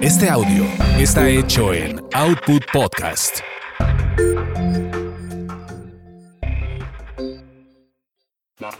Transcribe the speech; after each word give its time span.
Este 0.00 0.30
audio 0.30 0.64
está 0.96 1.28
hecho 1.28 1.74
en 1.74 2.00
Output 2.12 2.62
Podcast. 2.72 3.40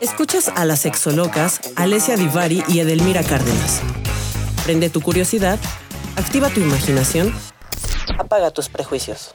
Escuchas 0.01 0.49
a 0.55 0.65
las 0.65 0.79
sexolocas 0.83 1.61
Alessia 1.75 2.17
Divari 2.17 2.63
y 2.69 2.79
Edelmira 2.79 3.25
Cárdenas. 3.25 3.83
Prende 4.65 4.91
tu 4.91 5.01
curiosidad, 5.01 5.59
activa 6.15 6.51
tu 6.51 6.61
imaginación, 6.61 7.35
apaga 8.17 8.53
tus 8.53 8.69
prejuicios. 8.69 9.35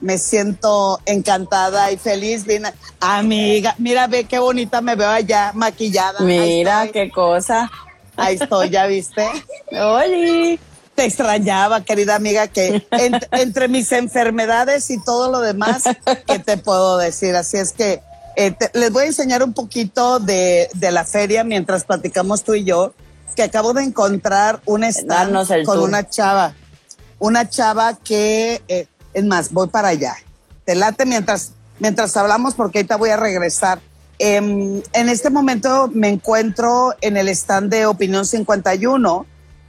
Me 0.00 0.18
siento 0.18 1.00
encantada 1.06 1.90
y 1.92 1.96
feliz. 1.96 2.44
Vine, 2.44 2.72
amiga, 3.00 3.74
mira, 3.78 4.06
ve 4.06 4.24
qué 4.24 4.38
bonita 4.38 4.80
me 4.80 4.94
veo 4.94 5.08
allá 5.08 5.52
maquillada. 5.54 6.20
Mira 6.20 6.88
qué 6.92 7.10
cosa. 7.10 7.70
Ahí 8.16 8.36
estoy, 8.40 8.70
¿ya 8.70 8.86
viste? 8.86 9.28
Oli. 9.72 10.58
Te 10.94 11.04
extrañaba, 11.04 11.84
querida 11.84 12.16
amiga, 12.16 12.48
que 12.48 12.84
entre 13.30 13.68
mis 13.68 13.92
enfermedades 13.92 14.90
y 14.90 15.00
todo 15.04 15.30
lo 15.30 15.38
demás, 15.40 15.84
¿qué 16.26 16.40
te 16.40 16.56
puedo 16.56 16.98
decir? 16.98 17.36
Así 17.36 17.56
es 17.56 17.72
que 17.72 18.02
eh, 18.34 18.52
les 18.72 18.92
voy 18.92 19.04
a 19.04 19.06
enseñar 19.06 19.44
un 19.44 19.52
poquito 19.52 20.18
de, 20.18 20.68
de, 20.74 20.90
la 20.90 21.04
feria 21.04 21.44
mientras 21.44 21.84
platicamos 21.84 22.42
tú 22.42 22.54
y 22.54 22.64
yo, 22.64 22.94
que 23.36 23.44
acabo 23.44 23.74
de 23.74 23.84
encontrar 23.84 24.60
un 24.64 24.82
stand 24.82 25.64
con 25.64 25.78
una 25.78 26.08
chava. 26.08 26.54
Una 27.20 27.48
chava 27.48 27.94
que... 27.94 28.60
Eh, 28.66 28.88
es 29.18 29.24
más, 29.24 29.52
voy 29.52 29.68
para 29.68 29.88
allá. 29.88 30.16
Te 30.64 30.74
late 30.74 31.06
mientras, 31.06 31.52
mientras 31.78 32.16
hablamos 32.16 32.54
porque 32.54 32.78
ahorita 32.78 32.96
voy 32.96 33.10
a 33.10 33.16
regresar. 33.16 33.80
Em, 34.18 34.82
en 34.92 35.08
este 35.08 35.30
momento 35.30 35.90
me 35.92 36.08
encuentro 36.08 36.94
en 37.00 37.16
el 37.16 37.28
stand 37.28 37.70
de 37.70 37.86
Opinión 37.86 38.26
51, 38.26 39.26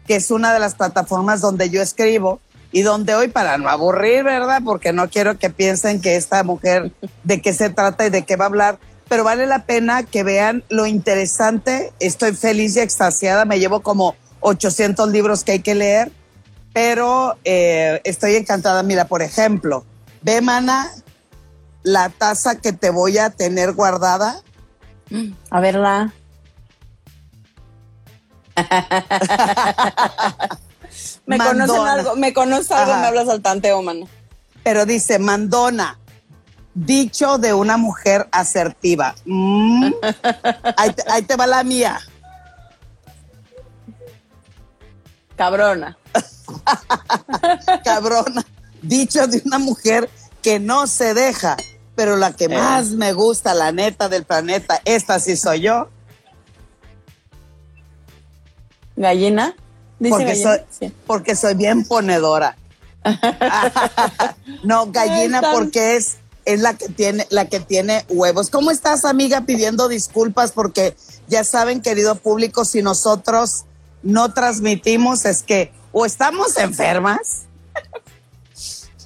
que 0.08 0.16
es 0.16 0.32
una 0.32 0.54
de 0.54 0.60
las 0.60 0.76
plataformas 0.76 1.42
donde 1.42 1.70
yo 1.70 1.82
escribo 1.82 2.40
y 2.72 2.82
donde 2.82 3.16
hoy, 3.16 3.28
para 3.28 3.58
no 3.58 3.70
aburrir, 3.70 4.24
¿verdad? 4.24 4.62
Porque 4.64 4.94
no 4.94 5.10
quiero 5.10 5.38
que 5.38 5.50
piensen 5.50 6.02
que 6.02 6.16
esta 6.16 6.44
mujer 6.44 6.92
de 7.24 7.42
qué 7.42 7.54
se 7.54 7.70
trata 7.70 8.08
y 8.08 8.10
de 8.10 8.24
qué 8.24 8.36
va 8.36 8.46
a 8.46 8.48
hablar, 8.48 8.80
pero 9.08 9.24
vale 9.24 9.46
la 9.46 9.66
pena 9.66 10.04
que 10.04 10.24
vean 10.24 10.64
lo 10.70 10.86
interesante. 10.86 11.92
Estoy 12.00 12.34
feliz 12.34 12.76
y 12.76 12.80
extasiada, 12.80 13.46
me 13.46 13.60
llevo 13.60 13.82
como 13.82 14.16
800 14.42 15.10
libros 15.10 15.44
que 15.44 15.54
hay 15.54 15.60
que 15.60 15.76
leer 15.76 16.12
pero 16.74 17.38
eh, 17.44 18.02
estoy 18.04 18.36
encantada. 18.36 18.84
Mira, 18.84 19.06
por 19.06 19.22
ejemplo, 19.22 19.86
ve, 20.22 20.42
mana, 20.42 20.92
la 21.84 22.10
taza 22.10 22.56
que 22.60 22.74
te 22.74 22.90
voy 22.90 23.18
a 23.18 23.30
tener 23.30 23.74
guardada. 23.74 24.42
A 25.50 25.60
verla. 25.60 26.14
me 31.26 31.38
conocen 31.38 31.88
algo, 31.88 32.16
me 32.16 32.34
conoces 32.34 32.72
algo, 32.72 32.98
me 32.98 33.08
hablas 33.08 33.30
al 33.30 33.42
tanteo, 33.42 33.82
mana. 33.82 34.06
Pero 34.64 34.86
dice, 34.86 35.18
mandona, 35.18 35.98
dicho 36.74 37.38
de 37.38 37.54
una 37.54 37.78
mujer 37.78 38.28
asertiva. 38.32 39.16
Mm. 39.26 39.92
ahí 40.78 41.22
te 41.24 41.36
va 41.36 41.48
la 41.48 41.64
mía. 41.64 42.00
Cabrona. 45.36 45.98
Cabrona. 47.84 48.46
Dicho 48.82 49.28
de 49.28 49.42
una 49.46 49.60
mujer 49.60 50.10
que 50.42 50.60
no 50.60 50.88
se 50.88 51.14
deja, 51.14 51.58
pero 51.96 52.16
la 52.16 52.34
que 52.34 52.46
eh. 52.46 52.50
más 52.50 52.92
me 52.92 53.14
gusta, 53.14 53.54
la 53.54 53.72
neta 53.72 54.08
del 54.10 54.24
planeta, 54.24 54.82
esta 54.86 55.20
sí 55.20 55.36
soy 55.36 55.62
yo. 55.62 55.90
¿Gallina? 58.96 59.56
porque, 60.10 60.36
Soy, 60.36 60.94
porque 61.06 61.36
soy 61.36 61.56
bien 61.56 61.84
ponedora. 61.86 62.56
no, 64.64 64.92
gallina 64.92 65.42
porque 65.54 65.96
es, 65.96 66.18
es 66.46 66.62
la 66.62 66.78
que 66.78 66.90
tiene, 66.90 67.28
la 67.30 67.46
que 67.46 67.60
tiene 67.60 68.06
huevos. 68.10 68.50
¿Cómo 68.50 68.72
estás, 68.72 69.06
amiga? 69.06 69.42
Pidiendo 69.42 69.88
disculpas 69.88 70.52
porque 70.52 70.96
ya 71.28 71.44
saben, 71.44 71.82
querido 71.82 72.16
público, 72.16 72.66
si 72.66 72.82
nosotros 72.82 73.66
no 74.04 74.34
transmitimos 74.34 75.26
es 75.26 75.44
que 75.44 75.72
o 75.92 76.06
estamos 76.06 76.58
enfermas 76.58 77.46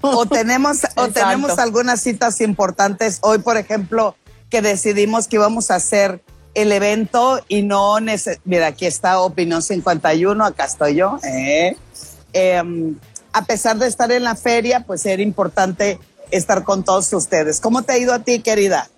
o 0.01 0.25
tenemos 0.29 0.79
o 0.95 1.07
tenemos 1.09 1.57
algunas 1.59 2.01
citas 2.01 2.41
importantes. 2.41 3.19
Hoy, 3.21 3.39
por 3.39 3.57
ejemplo, 3.57 4.15
que 4.49 4.61
decidimos 4.61 5.27
que 5.27 5.37
íbamos 5.37 5.71
a 5.71 5.75
hacer 5.75 6.21
el 6.53 6.71
evento 6.71 7.43
y 7.47 7.63
no 7.63 7.97
mira, 8.45 8.67
aquí 8.67 8.85
está 8.85 9.19
Opinión 9.19 9.61
51, 9.61 10.45
acá 10.45 10.65
estoy 10.65 10.95
yo. 10.95 11.17
¿eh? 11.23 11.75
Em, 12.33 12.95
a 13.31 13.45
pesar 13.45 13.77
de 13.77 13.87
estar 13.87 14.11
en 14.11 14.23
la 14.23 14.35
feria, 14.35 14.81
pues 14.81 15.05
era 15.05 15.23
importante 15.23 15.99
estar 16.29 16.63
con 16.63 16.83
todos 16.83 17.11
ustedes. 17.13 17.59
¿Cómo 17.59 17.81
te 17.81 17.93
ha 17.93 17.97
ido 17.97 18.13
a 18.13 18.19
ti, 18.19 18.41
querida? 18.41 18.89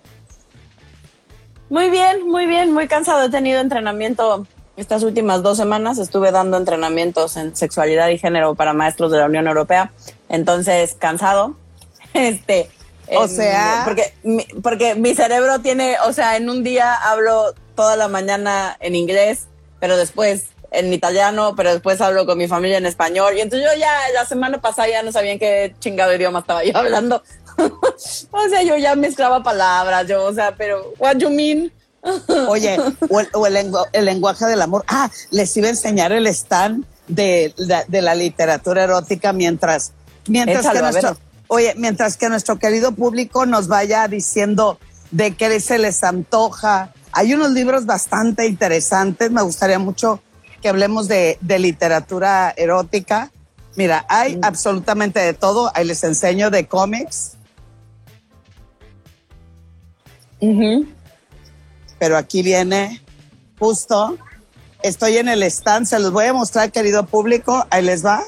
Muy 1.70 1.90
bien, 1.90 2.28
muy 2.28 2.46
bien, 2.46 2.72
muy 2.72 2.86
cansado. 2.86 3.24
He 3.24 3.30
tenido 3.30 3.60
entrenamiento 3.60 4.46
estas 4.76 5.02
últimas 5.02 5.42
dos 5.42 5.56
semanas 5.56 5.98
estuve 5.98 6.30
dando 6.32 6.56
entrenamientos 6.56 7.36
en 7.36 7.56
sexualidad 7.56 8.08
y 8.08 8.18
género 8.18 8.54
para 8.54 8.72
maestros 8.72 9.10
de 9.10 9.18
la 9.18 9.26
Unión 9.26 9.46
Europea. 9.46 9.92
Entonces, 10.28 10.96
cansado. 10.98 11.56
Este. 12.14 12.70
O 13.14 13.28
sea. 13.28 13.82
Porque 13.84 14.14
mi, 14.22 14.44
porque 14.62 14.94
mi 14.94 15.14
cerebro 15.14 15.60
tiene, 15.60 15.96
o 16.06 16.12
sea, 16.12 16.36
en 16.36 16.48
un 16.48 16.64
día 16.64 16.94
hablo 16.94 17.54
toda 17.74 17.96
la 17.96 18.08
mañana 18.08 18.76
en 18.80 18.94
inglés, 18.94 19.46
pero 19.80 19.96
después 19.96 20.46
en 20.70 20.92
italiano, 20.92 21.54
pero 21.56 21.72
después 21.72 22.00
hablo 22.00 22.26
con 22.26 22.38
mi 22.38 22.48
familia 22.48 22.78
en 22.78 22.86
español. 22.86 23.34
Y 23.36 23.40
entonces 23.40 23.68
yo 23.70 23.78
ya 23.78 23.92
la 24.14 24.24
semana 24.24 24.60
pasada 24.60 24.88
ya 24.88 25.02
no 25.02 25.12
sabía 25.12 25.32
en 25.32 25.38
qué 25.38 25.74
chingado 25.78 26.14
idioma 26.14 26.40
estaba 26.40 26.64
yo 26.64 26.72
hablando. 26.76 27.22
o 28.30 28.48
sea, 28.48 28.62
yo 28.62 28.76
ya 28.76 28.94
mezclaba 28.94 29.42
palabras, 29.42 30.06
yo, 30.06 30.24
o 30.24 30.32
sea, 30.32 30.54
pero, 30.56 30.92
what 30.98 31.16
you 31.16 31.30
mean? 31.30 31.72
Oye, 32.48 32.78
o, 33.08 33.46
el, 33.46 34.04
lenguaje 34.04 34.46
del 34.46 34.62
amor. 34.62 34.84
Ah, 34.88 35.10
les 35.30 35.56
iba 35.56 35.66
a 35.66 35.70
enseñar 35.70 36.12
el 36.12 36.26
stand 36.28 36.84
de, 37.08 37.54
la 37.90 38.14
literatura 38.14 38.84
erótica 38.84 39.32
mientras, 39.32 39.92
mientras 40.28 40.68
que 40.68 40.80
nuestro, 40.80 41.16
oye, 41.48 41.74
mientras 41.76 42.16
que 42.16 42.28
nuestro 42.28 42.58
querido 42.58 42.92
público 42.92 43.46
nos 43.46 43.68
vaya 43.68 44.06
diciendo 44.08 44.78
de 45.10 45.34
qué 45.34 45.60
se 45.60 45.78
les 45.78 46.02
antoja. 46.04 46.92
Hay 47.12 47.34
unos 47.34 47.52
libros 47.52 47.86
bastante 47.86 48.46
interesantes. 48.46 49.30
Me 49.30 49.42
gustaría 49.42 49.78
mucho 49.78 50.20
que 50.60 50.68
hablemos 50.68 51.08
de, 51.08 51.38
literatura 51.42 52.52
erótica. 52.56 53.30
Mira, 53.76 54.06
hay 54.08 54.36
mm. 54.36 54.40
absolutamente 54.42 55.20
de 55.20 55.34
todo. 55.34 55.70
Ahí 55.74 55.84
les 55.84 56.02
enseño 56.04 56.50
de 56.50 56.66
cómics 56.66 57.36
pero 61.98 62.16
aquí 62.16 62.42
viene 62.42 63.02
justo. 63.58 64.16
Estoy 64.82 65.16
en 65.16 65.28
el 65.28 65.42
stand, 65.44 65.86
se 65.86 65.98
los 65.98 66.12
voy 66.12 66.26
a 66.26 66.32
mostrar, 66.32 66.70
querido 66.70 67.06
público. 67.06 67.66
Ahí 67.70 67.82
les 67.82 68.04
va. 68.04 68.22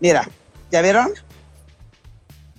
Mira, 0.00 0.28
¿ya 0.70 0.82
vieron? 0.82 1.12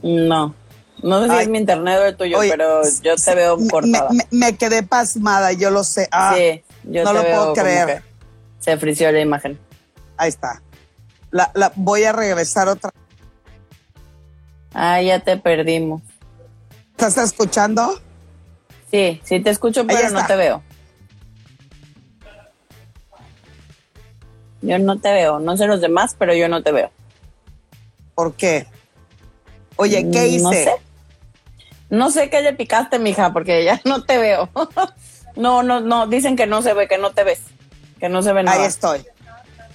No. 0.01 0.53
No 1.01 1.23
sé 1.23 1.29
si 1.29 1.37
es 1.43 1.47
mi 1.47 1.57
internet 1.57 1.97
o 1.99 2.05
el 2.05 2.17
tuyo, 2.17 2.39
pero 2.39 2.81
yo 3.01 3.15
te 3.15 3.35
veo 3.35 3.57
cortada. 3.69 4.09
Me, 4.11 4.27
me, 4.31 4.57
quedé 4.57 4.83
pasmada, 4.83 5.53
yo 5.53 5.71
lo 5.71 5.85
sé. 5.85 6.09
Ah, 6.11 6.35
sí, 6.37 6.61
yo 6.83 7.05
no 7.05 7.13
lo 7.13 7.21
puedo 7.21 7.53
creer. 7.53 8.03
Se 8.59 8.77
frició 8.77 9.09
la 9.11 9.21
imagen. 9.21 9.57
Ahí 10.17 10.27
está. 10.27 10.61
La, 11.31 11.51
la, 11.53 11.71
voy 11.75 12.03
a 12.03 12.11
regresar 12.11 12.67
otra. 12.67 12.91
Ah, 14.73 15.01
ya 15.01 15.19
te 15.21 15.37
perdimos. 15.37 16.01
¿Estás 16.91 17.17
escuchando? 17.17 18.01
Sí, 18.91 19.21
sí 19.23 19.39
te 19.39 19.49
escucho, 19.49 19.85
pero 19.85 20.09
no 20.09 20.25
te 20.25 20.35
veo. 20.35 20.63
Yo 24.61 24.79
no 24.79 24.99
te 24.99 25.11
veo. 25.13 25.39
No 25.39 25.55
sé 25.57 25.67
los 25.67 25.81
demás, 25.81 26.15
pero 26.17 26.33
yo 26.33 26.49
no 26.49 26.63
te 26.63 26.71
veo. 26.71 26.91
¿Por 28.15 28.33
qué? 28.33 28.67
Oye, 29.75 30.09
¿qué 30.11 30.27
hice? 30.27 30.43
No 30.43 30.51
sé. 30.51 30.71
No 31.89 32.11
sé 32.11 32.29
qué 32.29 32.41
le 32.41 32.53
picaste, 32.53 32.99
mija, 32.99 33.31
porque 33.31 33.63
ya 33.63 33.79
no 33.85 34.03
te 34.03 34.17
veo. 34.17 34.49
no, 35.35 35.63
no, 35.63 35.79
no. 35.79 36.07
Dicen 36.07 36.35
que 36.35 36.47
no 36.47 36.61
se 36.61 36.73
ve, 36.73 36.87
que 36.87 36.97
no 36.97 37.11
te 37.11 37.23
ves. 37.23 37.41
Que 37.99 38.09
no 38.09 38.21
se 38.21 38.33
ve 38.33 38.43
nada. 38.43 38.59
Ahí 38.59 38.67
estoy. 38.67 39.05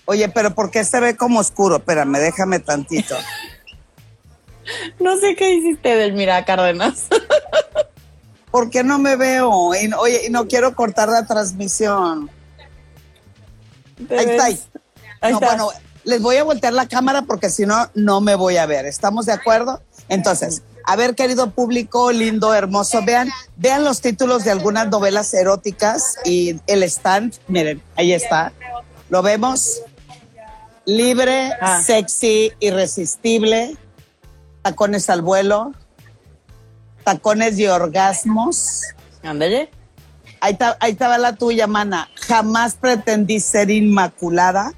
Oye, 0.06 0.28
pero 0.28 0.54
¿por 0.54 0.70
qué 0.70 0.84
se 0.84 1.00
ve 1.00 1.16
como 1.16 1.40
oscuro? 1.40 1.76
Espérame, 1.76 2.18
déjame 2.18 2.58
tantito. 2.58 3.16
no 5.00 5.16
sé 5.18 5.34
qué 5.34 5.54
hiciste, 5.54 5.96
Delmira 5.96 6.44
Cárdenas. 6.44 7.06
¿por 8.54 8.70
qué 8.70 8.84
no 8.84 9.00
me 9.00 9.16
veo? 9.16 9.74
Y, 9.74 9.92
oye, 9.94 10.26
y 10.28 10.30
no 10.30 10.46
quiero 10.46 10.76
cortar 10.76 11.08
la 11.08 11.26
transmisión. 11.26 12.30
Ahí 14.08 14.26
está. 14.26 14.44
Ahí. 15.20 15.32
Bueno, 15.32 15.70
les 16.04 16.22
voy 16.22 16.36
a 16.36 16.44
voltear 16.44 16.72
la 16.72 16.86
cámara 16.86 17.22
porque 17.22 17.50
si 17.50 17.66
no, 17.66 17.90
no 17.94 18.20
me 18.20 18.36
voy 18.36 18.56
a 18.58 18.66
ver. 18.66 18.86
¿Estamos 18.86 19.26
de 19.26 19.32
acuerdo? 19.32 19.82
Entonces, 20.08 20.62
A 20.86 20.94
ver, 20.94 21.16
querido 21.16 21.50
público, 21.50 22.12
lindo, 22.12 22.54
hermoso, 22.54 23.02
vean, 23.04 23.28
vean 23.56 23.82
los 23.82 24.00
títulos 24.00 24.44
de 24.44 24.52
algunas 24.52 24.86
novelas 24.88 25.34
eróticas 25.34 26.16
y 26.24 26.60
el 26.68 26.84
stand, 26.84 27.34
miren, 27.48 27.82
ahí 27.96 28.12
está. 28.12 28.52
¿Lo 29.08 29.22
vemos? 29.22 29.80
Libre, 30.84 31.50
Ah. 31.60 31.82
sexy, 31.84 32.52
irresistible, 32.60 33.76
tacones 34.62 35.10
al 35.10 35.22
vuelo, 35.22 35.72
tacones 37.04 37.58
y 37.58 37.66
orgasmos. 37.66 38.80
Ándale. 39.22 39.70
Ahí, 40.40 40.56
estaba 40.90 41.16
la 41.18 41.34
tuya, 41.36 41.66
mana. 41.66 42.08
Jamás 42.26 42.74
pretendí 42.74 43.40
ser 43.40 43.70
inmaculada. 43.70 44.72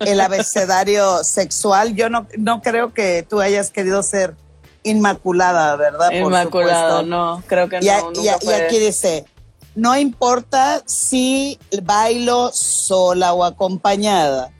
El 0.00 0.20
abecedario 0.20 1.22
sexual. 1.24 1.94
Yo 1.94 2.08
no, 2.08 2.26
no 2.38 2.62
creo 2.62 2.92
que 2.94 3.24
tú 3.28 3.40
hayas 3.40 3.70
querido 3.70 4.02
ser 4.02 4.34
inmaculada, 4.82 5.76
¿verdad? 5.76 6.10
Supuesto. 6.22 7.02
no, 7.02 7.42
creo 7.46 7.68
que 7.68 7.78
Y, 7.82 7.88
a- 7.88 8.00
no. 8.00 8.12
y 8.22 8.28
a- 8.28 8.36
aquí 8.64 8.78
dice, 8.78 9.24
no 9.74 9.96
importa 9.98 10.82
si 10.86 11.58
bailo 11.82 12.50
sola 12.52 13.34
o 13.34 13.44
acompañada, 13.44 14.50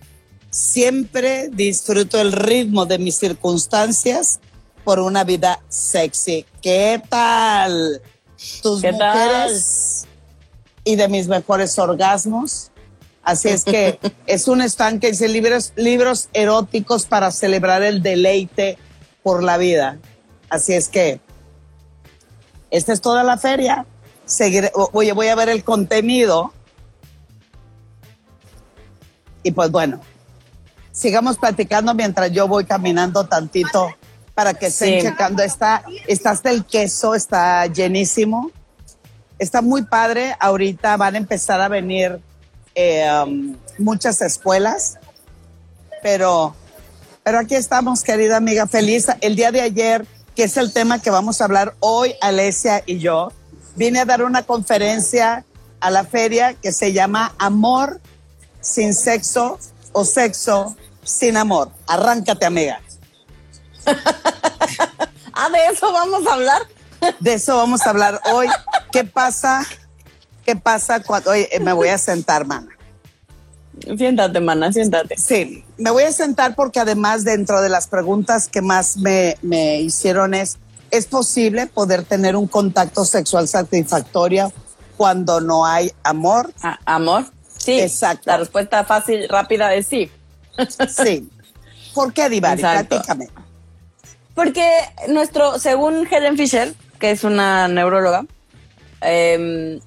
siempre 0.51 1.49
disfruto 1.51 2.21
el 2.21 2.33
ritmo 2.33 2.85
de 2.87 2.99
mis 2.99 3.17
circunstancias 3.17 4.41
por 4.89 5.01
una 5.01 5.23
vida 5.23 5.61
sexy. 5.69 6.47
¿Qué 6.63 7.03
tal? 7.11 8.01
Tus 8.63 8.81
¿Qué 8.81 8.95
tal? 8.95 9.19
mujeres 9.19 10.07
y 10.83 10.97
de 10.97 11.09
mis 11.09 11.29
mejores 11.29 11.79
orgasmos. 11.79 12.71
Así 13.23 13.51
es 13.51 13.65
que 13.65 14.01
es 14.27 14.49
un 14.49 14.63
stand 14.63 14.99
que 14.99 15.09
dice 15.09 15.29
libros, 15.29 15.75
libros 15.77 16.31
eróticos 16.33 17.05
para 17.05 17.31
celebrar 17.33 17.83
el 17.83 18.03
deleite 18.03 18.79
por 19.23 19.43
la 19.43 19.59
vida. 19.59 19.99
Así 20.49 20.73
es 20.73 20.89
que 20.89 21.21
esta 22.71 22.95
es 22.95 23.03
toda 23.03 23.23
la 23.25 23.37
feria. 23.37 23.85
Seguiré, 24.25 24.73
oye, 24.95 25.13
voy 25.13 25.29
a 25.29 25.35
ver 25.35 25.51
el 25.51 25.65
contenido. 25.65 26.55
Y 29.43 29.51
pues 29.51 29.71
bueno, 29.71 30.01
sigamos 30.93 31.37
platicando 31.37 31.93
mientras 31.93 32.33
yo 32.33 32.49
voy 32.49 32.65
caminando 32.65 33.27
tantito 33.27 33.91
para 34.39 34.55
que 34.55 34.67
estén 34.67 35.01
Sí. 35.01 35.09
checando. 35.09 35.43
Está, 35.43 35.83
está 36.07 36.31
hasta 36.31 36.51
el 36.53 36.65
queso, 36.65 37.17
está 37.17 37.67
llenísimo. 37.67 38.53
Está 39.37 39.63
muy 39.63 39.83
padre. 39.83 40.37
Ahorita 40.39 40.97
van 40.97 41.17
a 41.17 41.19
empezar 41.19 41.61
a 41.61 41.67
venir 41.67 42.21
eh, 42.77 43.05
um, 43.27 43.57
muchas 43.79 44.23
escuelas, 44.23 44.97
pero, 46.05 46.55
pero 47.25 47.41
aquí 47.41 47.57
estamos, 47.57 48.05
querida 48.05 48.37
amiga, 48.37 48.69
feliz. 48.69 49.07
El 49.23 49.35
día 49.35 49.51
de 49.51 49.61
ayer, 49.61 50.07
que 50.37 50.45
es 50.45 50.57
el 50.57 50.73
tema 50.73 51.03
que 51.03 51.11
vamos 51.11 51.41
a 51.41 51.45
hablar 51.45 51.75
hoy, 51.81 52.15
Alesia 52.21 52.85
y 52.87 53.01
yo, 53.01 53.33
vine 53.75 53.99
a 53.99 54.05
dar 54.05 54.23
una 54.23 54.45
conferencia 54.45 55.45
a 55.81 55.91
la 55.91 56.05
feria 56.05 56.55
que 56.55 56.71
se 56.71 56.93
llama 56.93 57.35
Amor 57.41 58.01
sin 58.61 58.95
sexo 58.95 59.59
o 59.91 60.05
sexo 60.05 60.77
sin 61.03 61.37
amor. 61.37 61.73
Arráncate, 61.89 62.47
amiga. 62.47 62.81
Ah, 65.41 65.49
de 65.51 65.59
eso 65.73 65.93
vamos 65.93 66.27
a 66.27 66.35
hablar. 66.35 66.63
De 67.21 67.35
eso 67.35 67.57
vamos 67.57 67.87
a 67.87 67.91
hablar 67.91 68.21
hoy. 68.33 68.49
¿Qué 68.91 69.05
pasa? 69.05 69.65
¿Qué 70.45 70.57
pasa 70.57 71.01
cuando... 71.01 71.31
Oye, 71.31 71.49
eh, 71.53 71.61
me 71.61 71.73
voy 71.73 71.89
a 71.89 71.99
sentar, 71.99 72.45
mana. 72.45 72.69
Siéntate, 73.97 74.41
mana, 74.41 74.73
siéntate. 74.73 75.17
Sí, 75.17 75.65
me 75.77 75.91
voy 75.91 76.03
a 76.03 76.13
sentar 76.13 76.57
porque 76.57 76.81
además 76.81 77.23
dentro 77.23 77.61
de 77.61 77.69
las 77.69 77.87
preguntas 77.87 78.49
que 78.49 78.63
más 78.63 78.97
me, 78.97 79.37
me 79.43 79.81
hicieron 79.81 80.35
es, 80.35 80.59
¿es 80.91 81.07
posible 81.07 81.67
poder 81.67 82.03
tener 82.03 82.35
un 82.35 82.49
contacto 82.49 83.05
sexual 83.05 83.47
satisfactorio 83.47 84.53
cuando 84.97 85.41
no 85.41 85.65
hay 85.65 85.93
amor? 86.03 86.53
Ah, 86.63 86.79
¿Amor? 86.85 87.27
Sí. 87.57 87.79
Exacto. 87.81 88.25
La 88.27 88.39
respuesta 88.39 88.85
fácil, 88.85 89.29
rápida 89.29 89.73
es 89.75 89.87
sí. 89.87 90.11
Sí. 90.89 91.31
¿Por 91.95 92.13
qué, 92.13 92.29
Divari? 92.29 92.61
Exacto. 92.61 92.97
Platícame. 92.97 93.29
Porque 94.39 94.71
nuestro, 95.09 95.59
según 95.59 96.07
Helen 96.09 96.37
Fisher, 96.37 96.73
que 97.01 97.11
es 97.11 97.25
una 97.25 97.67
neuróloga, 97.67 98.25
eh, 99.01 99.81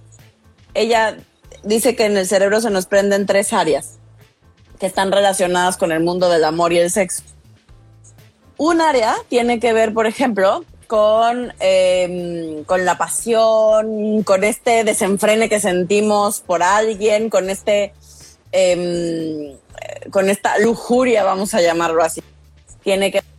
ella 0.73 1.15
dice 1.63 1.95
que 1.95 2.03
en 2.03 2.17
el 2.17 2.27
cerebro 2.27 2.59
se 2.59 2.69
nos 2.69 2.85
prenden 2.85 3.25
tres 3.25 3.53
áreas 3.53 3.99
que 4.77 4.87
están 4.87 5.09
relacionadas 5.13 5.77
con 5.77 5.93
el 5.93 6.01
mundo 6.03 6.27
del 6.27 6.43
amor 6.43 6.73
y 6.73 6.79
el 6.79 6.91
sexo. 6.91 7.23
Un 8.57 8.81
área 8.81 9.15
tiene 9.29 9.61
que 9.61 9.71
ver, 9.71 9.93
por 9.93 10.05
ejemplo, 10.05 10.65
con, 10.87 11.53
eh, 11.61 12.61
con 12.65 12.83
la 12.83 12.97
pasión, 12.97 14.21
con 14.23 14.43
este 14.43 14.83
desenfrene 14.83 15.47
que 15.47 15.61
sentimos 15.61 16.41
por 16.41 16.61
alguien, 16.61 17.29
con 17.29 17.49
este 17.49 17.93
eh, 18.51 19.57
con 20.09 20.29
esta 20.29 20.59
lujuria, 20.59 21.23
vamos 21.23 21.53
a 21.53 21.61
llamarlo 21.61 22.03
así. 22.03 22.21
Tiene 22.83 23.13
que 23.13 23.30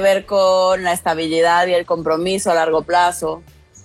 ver 0.00 0.26
con 0.26 0.82
la 0.82 0.92
estabilidad 0.92 1.66
y 1.66 1.74
el 1.74 1.86
compromiso 1.86 2.50
a 2.50 2.54
largo 2.54 2.82
plazo, 2.82 3.42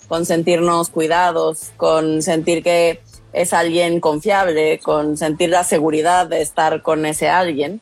con 0.07 0.25
sentirnos 0.25 0.89
cuidados, 0.89 1.71
con 1.77 2.21
sentir 2.21 2.63
que 2.63 3.01
es 3.33 3.53
alguien 3.53 4.00
confiable, 4.00 4.79
con 4.79 5.17
sentir 5.17 5.50
la 5.50 5.63
seguridad 5.63 6.27
de 6.27 6.41
estar 6.41 6.81
con 6.81 7.06
ese 7.06 7.29
alguien. 7.29 7.81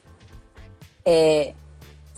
Eh, 1.05 1.53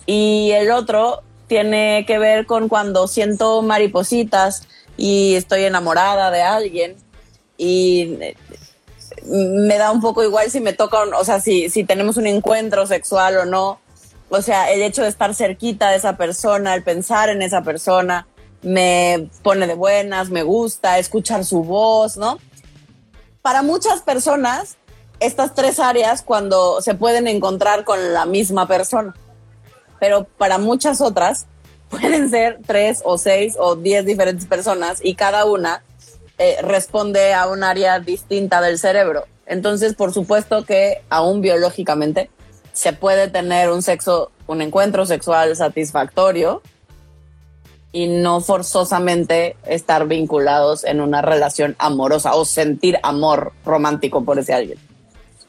y 0.05 0.51
el 0.51 0.71
otro 0.71 1.21
tiene 1.47 2.05
que 2.07 2.17
ver 2.17 2.45
con 2.45 2.69
cuando 2.69 3.07
siento 3.07 3.61
maripositas 3.61 4.67
y 4.97 5.35
estoy 5.35 5.63
enamorada 5.63 6.31
de 6.31 6.41
alguien 6.41 6.95
y 7.57 8.17
eh, 8.21 8.35
me 9.25 9.77
da 9.77 9.91
un 9.91 10.01
poco 10.01 10.23
igual 10.23 10.49
si 10.49 10.59
me 10.59 10.73
toca, 10.73 11.03
o 11.03 11.23
sea, 11.23 11.39
si, 11.39 11.69
si 11.69 11.83
tenemos 11.83 12.17
un 12.17 12.27
encuentro 12.27 12.85
sexual 12.85 13.37
o 13.37 13.45
no. 13.45 13.79
O 14.29 14.41
sea, 14.41 14.71
el 14.71 14.81
hecho 14.81 15.03
de 15.03 15.09
estar 15.09 15.35
cerquita 15.35 15.89
de 15.89 15.97
esa 15.97 16.17
persona, 16.17 16.73
el 16.73 16.83
pensar 16.83 17.29
en 17.29 17.41
esa 17.41 17.61
persona, 17.61 18.27
me 18.61 19.29
pone 19.43 19.67
de 19.67 19.75
buenas, 19.75 20.29
me 20.29 20.43
gusta 20.43 20.97
escuchar 20.97 21.45
su 21.45 21.63
voz, 21.63 22.17
¿no? 22.17 22.39
Para 23.41 23.61
muchas 23.61 24.01
personas, 24.01 24.77
estas 25.19 25.53
tres 25.53 25.79
áreas 25.79 26.23
cuando 26.23 26.81
se 26.81 26.95
pueden 26.95 27.27
encontrar 27.27 27.83
con 27.83 28.13
la 28.13 28.25
misma 28.25 28.67
persona, 28.67 29.13
pero 29.99 30.25
para 30.37 30.57
muchas 30.57 30.99
otras 30.99 31.45
pueden 31.89 32.29
ser 32.31 32.59
tres 32.65 33.01
o 33.05 33.19
seis 33.19 33.55
o 33.59 33.75
diez 33.75 34.03
diferentes 34.05 34.47
personas 34.47 34.99
y 35.03 35.13
cada 35.13 35.45
una 35.45 35.83
eh, 36.39 36.57
responde 36.61 37.33
a 37.33 37.47
un 37.47 37.63
área 37.63 37.99
distinta 37.99 38.61
del 38.61 38.79
cerebro. 38.79 39.25
Entonces, 39.45 39.93
por 39.93 40.11
supuesto 40.11 40.65
que 40.65 41.03
aún 41.09 41.41
biológicamente 41.41 42.31
se 42.75 42.91
puede 42.91 43.29
tener 43.29 43.71
un 43.71 43.81
sexo, 43.81 44.31
un 44.47 44.61
encuentro 44.61 45.05
sexual 45.05 45.55
satisfactorio 45.55 46.61
y 47.93 48.07
no 48.07 48.41
forzosamente 48.41 49.55
estar 49.65 50.05
vinculados 50.05 50.83
en 50.83 50.99
una 50.99 51.21
relación 51.21 51.77
amorosa 51.79 52.35
o 52.35 52.43
sentir 52.43 52.99
amor 53.01 53.53
romántico 53.63 54.25
por 54.25 54.37
ese 54.37 54.53
alguien. 54.53 54.77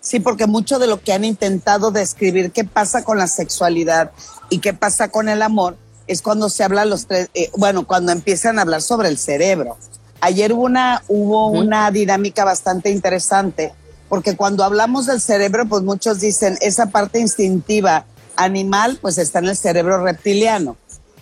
Sí, 0.00 0.20
porque 0.20 0.46
mucho 0.46 0.78
de 0.78 0.86
lo 0.86 1.00
que 1.00 1.12
han 1.12 1.24
intentado 1.24 1.90
describir 1.90 2.52
qué 2.52 2.62
pasa 2.62 3.02
con 3.02 3.18
la 3.18 3.26
sexualidad 3.26 4.12
y 4.48 4.60
qué 4.60 4.72
pasa 4.72 5.10
con 5.10 5.28
el 5.28 5.42
amor 5.42 5.76
es 6.06 6.22
cuando 6.22 6.48
se 6.48 6.62
habla 6.62 6.84
los 6.84 7.08
tres, 7.08 7.28
eh, 7.34 7.50
bueno, 7.56 7.88
cuando 7.88 8.12
empiezan 8.12 8.60
a 8.60 8.62
hablar 8.62 8.82
sobre 8.82 9.08
el 9.08 9.18
cerebro. 9.18 9.76
Ayer 10.20 10.52
hubo 10.52 10.62
una, 10.62 11.02
hubo 11.08 11.48
una 11.48 11.90
dinámica 11.90 12.44
bastante 12.44 12.90
interesante, 12.90 13.74
porque 14.08 14.36
cuando 14.36 14.64
hablamos 14.64 15.06
del 15.06 15.20
cerebro, 15.20 15.66
pues 15.66 15.82
muchos 15.82 16.20
dicen 16.20 16.58
esa 16.60 16.86
parte 16.86 17.18
instintiva 17.18 18.06
animal, 18.36 18.98
pues 19.00 19.18
está 19.18 19.40
en 19.40 19.46
el 19.46 19.56
cerebro 19.56 20.02
reptiliano. 20.02 20.76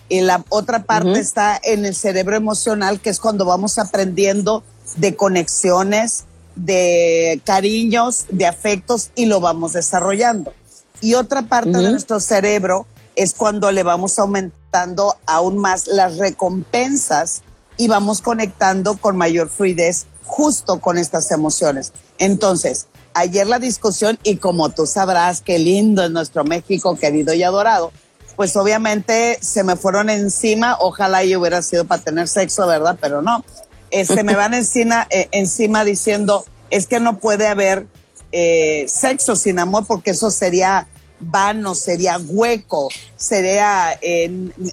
Y 0.07 0.21
la 0.21 0.43
otra 0.49 0.83
parte 0.83 1.19
está 1.19 1.59
en 1.63 1.85
el 1.85 1.95
cerebro 1.95 2.35
emocional, 2.35 2.99
que 2.99 3.09
es 3.09 3.19
cuando 3.19 3.45
vamos 3.45 3.79
aprendiendo 3.79 4.63
de 4.97 5.15
conexiones, 5.15 6.25
de 6.55 7.41
cariños, 7.43 8.25
de 8.29 8.45
afectos 8.45 9.09
y 9.15 9.25
lo 9.25 9.39
vamos 9.39 9.73
desarrollando. 9.73 10.53
Y 11.01 11.15
otra 11.15 11.43
parte 11.43 11.71
de 11.71 11.89
nuestro 11.89 12.19
cerebro 12.19 12.85
es 13.15 13.33
cuando 13.33 13.71
le 13.71 13.83
vamos 13.83 14.19
aumentando 14.19 15.15
aún 15.25 15.57
más 15.57 15.87
las 15.87 16.17
recompensas 16.17 17.41
y 17.77 17.87
vamos 17.87 18.21
conectando 18.21 18.97
con 18.97 19.17
mayor 19.17 19.49
fluidez 19.49 20.05
justo 20.25 20.79
con 20.79 20.97
estas 20.97 21.31
emociones. 21.31 21.93
Entonces, 22.17 22.87
ayer 23.13 23.47
la 23.47 23.59
discusión 23.59 24.19
y 24.23 24.37
como 24.37 24.69
tú 24.69 24.85
sabrás, 24.85 25.41
qué 25.41 25.57
lindo 25.59 26.03
es 26.03 26.11
nuestro 26.11 26.43
México 26.43 26.97
querido 26.97 27.33
y 27.33 27.43
adorado, 27.43 27.91
pues 28.35 28.55
obviamente 28.57 29.39
se 29.41 29.63
me 29.63 29.77
fueron 29.77 30.09
encima, 30.09 30.77
ojalá 30.79 31.23
yo 31.23 31.39
hubiera 31.39 31.61
sido 31.61 31.85
para 31.85 32.03
tener 32.03 32.27
sexo, 32.27 32.67
¿verdad? 32.67 32.97
Pero 32.99 33.21
no, 33.21 33.45
eh, 33.91 34.05
se 34.05 34.23
me 34.23 34.35
van 34.35 34.53
encima, 34.53 35.07
eh, 35.09 35.29
encima 35.31 35.85
diciendo, 35.85 36.45
es 36.69 36.87
que 36.87 36.99
no 36.99 37.19
puede 37.19 37.47
haber 37.47 37.87
eh, 38.31 38.85
sexo 38.89 39.35
sin 39.35 39.59
amor 39.59 39.85
porque 39.87 40.11
eso 40.11 40.29
sería 40.31 40.87
vano, 41.21 41.75
sería 41.75 42.17
hueco, 42.17 42.89
sería, 43.15 43.97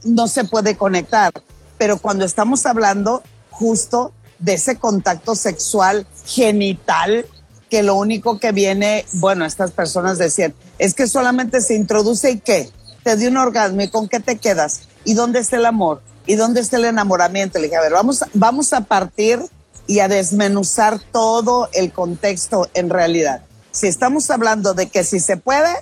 no 0.02 0.26
se 0.26 0.42
puede 0.44 0.76
conectar. 0.76 1.32
Pero 1.78 1.98
cuando 1.98 2.24
estamos 2.24 2.66
hablando 2.66 3.22
justo 3.50 4.12
de 4.42 4.54
ese 4.54 4.76
contacto 4.76 5.34
sexual 5.34 6.06
genital, 6.26 7.26
que 7.70 7.82
lo 7.82 7.94
único 7.94 8.38
que 8.38 8.52
viene, 8.52 9.06
bueno, 9.14 9.46
estas 9.46 9.70
personas 9.70 10.18
decían, 10.18 10.54
es 10.78 10.94
que 10.94 11.06
solamente 11.06 11.60
se 11.62 11.74
introduce 11.74 12.30
y 12.30 12.40
qué, 12.40 12.70
te 13.02 13.16
dio 13.16 13.30
un 13.30 13.38
orgasmo 13.38 13.80
y 13.80 13.88
con 13.88 14.08
qué 14.08 14.20
te 14.20 14.36
quedas 14.36 14.82
y 15.04 15.14
dónde 15.14 15.38
está 15.38 15.56
el 15.56 15.66
amor 15.66 16.02
y 16.26 16.34
dónde 16.34 16.60
está 16.60 16.76
el 16.76 16.84
enamoramiento. 16.84 17.58
Le 17.58 17.64
dije, 17.64 17.76
a 17.76 17.80
ver, 17.80 17.92
vamos, 17.92 18.24
vamos 18.34 18.72
a 18.72 18.82
partir 18.82 19.40
y 19.86 20.00
a 20.00 20.08
desmenuzar 20.08 21.00
todo 21.12 21.68
el 21.72 21.92
contexto 21.92 22.68
en 22.74 22.90
realidad. 22.90 23.42
Si 23.70 23.86
estamos 23.86 24.30
hablando 24.30 24.74
de 24.74 24.88
que 24.88 25.02
si 25.02 25.18
se 25.18 25.36
puede, 25.36 25.74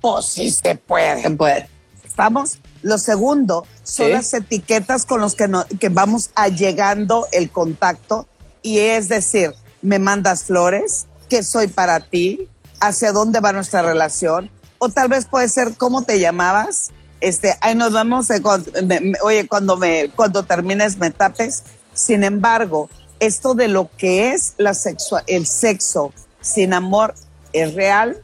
pues 0.00 0.26
sí 0.26 0.50
se 0.50 0.76
puede. 0.76 1.22
Se 1.22 1.30
puede. 1.30 1.68
¿Estamos? 2.04 2.58
Lo 2.82 2.98
segundo 2.98 3.66
son 3.82 4.06
Sí. 4.06 4.12
las 4.12 4.34
etiquetas 4.34 5.06
con 5.06 5.20
las 5.20 5.34
que, 5.34 5.48
no- 5.48 5.64
que 5.80 5.88
vamos 5.88 6.30
allegando 6.34 7.26
el 7.32 7.50
contacto 7.50 8.26
y 8.62 8.78
es 8.78 9.08
decir, 9.08 9.54
me 9.82 9.98
mandas 9.98 10.44
flores, 10.44 11.06
que 11.28 11.42
soy 11.42 11.68
para 11.68 12.00
ti, 12.00 12.48
hacia 12.80 13.12
dónde 13.12 13.40
va 13.40 13.52
nuestra 13.52 13.82
relación, 13.82 14.50
o 14.78 14.88
tal 14.88 15.08
vez 15.08 15.24
puede 15.26 15.48
ser 15.48 15.76
cómo 15.76 16.02
te 16.02 16.18
llamabas, 16.20 16.90
este, 17.20 17.56
ahí 17.60 17.74
nos 17.76 17.92
vemos, 17.92 18.28
eh, 18.30 18.42
cuando- 18.42 18.70
me- 18.84 19.00
me- 19.00 19.18
oye, 19.22 19.46
cuando 19.46 19.76
me, 19.76 20.10
cuando 20.16 20.42
termines 20.42 20.96
me 20.98 21.10
tapes. 21.10 21.62
Sin 21.94 22.24
embargo, 22.24 22.90
esto 23.20 23.54
de 23.54 23.68
lo 23.68 23.88
que 23.96 24.32
es 24.32 24.54
la 24.58 24.74
sexua- 24.74 25.22
el 25.28 25.46
sexo 25.46 26.12
sin 26.40 26.72
amor 26.74 27.14
es 27.52 27.74
real, 27.74 28.20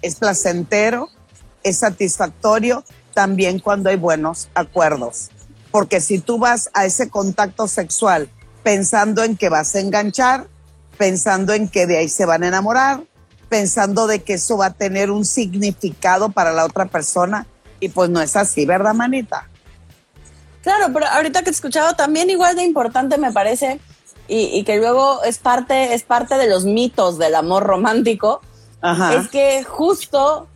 es 0.00 0.14
placentero, 0.14 1.08
es 1.62 1.78
satisfactorio 1.78 2.84
también 3.18 3.58
cuando 3.58 3.90
hay 3.90 3.96
buenos 3.96 4.48
acuerdos. 4.54 5.30
Porque 5.72 6.00
si 6.00 6.20
tú 6.20 6.38
vas 6.38 6.70
a 6.72 6.84
ese 6.84 7.10
contacto 7.10 7.66
sexual 7.66 8.28
pensando 8.62 9.24
en 9.24 9.36
que 9.36 9.48
vas 9.48 9.74
a 9.74 9.80
enganchar, 9.80 10.46
pensando 10.98 11.52
en 11.52 11.68
que 11.68 11.88
de 11.88 11.98
ahí 11.98 12.08
se 12.08 12.26
van 12.26 12.44
a 12.44 12.46
enamorar, 12.46 13.02
pensando 13.48 14.06
de 14.06 14.22
que 14.22 14.34
eso 14.34 14.56
va 14.58 14.66
a 14.66 14.72
tener 14.72 15.10
un 15.10 15.24
significado 15.24 16.28
para 16.28 16.52
la 16.52 16.64
otra 16.64 16.86
persona, 16.86 17.48
y 17.80 17.88
pues 17.88 18.08
no 18.08 18.20
es 18.20 18.36
así, 18.36 18.64
¿verdad, 18.66 18.94
manita? 18.94 19.48
Claro, 20.62 20.92
pero 20.92 21.06
ahorita 21.08 21.40
que 21.40 21.46
te 21.46 21.50
escuchaba 21.50 21.94
también 21.94 22.30
igual 22.30 22.54
de 22.54 22.62
importante 22.62 23.18
me 23.18 23.32
parece 23.32 23.80
y, 24.28 24.44
y 24.56 24.62
que 24.62 24.76
luego 24.76 25.24
es 25.24 25.38
parte, 25.38 25.92
es 25.92 26.04
parte 26.04 26.36
de 26.36 26.46
los 26.46 26.64
mitos 26.64 27.18
del 27.18 27.34
amor 27.34 27.64
romántico, 27.64 28.42
Ajá. 28.80 29.14
es 29.14 29.26
que 29.26 29.64
justo 29.64 30.46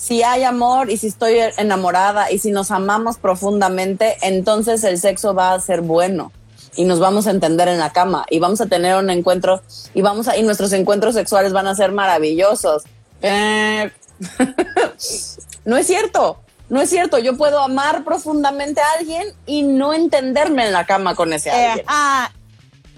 si 0.00 0.22
hay 0.22 0.44
amor 0.44 0.90
y 0.90 0.96
si 0.96 1.08
estoy 1.08 1.36
enamorada 1.58 2.30
y 2.30 2.38
si 2.38 2.52
nos 2.52 2.70
amamos 2.70 3.18
profundamente, 3.18 4.16
entonces 4.22 4.82
el 4.84 4.98
sexo 4.98 5.34
va 5.34 5.52
a 5.52 5.60
ser 5.60 5.82
bueno 5.82 6.32
y 6.74 6.86
nos 6.86 7.00
vamos 7.00 7.26
a 7.26 7.30
entender 7.32 7.68
en 7.68 7.78
la 7.78 7.92
cama 7.92 8.24
y 8.30 8.38
vamos 8.38 8.62
a 8.62 8.66
tener 8.66 8.96
un 8.96 9.10
encuentro 9.10 9.60
y 9.92 10.00
vamos 10.00 10.26
a 10.26 10.38
y 10.38 10.42
nuestros 10.42 10.72
encuentros 10.72 11.14
sexuales 11.14 11.52
van 11.52 11.66
a 11.66 11.74
ser 11.74 11.92
maravillosos. 11.92 12.84
Eh, 13.20 13.90
no 15.66 15.76
es 15.76 15.86
cierto. 15.86 16.40
No 16.70 16.80
es 16.80 16.88
cierto, 16.88 17.18
yo 17.18 17.36
puedo 17.36 17.60
amar 17.60 18.02
profundamente 18.02 18.80
a 18.80 18.98
alguien 18.98 19.26
y 19.44 19.64
no 19.64 19.92
entenderme 19.92 20.64
en 20.64 20.72
la 20.72 20.86
cama 20.86 21.14
con 21.14 21.34
ese 21.34 21.50
Eh, 21.50 21.66
alguien. 21.66 21.86
ah, 21.88 22.30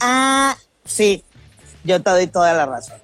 ah, 0.01 0.57
sí, 0.85 1.25
yo 1.83 2.01
te 2.01 2.11
doy 2.11 2.27
toda 2.29 2.53
la 2.53 2.67
razón. 2.67 2.99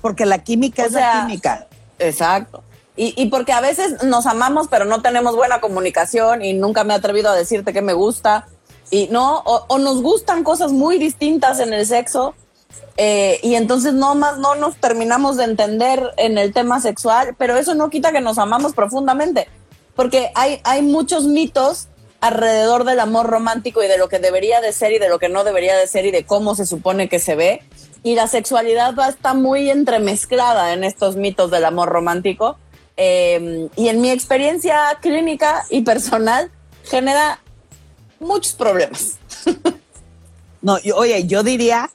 Porque 0.00 0.24
la 0.24 0.38
química 0.44 0.84
O 0.84 0.86
es 0.86 0.92
sea, 0.92 1.14
la 1.14 1.20
química. 1.22 1.66
Exacto. 1.98 2.62
Y, 2.96 3.14
y 3.20 3.26
porque 3.26 3.52
a 3.52 3.60
veces 3.60 4.02
nos 4.04 4.26
amamos, 4.26 4.68
pero 4.70 4.84
no 4.84 5.02
tenemos 5.02 5.36
buena 5.36 5.60
comunicación 5.60 6.42
y 6.42 6.54
nunca 6.54 6.82
me 6.84 6.94
he 6.94 6.96
atrevido 6.96 7.30
a 7.30 7.34
decirte 7.36 7.72
que 7.72 7.82
me 7.82 7.92
gusta. 7.92 8.46
Y 8.90 9.08
no, 9.08 9.40
o, 9.44 9.78
nos 9.78 10.00
gustan 10.02 10.44
cosas 10.44 10.72
muy 10.72 10.98
distintas 10.98 11.60
en 11.60 11.72
el 11.72 11.86
sexo. 11.86 12.34
eh, 12.96 13.38
y 13.42 13.54
entonces 13.56 13.92
no 13.94 14.14
más 14.14 14.38
no 14.38 14.54
nos 14.54 14.76
terminamos 14.76 15.36
de 15.36 15.44
entender 15.44 16.12
en 16.16 16.38
el 16.38 16.52
tema 16.52 16.80
sexual, 16.80 17.34
pero 17.36 17.56
eso 17.56 17.74
no 17.74 17.90
quita 17.90 18.12
que 18.12 18.20
nos 18.20 18.38
amamos 18.38 18.72
profundamente. 18.74 19.48
Porque 19.94 20.30
hay, 20.34 20.60
hay 20.64 20.82
muchos 20.82 21.24
mitos 21.24 21.88
alrededor 22.20 22.84
del 22.84 23.00
amor 23.00 23.26
romántico 23.26 23.82
y 23.82 23.88
de 23.88 23.98
lo 23.98 24.08
que 24.08 24.18
debería 24.18 24.60
de 24.60 24.72
ser 24.72 24.92
y 24.92 24.98
de 24.98 25.08
lo 25.08 25.18
que 25.18 25.28
no 25.28 25.44
debería 25.44 25.76
de 25.76 25.86
ser 25.86 26.06
y 26.06 26.10
de 26.10 26.24
cómo 26.24 26.54
se 26.54 26.66
supone 26.66 27.08
que 27.08 27.18
se 27.18 27.34
ve. 27.34 27.62
Y 28.02 28.14
la 28.14 28.28
sexualidad 28.28 28.94
va 28.94 29.06
a 29.06 29.10
estar 29.10 29.34
muy 29.34 29.70
entremezclada 29.70 30.72
en 30.72 30.84
estos 30.84 31.16
mitos 31.16 31.50
del 31.50 31.64
amor 31.64 31.88
romántico. 31.88 32.56
Eh, 32.96 33.68
y 33.76 33.88
en 33.88 34.00
mi 34.00 34.10
experiencia 34.10 34.98
clínica 35.00 35.64
y 35.70 35.82
personal 35.82 36.50
genera 36.84 37.40
muchos 38.20 38.54
problemas. 38.54 39.18
No, 40.62 40.78
oye, 40.96 41.26
yo 41.26 41.44
diría 41.44 41.90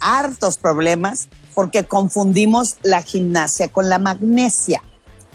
hartos 0.00 0.58
problemas 0.58 1.28
porque 1.54 1.84
confundimos 1.84 2.76
la 2.82 3.02
gimnasia 3.02 3.68
con 3.68 3.88
la 3.88 3.98
magnesia. 3.98 4.82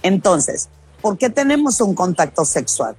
Entonces, 0.04 0.68
¿por 1.02 1.18
qué 1.18 1.30
tenemos 1.30 1.80
un 1.80 1.96
contacto 1.96 2.44
sexual? 2.44 2.98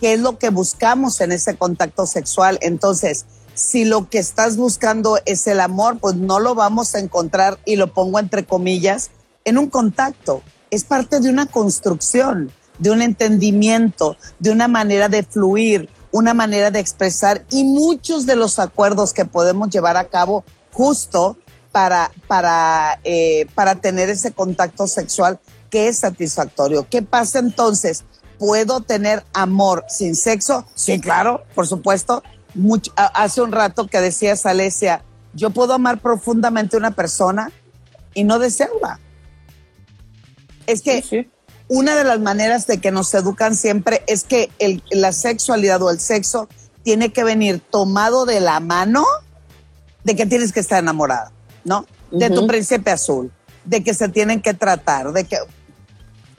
¿Qué 0.00 0.14
es 0.14 0.20
lo 0.20 0.38
que 0.38 0.50
buscamos 0.50 1.20
en 1.20 1.32
ese 1.32 1.56
contacto 1.56 2.06
sexual? 2.06 2.58
Entonces, 2.62 3.26
si 3.54 3.84
lo 3.84 4.08
que 4.08 4.18
estás 4.18 4.56
buscando 4.56 5.18
es 5.26 5.46
el 5.46 5.60
amor, 5.60 5.98
pues 5.98 6.14
no 6.14 6.40
lo 6.40 6.54
vamos 6.54 6.94
a 6.94 6.98
encontrar, 6.98 7.58
y 7.64 7.76
lo 7.76 7.92
pongo 7.92 8.18
entre 8.18 8.44
comillas, 8.44 9.10
en 9.44 9.58
un 9.58 9.68
contacto. 9.68 10.42
Es 10.72 10.84
parte 10.84 11.20
de 11.20 11.28
una 11.28 11.44
construcción, 11.44 12.50
de 12.78 12.90
un 12.90 13.02
entendimiento, 13.02 14.16
de 14.38 14.50
una 14.52 14.68
manera 14.68 15.10
de 15.10 15.22
fluir, 15.22 15.90
una 16.12 16.32
manera 16.32 16.70
de 16.70 16.78
expresar 16.78 17.44
y 17.50 17.64
muchos 17.64 18.24
de 18.24 18.36
los 18.36 18.58
acuerdos 18.58 19.12
que 19.12 19.26
podemos 19.26 19.68
llevar 19.68 19.98
a 19.98 20.08
cabo 20.08 20.44
justo 20.72 21.36
para, 21.72 22.10
para, 22.26 22.98
eh, 23.04 23.44
para 23.54 23.74
tener 23.82 24.08
ese 24.08 24.32
contacto 24.32 24.86
sexual 24.86 25.38
que 25.68 25.88
es 25.88 25.98
satisfactorio. 25.98 26.86
¿Qué 26.88 27.02
pasa 27.02 27.38
entonces? 27.38 28.04
¿Puedo 28.38 28.80
tener 28.80 29.26
amor 29.34 29.84
sin 29.90 30.16
sexo? 30.16 30.64
Sí, 30.74 30.98
claro, 30.98 31.44
por 31.54 31.66
supuesto. 31.66 32.22
Hace 32.96 33.42
un 33.42 33.52
rato 33.52 33.88
que 33.88 34.00
decías, 34.00 34.46
Alesia, 34.46 35.04
yo 35.34 35.50
puedo 35.50 35.74
amar 35.74 36.00
profundamente 36.00 36.76
a 36.76 36.78
una 36.78 36.92
persona 36.92 37.52
y 38.14 38.24
no 38.24 38.38
desearla. 38.38 39.00
Es 40.72 40.82
que 40.82 41.28
una 41.68 41.94
de 41.96 42.04
las 42.04 42.20
maneras 42.20 42.66
de 42.66 42.78
que 42.80 42.90
nos 42.90 43.12
educan 43.14 43.54
siempre 43.54 44.02
es 44.06 44.24
que 44.24 44.50
el- 44.58 44.82
la 44.90 45.12
sexualidad 45.12 45.80
o 45.82 45.90
el 45.90 46.00
sexo 46.00 46.48
tiene 46.82 47.12
que 47.12 47.24
venir 47.24 47.60
tomado 47.60 48.26
de 48.26 48.40
la 48.40 48.60
mano 48.60 49.04
de 50.04 50.16
que 50.16 50.26
tienes 50.26 50.52
que 50.52 50.60
estar 50.60 50.78
enamorada, 50.80 51.30
¿no? 51.64 51.86
De 52.10 52.28
tu 52.28 52.46
príncipe 52.46 52.90
azul, 52.90 53.30
de 53.64 53.82
que 53.84 53.94
se 53.94 54.08
tienen 54.08 54.42
que 54.42 54.52
tratar, 54.54 55.12
de 55.12 55.24
que... 55.24 55.38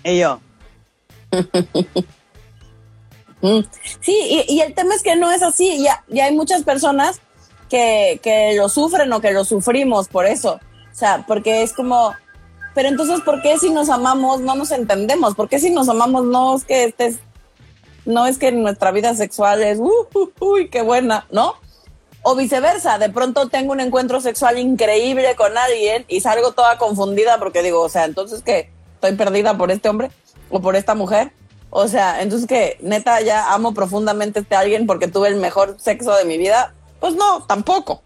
Y 0.03 0.19
yo, 0.19 0.39
Mm. 3.41 3.59
Sí, 3.99 4.45
y, 4.47 4.53
y 4.53 4.61
el 4.61 4.73
tema 4.73 4.95
es 4.95 5.03
que 5.03 5.17
no 5.17 5.29
es 5.29 5.43
así. 5.43 5.83
Ya, 5.83 6.01
ya 6.07 6.25
hay 6.25 6.33
muchas 6.35 6.63
personas 6.63 7.19
que, 7.69 8.21
que 8.23 8.53
lo 8.55 8.69
sufren 8.69 9.11
o 9.11 9.19
que 9.19 9.31
lo 9.31 9.43
sufrimos 9.43 10.07
por 10.07 10.25
eso. 10.25 10.61
O 10.89 10.95
sea, 10.95 11.25
porque 11.27 11.61
es 11.61 11.73
como, 11.73 12.13
pero 12.73 12.89
entonces, 12.89 13.21
¿por 13.21 13.41
qué 13.41 13.57
si 13.57 13.69
nos 13.69 13.89
amamos 13.89 14.41
no 14.41 14.55
nos 14.55 14.71
entendemos? 14.71 15.35
¿Por 15.35 15.47
qué 15.49 15.59
si 15.59 15.69
nos 15.69 15.89
amamos 15.89 16.25
no 16.25 16.55
es 16.55 16.65
que 16.65 16.85
estés, 16.85 17.19
no 18.05 18.25
es 18.25 18.37
que 18.37 18.51
nuestra 18.51 18.91
vida 18.91 19.13
sexual 19.15 19.61
es, 19.63 19.79
uh, 19.79 20.07
uh, 20.13 20.31
uy, 20.39 20.69
qué 20.69 20.81
buena, 20.81 21.27
¿no? 21.31 21.55
O 22.23 22.35
viceversa, 22.35 22.97
de 22.97 23.09
pronto 23.09 23.49
tengo 23.49 23.73
un 23.73 23.79
encuentro 23.79 24.21
sexual 24.21 24.57
increíble 24.57 25.35
con 25.35 25.57
alguien 25.57 26.05
y 26.07 26.21
salgo 26.21 26.53
toda 26.53 26.77
confundida 26.77 27.37
porque 27.37 27.61
digo, 27.61 27.81
o 27.81 27.89
sea, 27.89 28.05
entonces 28.05 28.41
que 28.41 28.71
estoy 28.95 29.15
perdida 29.15 29.57
por 29.57 29.71
este 29.71 29.89
hombre 29.89 30.09
o 30.49 30.61
por 30.61 30.75
esta 30.75 30.95
mujer. 30.95 31.31
O 31.69 31.87
sea, 31.87 32.21
entonces 32.21 32.47
que 32.47 32.77
neta 32.81 33.19
ya 33.21 33.51
amo 33.51 33.73
profundamente 33.73 34.39
a 34.39 34.41
este 34.43 34.55
alguien 34.55 34.87
porque 34.87 35.07
tuve 35.07 35.27
el 35.27 35.35
mejor 35.35 35.75
sexo 35.79 36.15
de 36.15 36.23
mi 36.23 36.37
vida. 36.37 36.73
Pues 36.99 37.15
no, 37.15 37.45
tampoco. 37.45 38.03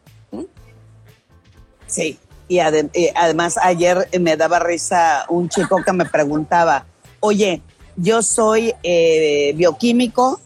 Sí, 1.86 2.18
y, 2.48 2.58
ade- 2.60 2.90
y 2.94 3.10
además 3.16 3.58
ayer 3.62 4.08
me 4.20 4.38
daba 4.38 4.60
risa 4.60 5.26
un 5.30 5.50
chico 5.50 5.84
que 5.84 5.94
me 5.94 6.06
preguntaba, 6.06 6.86
oye, 7.20 7.62
yo 7.96 8.22
soy 8.22 8.74
eh, 8.84 9.54
bioquímico, 9.56 10.40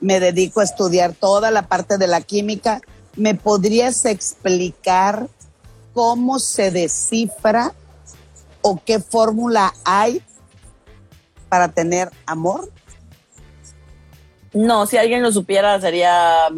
me 0.00 0.20
dedico 0.20 0.60
a 0.60 0.64
estudiar 0.64 1.12
toda 1.14 1.50
la 1.50 1.62
parte 1.62 1.98
de 1.98 2.06
la 2.06 2.20
química, 2.20 2.80
¿me 3.16 3.34
podrías 3.34 4.04
explicar 4.04 5.28
cómo 5.92 6.38
se 6.38 6.70
descifra 6.70 7.72
o 8.62 8.80
qué 8.84 8.98
fórmula 8.98 9.72
hay 9.84 10.22
para 11.48 11.68
tener 11.68 12.10
amor? 12.26 12.70
No, 14.52 14.86
si 14.86 14.96
alguien 14.96 15.22
lo 15.22 15.30
supiera 15.32 15.80
sería 15.80 16.48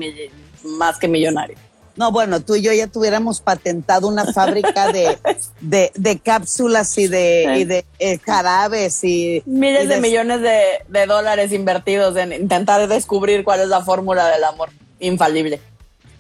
más 0.65 0.99
que 0.99 1.09
millonario. 1.09 1.57
No, 1.97 2.13
bueno, 2.13 2.41
tú 2.41 2.57
y 2.57 2.63
yo 2.63 2.73
ya 2.73 2.87
tuviéramos 2.87 3.41
patentado 3.41 4.09
una 4.09 4.33
fábrica 4.33 4.93
de, 4.93 5.19
de, 5.61 5.93
de 5.95 6.19
cápsulas 6.19 6.97
y 6.99 7.09
de, 7.09 7.55
y 7.59 7.65
de 7.65 7.85
eh, 7.99 8.19
jarabes 8.19 9.03
y... 9.03 9.43
Miles 9.47 9.85
y 9.85 9.89
de, 9.89 10.01
millones 10.01 10.43
de, 10.43 10.61
de 10.89 11.07
dólares 11.07 11.53
invertidos 11.53 12.17
en 12.17 12.33
intentar 12.33 12.87
descubrir 12.87 13.45
cuál 13.45 13.61
es 13.61 13.69
la 13.69 13.83
fórmula 13.83 14.29
del 14.29 14.45
amor 14.45 14.71
infalible. 15.01 15.61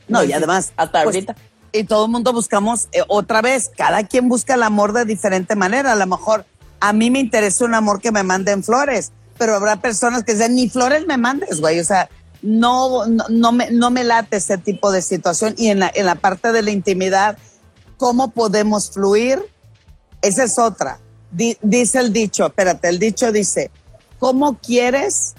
No, 0.08 0.24
y 0.24 0.32
además... 0.32 0.72
Hasta 0.76 1.02
pues, 1.02 1.16
ahorita. 1.16 1.36
Y 1.72 1.84
todo 1.84 2.06
el 2.06 2.10
mundo 2.10 2.32
buscamos 2.32 2.88
eh, 2.92 3.02
otra 3.08 3.42
vez, 3.42 3.70
cada 3.76 4.06
quien 4.06 4.28
busca 4.28 4.54
el 4.54 4.62
amor 4.62 4.94
de 4.94 5.04
diferente 5.04 5.56
manera. 5.56 5.92
A 5.92 5.96
lo 5.96 6.06
mejor 6.06 6.46
a 6.80 6.92
mí 6.94 7.10
me 7.10 7.18
interesa 7.18 7.66
un 7.66 7.74
amor 7.74 8.00
que 8.00 8.12
me 8.12 8.22
manden 8.22 8.64
flores, 8.64 9.12
pero 9.36 9.54
habrá 9.54 9.76
personas 9.76 10.24
que 10.24 10.32
dicen, 10.32 10.54
ni 10.54 10.70
flores 10.70 11.06
me 11.06 11.18
mandes, 11.18 11.60
güey. 11.60 11.78
O 11.80 11.84
sea, 11.84 12.08
no, 12.42 13.06
no, 13.06 13.24
no 13.28 13.52
me, 13.52 13.70
no 13.70 13.90
me 13.90 14.04
late 14.04 14.36
ese 14.36 14.58
tipo 14.58 14.90
de 14.92 15.02
situación. 15.02 15.54
Y 15.56 15.68
en 15.68 15.80
la, 15.80 15.90
en 15.94 16.06
la 16.06 16.14
parte 16.16 16.52
de 16.52 16.62
la 16.62 16.70
intimidad, 16.70 17.38
¿cómo 17.96 18.30
podemos 18.30 18.90
fluir? 18.90 19.42
Esa 20.22 20.44
es 20.44 20.58
otra. 20.58 20.98
Di- 21.30 21.58
dice 21.62 21.98
el 21.98 22.12
dicho, 22.12 22.46
espérate, 22.46 22.88
el 22.88 22.98
dicho 22.98 23.32
dice, 23.32 23.70
¿cómo 24.18 24.58
quieres 24.58 25.34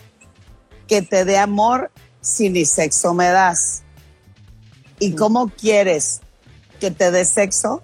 que 0.88 1.01
te 1.01 1.25
dé 1.25 1.38
amor 1.38 1.92
si 2.22 2.50
ni 2.50 2.66
sexo 2.66 3.13
me 3.13 3.30
das? 3.30 3.84
¿Y 5.00 5.16
cómo 5.16 5.50
quieres 5.50 6.22
que 6.80 6.92
te 6.92 7.12
dé 7.12 7.25
sexo 7.25 7.82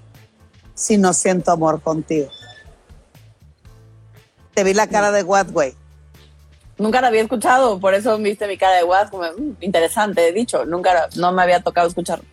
si 0.75 0.97
no 0.97 1.13
siento 1.13 1.51
amor 1.51 1.81
contigo? 1.81 2.29
Te 4.53 4.63
vi 4.63 4.73
la 4.73 4.87
cara 4.87 5.11
de 5.11 5.23
what, 5.23 5.49
güey. 5.51 5.75
Nunca 6.83 6.99
la 6.99 7.07
había 7.07 7.21
escuchado, 7.21 7.79
por 7.79 7.93
eso 7.93 8.17
viste 8.17 8.45
mi 8.45 8.57
cara 8.57 8.75
de 8.75 8.83
what, 8.83 9.07
como 9.09 9.23
"Mm, 9.23 9.55
interesante, 9.61 10.27
he 10.27 10.33
dicho, 10.33 10.65
nunca 10.65 11.07
no 11.15 11.31
me 11.31 11.41
había 11.41 11.61
tocado 11.61 11.87
escucharlo. 11.87 12.25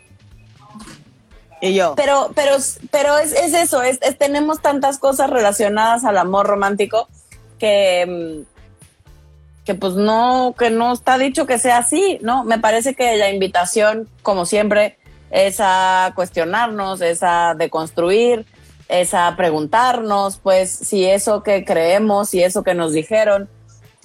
Y 1.61 1.73
yo, 1.75 1.95
Pero, 1.95 2.33
pero, 2.35 2.57
pero 2.91 3.17
es, 3.19 3.33
es 3.33 3.55
eso, 3.55 3.81
es, 3.83 3.99
es- 4.03 4.19
tenemos 4.19 4.61
tantas 4.61 4.99
cosas 4.99 5.31
relacionadas 5.31 6.05
al 6.05 6.19
amor 6.19 6.47
romántico 6.49 7.07
que, 7.61 8.45
mm, 8.45 9.65
que 9.67 9.75
pues 9.77 9.93
no, 9.95 10.53
que 10.59 10.71
no 10.71 10.93
está 10.95 11.17
dicho 11.17 11.47
que 11.47 11.59
sea 11.61 11.79
así, 11.79 12.19
¿no? 12.23 12.43
Me 12.43 12.59
parece 12.59 12.95
que 12.97 13.17
la 13.19 13.31
invitación, 13.31 14.09
como 14.23 14.47
siempre, 14.47 14.99
es 15.31 15.59
a 15.61 16.11
cuestionarnos, 16.17 17.03
es 17.03 17.23
a 17.23 17.55
deconstruir, 17.57 18.47
es 18.89 19.15
a 19.15 19.33
preguntarnos, 19.37 20.39
pues, 20.39 20.71
si 20.73 21.05
eso 21.05 21.45
que 21.45 21.65
creemos, 21.65 22.31
si 22.31 22.43
eso 22.43 22.65
que 22.65 22.75
nos 22.75 22.93
dijeron, 22.93 23.49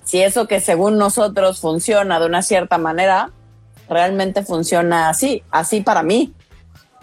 si 0.05 0.21
eso 0.21 0.47
que 0.47 0.62
según 0.62 0.97
nosotros 0.97 1.59
funciona 1.59 2.19
de 2.19 2.25
una 2.27 2.41
cierta 2.41 2.77
manera, 2.77 3.31
realmente 3.89 4.43
funciona 4.43 5.09
así, 5.09 5.43
así 5.51 5.81
para 5.81 6.01
mí. 6.03 6.33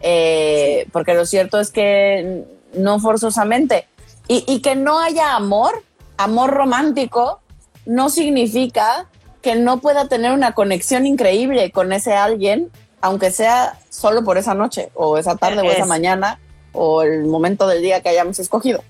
Eh, 0.01 0.89
porque 0.93 1.15
lo 1.15 1.27
cierto 1.27 1.61
es 1.61 1.71
que 1.71 2.45
no 2.75 2.99
forzosamente. 2.99 3.87
Y, 4.29 4.45
y 4.47 4.63
que 4.63 4.75
no 4.77 4.99
haya 4.99 5.37
amor, 5.37 5.83
amor 6.17 6.51
romántico, 6.51 7.41
no 7.87 8.09
significa 8.09 9.07
que 9.43 9.57
no 9.57 9.79
pueda 9.81 10.09
tener 10.09 10.33
una 10.33 10.53
conexión 10.53 11.05
increíble 11.07 11.71
con 11.73 11.93
ese 11.93 12.15
alguien, 12.15 12.71
aunque 13.01 13.31
sea 13.33 13.79
solo 13.91 14.23
por 14.25 14.39
esa 14.39 14.55
noche, 14.55 14.91
o 14.95 15.19
esa 15.19 15.37
tarde, 15.37 15.61
o 15.61 15.71
esa 15.71 15.83
Es- 15.83 15.89
mañana, 15.89 16.39
o 16.73 17.03
el 17.03 17.27
momento 17.27 17.67
del 17.67 17.83
día 17.83 18.01
que 18.01 18.09
hayamos 18.09 18.39
escogido. 18.39 18.83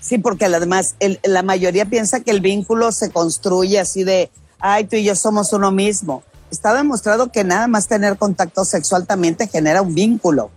Sí, 0.00 0.18
porque 0.18 0.44
además 0.46 0.94
el- 1.00 1.20
la 1.24 1.42
mayoría 1.42 1.84
piensa 1.86 2.20
que 2.20 2.30
el 2.30 2.40
vínculo 2.40 2.92
se 2.92 3.10
construye 3.10 3.78
así 3.80 4.04
de, 4.04 4.30
ay, 4.58 4.84
tú 4.84 4.96
y 4.96 5.04
yo 5.04 5.14
somos 5.16 5.52
uno 5.52 5.70
mismo. 5.70 6.22
Está 6.50 6.74
demostrado 6.74 7.32
que 7.32 7.42
nada 7.44 7.66
más 7.66 7.88
tener 7.88 8.16
contacto 8.16 8.64
sexual 8.64 9.06
también 9.06 9.34
te 9.34 9.48
genera 9.48 9.82
un 9.82 9.94
vínculo. 9.94 10.50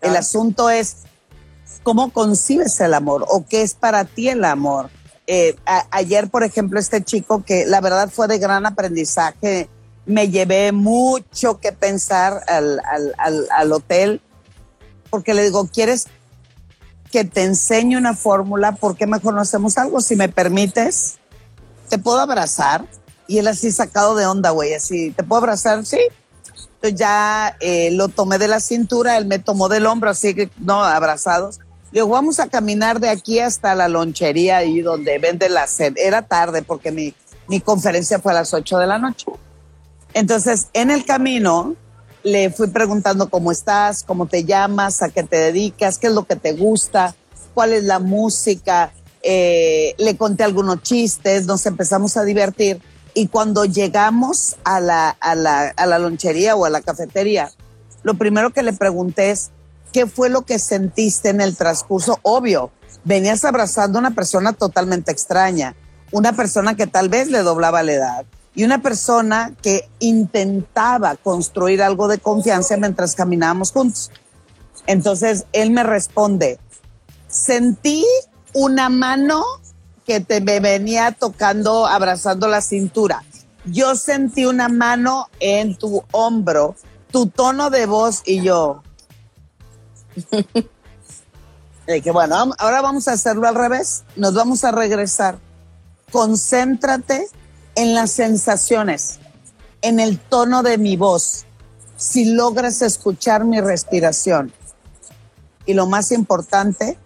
El 0.00 0.16
asunto 0.16 0.70
es 0.70 0.96
cómo 1.82 2.12
concibes 2.12 2.80
el 2.80 2.94
amor 2.94 3.24
o 3.28 3.44
qué 3.46 3.62
es 3.62 3.74
para 3.74 4.04
ti 4.04 4.28
el 4.28 4.44
amor. 4.44 4.90
Eh, 5.26 5.56
a- 5.66 5.86
ayer, 5.90 6.28
por 6.28 6.44
ejemplo, 6.44 6.78
este 6.78 7.02
chico 7.02 7.42
que 7.44 7.64
la 7.66 7.80
verdad 7.80 8.10
fue 8.10 8.26
de 8.28 8.38
gran 8.38 8.66
aprendizaje, 8.66 9.68
me 10.06 10.28
llevé 10.28 10.72
mucho 10.72 11.60
que 11.60 11.72
pensar 11.72 12.42
al, 12.48 12.80
al- 12.80 13.14
al- 13.16 13.48
al 13.50 13.72
hotel, 13.72 14.20
porque 15.08 15.32
le 15.32 15.42
digo, 15.44 15.66
¿quieres 15.72 16.06
que 17.14 17.24
te 17.24 17.44
enseñe 17.44 17.96
una 17.96 18.14
fórmula? 18.14 18.72
¿Por 18.72 18.96
qué 18.96 19.06
mejor 19.06 19.34
no 19.34 19.40
hacemos 19.40 19.78
algo? 19.78 20.00
Si 20.00 20.16
me 20.16 20.28
permites, 20.28 21.14
¿te 21.88 21.96
puedo 21.96 22.18
abrazar? 22.18 22.86
Y 23.28 23.38
él 23.38 23.46
así 23.46 23.70
sacado 23.70 24.16
de 24.16 24.26
onda, 24.26 24.50
güey, 24.50 24.74
así, 24.74 25.12
¿te 25.12 25.22
puedo 25.22 25.38
abrazar? 25.38 25.86
Sí. 25.86 26.00
Entonces 26.74 26.98
ya 26.98 27.56
eh, 27.60 27.92
lo 27.92 28.08
tomé 28.08 28.38
de 28.38 28.48
la 28.48 28.58
cintura, 28.58 29.16
él 29.16 29.26
me 29.26 29.38
tomó 29.38 29.68
del 29.68 29.86
hombro, 29.86 30.10
así 30.10 30.34
que, 30.34 30.50
no, 30.58 30.82
abrazados. 30.82 31.60
Digo, 31.92 32.08
vamos 32.08 32.40
a 32.40 32.48
caminar 32.48 32.98
de 32.98 33.10
aquí 33.10 33.38
hasta 33.38 33.76
la 33.76 33.86
lonchería 33.86 34.56
ahí 34.56 34.80
donde 34.80 35.16
vende 35.20 35.48
la 35.48 35.68
sed. 35.68 35.92
Era 35.96 36.22
tarde 36.22 36.62
porque 36.62 36.90
mi, 36.90 37.14
mi 37.46 37.60
conferencia 37.60 38.18
fue 38.18 38.32
a 38.32 38.34
las 38.34 38.52
8 38.52 38.76
de 38.76 38.88
la 38.88 38.98
noche. 38.98 39.26
Entonces, 40.14 40.66
en 40.72 40.90
el 40.90 41.04
camino, 41.04 41.76
le 42.24 42.50
fui 42.50 42.68
preguntando 42.68 43.28
cómo 43.28 43.52
estás, 43.52 44.02
cómo 44.02 44.26
te 44.26 44.44
llamas, 44.44 45.02
a 45.02 45.10
qué 45.10 45.22
te 45.22 45.36
dedicas, 45.36 45.98
qué 45.98 46.08
es 46.08 46.14
lo 46.14 46.24
que 46.24 46.36
te 46.36 46.52
gusta, 46.52 47.14
cuál 47.52 47.74
es 47.74 47.84
la 47.84 47.98
música. 47.98 48.92
Eh, 49.22 49.94
le 49.98 50.16
conté 50.16 50.42
algunos 50.42 50.82
chistes, 50.82 51.46
nos 51.46 51.66
empezamos 51.66 52.16
a 52.16 52.24
divertir. 52.24 52.80
Y 53.12 53.28
cuando 53.28 53.66
llegamos 53.66 54.56
a 54.64 54.80
la, 54.80 55.10
a, 55.10 55.34
la, 55.34 55.68
a 55.68 55.86
la 55.86 55.98
lonchería 55.98 56.56
o 56.56 56.64
a 56.64 56.70
la 56.70 56.80
cafetería, 56.80 57.52
lo 58.02 58.14
primero 58.14 58.50
que 58.50 58.62
le 58.62 58.72
pregunté 58.72 59.30
es, 59.30 59.50
¿qué 59.92 60.06
fue 60.06 60.30
lo 60.30 60.42
que 60.42 60.58
sentiste 60.58 61.28
en 61.28 61.42
el 61.42 61.56
transcurso? 61.56 62.18
Obvio, 62.22 62.70
venías 63.04 63.44
abrazando 63.44 63.98
a 63.98 64.00
una 64.00 64.14
persona 64.14 64.54
totalmente 64.54 65.12
extraña, 65.12 65.76
una 66.10 66.32
persona 66.32 66.74
que 66.74 66.86
tal 66.86 67.10
vez 67.10 67.28
le 67.28 67.42
doblaba 67.42 67.82
la 67.82 67.92
edad 67.92 68.26
y 68.54 68.64
una 68.64 68.80
persona 68.80 69.52
que 69.62 69.88
intentaba 69.98 71.16
construir 71.16 71.82
algo 71.82 72.08
de 72.08 72.18
confianza 72.18 72.76
mientras 72.76 73.14
caminábamos 73.14 73.72
juntos. 73.72 74.10
Entonces 74.86 75.46
él 75.52 75.70
me 75.70 75.82
responde, 75.82 76.58
sentí 77.28 78.06
una 78.52 78.88
mano 78.88 79.42
que 80.06 80.20
te 80.20 80.40
me 80.40 80.60
venía 80.60 81.12
tocando, 81.12 81.86
abrazando 81.86 82.46
la 82.48 82.60
cintura. 82.60 83.24
Yo 83.64 83.96
sentí 83.96 84.44
una 84.44 84.68
mano 84.68 85.28
en 85.40 85.76
tu 85.76 86.04
hombro, 86.12 86.76
tu 87.10 87.26
tono 87.26 87.70
de 87.70 87.86
voz 87.86 88.22
y 88.24 88.42
yo. 88.42 88.82
Y 91.86 92.00
que 92.00 92.10
bueno, 92.12 92.50
ahora 92.58 92.80
vamos 92.80 93.08
a 93.08 93.12
hacerlo 93.12 93.46
al 93.46 93.54
revés. 93.54 94.04
Nos 94.16 94.32
vamos 94.34 94.64
a 94.64 94.70
regresar. 94.70 95.38
Concéntrate 96.10 97.28
en 97.74 97.94
las 97.94 98.10
sensaciones, 98.12 99.18
en 99.82 100.00
el 100.00 100.18
tono 100.18 100.62
de 100.62 100.78
mi 100.78 100.96
voz. 100.96 101.44
Si 101.96 102.24
logras 102.24 102.82
escuchar 102.82 103.44
mi 103.44 103.60
respiración. 103.60 104.52
Y 105.66 105.74
lo 105.74 105.86
más 105.86 106.12
importante, 106.12 106.98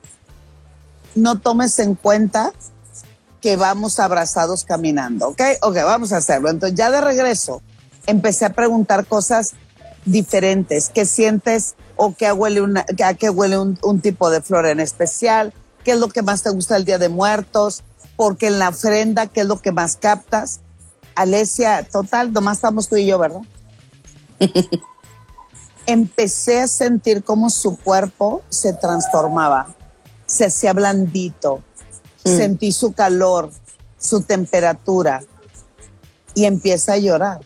no 1.15 1.39
tomes 1.39 1.79
en 1.79 1.95
cuenta 1.95 2.53
que 3.41 3.57
vamos 3.57 4.01
abrazados 4.01 4.65
caminando, 4.65 5.29
¿ok? 5.29 5.41
Ok, 5.63 5.77
vamos 5.85 6.13
a 6.13 6.19
hacerlo. 6.19 6.51
Entonces, 6.51 6.77
ya 6.77 6.91
de 6.91 7.01
regreso, 7.01 7.63
empecé 8.07 8.47
a 8.47 8.53
preguntar 8.53 9.07
cosas 9.07 9.55
diferentes. 10.05 10.91
¿Qué 10.93 11.05
sientes 11.05 11.77
o 11.97 12.15
qué 12.17 12.33
huele 12.33 12.61
una, 12.61 12.85
qué 13.19 13.31
huele 13.31 13.59
un, 13.59 13.79
un 13.83 14.01
tipo 14.01 14.31
de 14.31 14.43
flor 14.43 14.67
en 14.67 14.81
especial? 14.81 15.53
¿Qué 15.85 15.93
es 15.93 15.99
lo 15.99 16.09
que 16.09 16.23
más 16.23 16.43
te 16.43 16.51
gusta 16.51 16.77
el 16.77 16.85
Día 16.85 16.99
de 16.99 17.09
Muertos? 17.09 17.85
Porque 18.19 18.49
en 18.49 18.59
la 18.59 18.71
ofrenda, 18.71 19.29
¿qué 19.29 19.43
es 19.43 19.47
lo 19.47 19.61
que 19.63 19.71
más 19.73 19.95
captas? 19.97 20.59
Alesia, 21.15 21.87
total, 21.91 22.33
nomás 22.33 22.59
estamos 22.59 22.89
tú 22.89 22.97
y 22.97 23.07
yo, 23.07 23.17
¿verdad? 23.19 23.43
Empecé 25.87 26.61
a 26.61 26.69
sentir 26.69 27.25
cómo 27.25 27.49
su 27.49 27.79
cuerpo 27.79 28.43
se 28.51 28.75
transformaba, 28.75 29.75
se 30.27 30.47
hacía 30.47 30.75
blandito, 30.75 31.63
sentí 32.25 32.73
su 32.73 32.93
calor, 32.93 33.51
su 33.99 34.21
temperatura 34.23 35.23
y 36.35 36.45
empieza 36.45 36.93
a 36.95 36.99
llorar. 36.99 37.41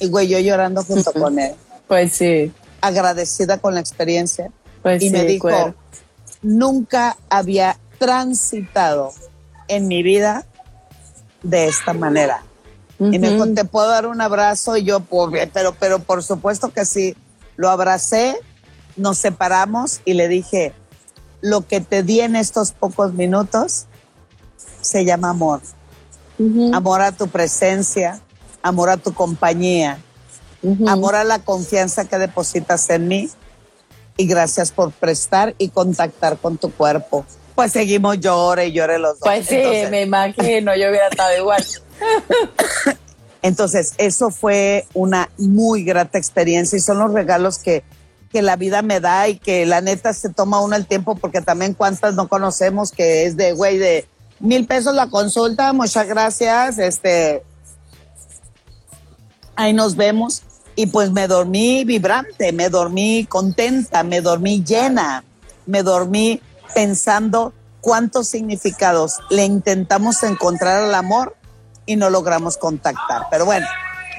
Y 0.00 0.08
güey, 0.08 0.26
yo 0.28 0.40
llorando 0.40 0.82
junto 0.82 1.12
con 1.12 1.38
él, 1.38 1.54
Pues 1.86 2.12
sí, 2.14 2.52
agradecida 2.80 3.58
con 3.58 3.74
la 3.74 3.80
experiencia. 3.80 4.50
pues 4.82 5.00
y 5.00 5.10
sí, 5.10 5.12
me 5.12 5.24
dijo, 5.26 5.42
cuero. 5.42 5.74
nunca 6.42 7.16
había 7.30 7.78
transitado 8.04 9.12
en 9.68 9.88
mi 9.88 10.02
vida 10.02 10.44
de 11.42 11.68
esta 11.68 11.94
manera. 11.94 12.42
Y 12.98 13.18
me 13.18 13.30
dijo. 13.30 13.46
¿te 13.54 13.64
puedo 13.64 13.88
dar 13.88 14.06
un 14.06 14.20
abrazo? 14.20 14.76
Y 14.76 14.84
yo, 14.84 15.00
pues, 15.00 15.48
pero, 15.52 15.74
pero 15.78 15.98
por 16.00 16.22
supuesto 16.22 16.70
que 16.72 16.84
sí. 16.84 17.16
Lo 17.56 17.70
abracé, 17.70 18.36
nos 18.96 19.18
separamos 19.18 20.00
y 20.04 20.14
le 20.14 20.28
dije, 20.28 20.72
lo 21.40 21.66
que 21.66 21.80
te 21.80 22.02
di 22.02 22.20
en 22.20 22.36
estos 22.36 22.72
pocos 22.72 23.14
minutos 23.14 23.86
se 24.80 25.04
llama 25.04 25.30
amor. 25.30 25.60
Amor 26.72 27.00
a 27.00 27.12
tu 27.12 27.28
presencia, 27.28 28.20
amor 28.62 28.90
a 28.90 28.96
tu 28.96 29.14
compañía. 29.14 29.98
amor 30.86 31.14
a 31.14 31.24
la 31.24 31.38
confianza 31.38 32.06
que 32.06 32.18
depositas 32.18 32.90
en 32.90 33.08
mí 33.08 33.30
y 34.16 34.26
gracias 34.26 34.72
por 34.72 34.92
prestar 34.92 35.54
y 35.58 35.68
contactar 35.68 36.38
con 36.38 36.58
tu 36.58 36.72
cuerpo. 36.72 37.24
Pues 37.54 37.72
seguimos 37.72 38.18
llore 38.20 38.66
y 38.66 38.72
llore 38.72 38.98
los 38.98 39.20
dos. 39.20 39.28
Pues 39.28 39.46
sí, 39.46 39.62
me 39.90 40.02
imagino, 40.02 40.74
yo 40.74 40.88
hubiera 40.88 41.08
estado 41.08 41.36
igual. 41.36 41.64
Entonces, 43.42 43.92
eso 43.98 44.30
fue 44.30 44.86
una 44.94 45.28
muy 45.38 45.84
grata 45.84 46.18
experiencia 46.18 46.76
y 46.76 46.80
son 46.80 46.98
los 46.98 47.12
regalos 47.12 47.58
que, 47.58 47.84
que 48.32 48.42
la 48.42 48.56
vida 48.56 48.82
me 48.82 49.00
da 49.00 49.28
y 49.28 49.38
que 49.38 49.66
la 49.66 49.80
neta 49.80 50.12
se 50.14 50.30
toma 50.30 50.60
uno 50.60 50.74
el 50.74 50.86
tiempo 50.86 51.14
porque 51.14 51.42
también 51.42 51.74
cuántas 51.74 52.14
no 52.14 52.26
conocemos 52.26 52.90
que 52.90 53.26
es 53.26 53.36
de, 53.36 53.52
güey, 53.52 53.78
de 53.78 54.08
mil 54.40 54.66
pesos 54.66 54.94
la 54.94 55.08
consulta, 55.08 55.72
muchas 55.72 56.08
gracias, 56.08 56.78
este, 56.78 57.42
ahí 59.56 59.72
nos 59.72 59.96
vemos. 59.96 60.42
Y 60.76 60.86
pues 60.86 61.12
me 61.12 61.28
dormí 61.28 61.84
vibrante, 61.84 62.52
me 62.52 62.68
dormí 62.68 63.26
contenta, 63.26 64.02
me 64.02 64.20
dormí 64.20 64.64
llena, 64.64 65.22
me 65.66 65.82
dormí 65.82 66.40
pensando 66.74 67.52
cuántos 67.80 68.28
significados 68.28 69.18
le 69.30 69.44
intentamos 69.44 70.22
encontrar 70.22 70.84
al 70.84 70.94
amor 70.94 71.36
y 71.86 71.96
no 71.96 72.10
logramos 72.10 72.56
contactar. 72.56 73.26
Pero 73.30 73.44
bueno, 73.44 73.66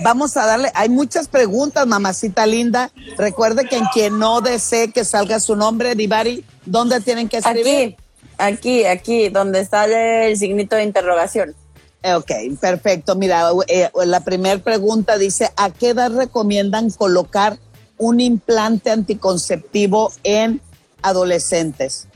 vamos 0.03 0.37
a 0.37 0.45
darle, 0.45 0.71
hay 0.75 0.89
muchas 0.89 1.27
preguntas, 1.27 1.85
mamacita 1.87 2.45
linda. 2.45 2.91
Recuerde 3.17 3.65
que 3.65 3.77
en 3.77 3.85
quien 3.93 4.19
no 4.19 4.41
desee 4.41 4.91
que 4.91 5.03
salga 5.03 5.39
su 5.39 5.55
nombre, 5.55 5.95
Divari, 5.95 6.45
¿dónde 6.65 7.01
tienen 7.01 7.27
que 7.27 7.37
escribir? 7.37 7.97
Aquí, 8.37 8.85
aquí, 8.85 8.85
aquí, 8.85 9.29
donde 9.29 9.59
está 9.59 9.85
el 9.85 10.37
signito 10.37 10.75
de 10.75 10.83
interrogación. 10.83 11.55
Ok, 12.03 12.31
perfecto. 12.61 13.15
Mira, 13.15 13.49
eh, 13.67 13.89
la 14.05 14.19
primera 14.19 14.61
pregunta 14.61 15.17
dice, 15.17 15.51
¿a 15.57 15.71
qué 15.71 15.89
edad 15.89 16.11
recomiendan 16.11 16.91
colocar 16.91 17.57
un 17.97 18.19
implante 18.19 18.91
anticonceptivo 18.91 20.11
en 20.23 20.61
adolescentes? 21.01 22.07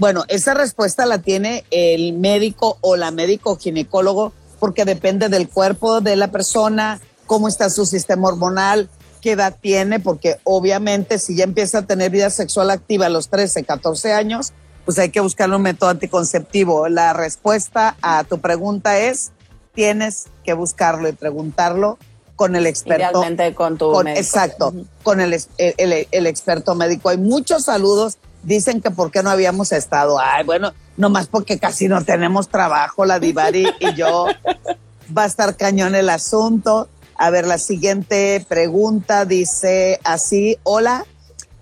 Bueno, 0.00 0.24
esa 0.28 0.54
respuesta 0.54 1.04
la 1.04 1.18
tiene 1.18 1.66
el 1.70 2.14
médico 2.14 2.78
o 2.80 2.96
la 2.96 3.10
médico 3.10 3.56
ginecólogo 3.56 4.32
porque 4.58 4.86
depende 4.86 5.28
del 5.28 5.46
cuerpo 5.46 6.00
de 6.00 6.16
la 6.16 6.28
persona, 6.30 6.98
cómo 7.26 7.48
está 7.48 7.68
su 7.68 7.84
sistema 7.84 8.28
hormonal, 8.28 8.88
qué 9.20 9.32
edad 9.32 9.54
tiene, 9.60 10.00
porque 10.00 10.38
obviamente 10.44 11.18
si 11.18 11.36
ya 11.36 11.44
empieza 11.44 11.80
a 11.80 11.82
tener 11.82 12.10
vida 12.10 12.30
sexual 12.30 12.70
activa 12.70 13.06
a 13.06 13.08
los 13.10 13.28
13, 13.28 13.62
14 13.64 14.14
años, 14.14 14.54
pues 14.86 14.98
hay 14.98 15.10
que 15.10 15.20
buscar 15.20 15.50
un 15.50 15.60
método 15.60 15.90
anticonceptivo. 15.90 16.88
La 16.88 17.12
respuesta 17.12 17.98
a 18.00 18.24
tu 18.24 18.40
pregunta 18.40 18.98
es, 18.98 19.32
tienes 19.74 20.28
que 20.44 20.54
buscarlo 20.54 21.10
y 21.10 21.12
preguntarlo 21.12 21.98
con 22.36 22.56
el 22.56 22.66
experto. 22.66 23.22
con 23.54 23.76
tu 23.76 24.00
Exacto, 24.00 24.72
con 25.02 25.20
el, 25.20 25.34
el, 25.58 26.08
el, 26.10 26.26
experto 26.26 26.74
médico. 26.74 27.10
Hay 27.10 27.18
muchos 27.18 27.64
saludos. 27.64 28.16
Dicen 28.42 28.80
que 28.80 28.90
por 28.90 29.10
qué 29.10 29.22
no 29.22 29.30
habíamos 29.30 29.72
estado. 29.72 30.18
Ay, 30.18 30.44
bueno, 30.44 30.72
nomás 30.96 31.26
porque 31.26 31.58
casi 31.58 31.88
no 31.88 32.04
tenemos 32.04 32.48
trabajo, 32.48 33.04
la 33.04 33.18
Divari 33.18 33.66
y 33.80 33.94
yo. 33.94 34.26
Va 35.16 35.24
a 35.24 35.26
estar 35.26 35.56
cañón 35.56 35.94
el 35.94 36.08
asunto. 36.08 36.88
A 37.16 37.30
ver, 37.30 37.46
la 37.46 37.58
siguiente 37.58 38.44
pregunta 38.48 39.24
dice 39.24 40.00
así, 40.04 40.56
hola, 40.62 41.04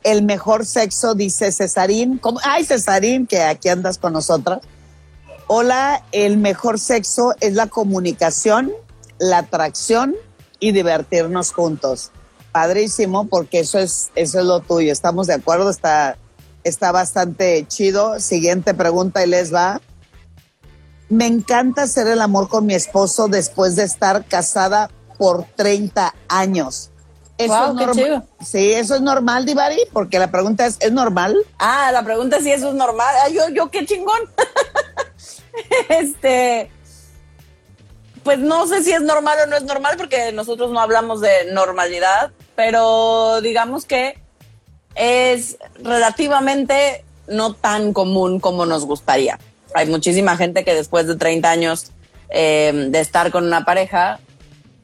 el 0.04 0.22
mejor 0.22 0.64
sexo, 0.64 1.14
dice 1.14 1.50
Cesarín. 1.50 2.18
¿Cómo? 2.18 2.40
Ay, 2.44 2.64
Cesarín, 2.64 3.26
que 3.26 3.42
aquí 3.42 3.68
andas 3.68 3.98
con 3.98 4.12
nosotras. 4.12 4.60
Hola, 5.46 6.04
el 6.12 6.36
mejor 6.36 6.78
sexo 6.78 7.34
es 7.40 7.54
la 7.54 7.66
comunicación, 7.66 8.70
la 9.18 9.38
atracción 9.38 10.14
y 10.60 10.72
divertirnos 10.72 11.52
juntos. 11.52 12.10
Padrísimo, 12.52 13.26
porque 13.28 13.60
eso 13.60 13.78
es, 13.78 14.10
eso 14.14 14.38
es 14.40 14.44
lo 14.44 14.60
tuyo. 14.60 14.92
¿Estamos 14.92 15.26
de 15.26 15.34
acuerdo? 15.34 15.70
Está, 15.70 16.18
está 16.68 16.92
bastante 16.92 17.66
chido. 17.66 18.20
Siguiente 18.20 18.74
pregunta 18.74 19.24
y 19.24 19.28
les 19.28 19.52
va. 19.52 19.80
Me 21.08 21.26
encanta 21.26 21.82
hacer 21.82 22.06
el 22.06 22.20
amor 22.20 22.48
con 22.48 22.66
mi 22.66 22.74
esposo 22.74 23.28
después 23.28 23.76
de 23.76 23.84
estar 23.84 24.24
casada 24.26 24.90
por 25.16 25.44
30 25.56 26.14
años. 26.28 26.90
Eso 27.38 27.68
es 27.68 27.74
normal. 27.74 28.24
Sí, 28.44 28.72
eso 28.72 28.96
es 28.96 29.00
normal, 29.00 29.46
Divari, 29.46 29.78
porque 29.92 30.18
la 30.18 30.30
pregunta 30.30 30.66
es, 30.66 30.76
¿es 30.80 30.92
normal? 30.92 31.36
Ah, 31.58 31.90
la 31.92 32.02
pregunta 32.02 32.38
es 32.38 32.44
si 32.44 32.50
eso 32.50 32.70
es 32.70 32.74
normal. 32.74 33.14
Ah, 33.24 33.28
yo, 33.28 33.48
yo 33.50 33.70
qué 33.70 33.86
chingón. 33.86 34.20
este, 35.88 36.70
pues 38.24 38.40
no 38.40 38.66
sé 38.66 38.82
si 38.82 38.92
es 38.92 39.02
normal 39.02 39.38
o 39.44 39.46
no 39.46 39.56
es 39.56 39.62
normal, 39.62 39.94
porque 39.96 40.32
nosotros 40.32 40.70
no 40.72 40.80
hablamos 40.80 41.20
de 41.20 41.52
normalidad, 41.52 42.32
pero 42.56 43.40
digamos 43.40 43.84
que 43.84 44.20
es 44.94 45.58
relativamente 45.82 47.04
no 47.28 47.54
tan 47.54 47.92
común 47.92 48.40
como 48.40 48.66
nos 48.66 48.84
gustaría. 48.84 49.38
Hay 49.74 49.86
muchísima 49.86 50.36
gente 50.36 50.64
que 50.64 50.74
después 50.74 51.06
de 51.06 51.16
30 51.16 51.50
años 51.50 51.92
eh, 52.30 52.88
de 52.90 53.00
estar 53.00 53.30
con 53.30 53.44
una 53.44 53.64
pareja, 53.64 54.20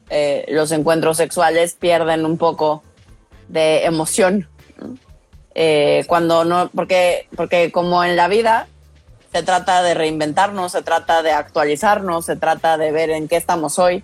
eh, 0.09 0.45
los 0.49 0.71
encuentros 0.71 1.17
sexuales 1.17 1.73
pierden 1.73 2.25
un 2.25 2.37
poco 2.37 2.83
de 3.47 3.85
emoción. 3.85 4.47
Eh, 5.53 6.03
cuando 6.07 6.43
no, 6.43 6.69
porque, 6.75 7.27
porque 7.35 7.71
como 7.71 8.03
en 8.03 8.15
la 8.15 8.27
vida 8.27 8.67
se 9.31 9.41
trata 9.43 9.81
de 9.83 9.93
reinventarnos, 9.93 10.71
se 10.71 10.81
trata 10.81 11.23
de 11.23 11.31
actualizarnos, 11.31 12.25
se 12.25 12.35
trata 12.35 12.77
de 12.77 12.91
ver 12.91 13.09
en 13.09 13.27
qué 13.27 13.37
estamos 13.37 13.79
hoy 13.79 14.03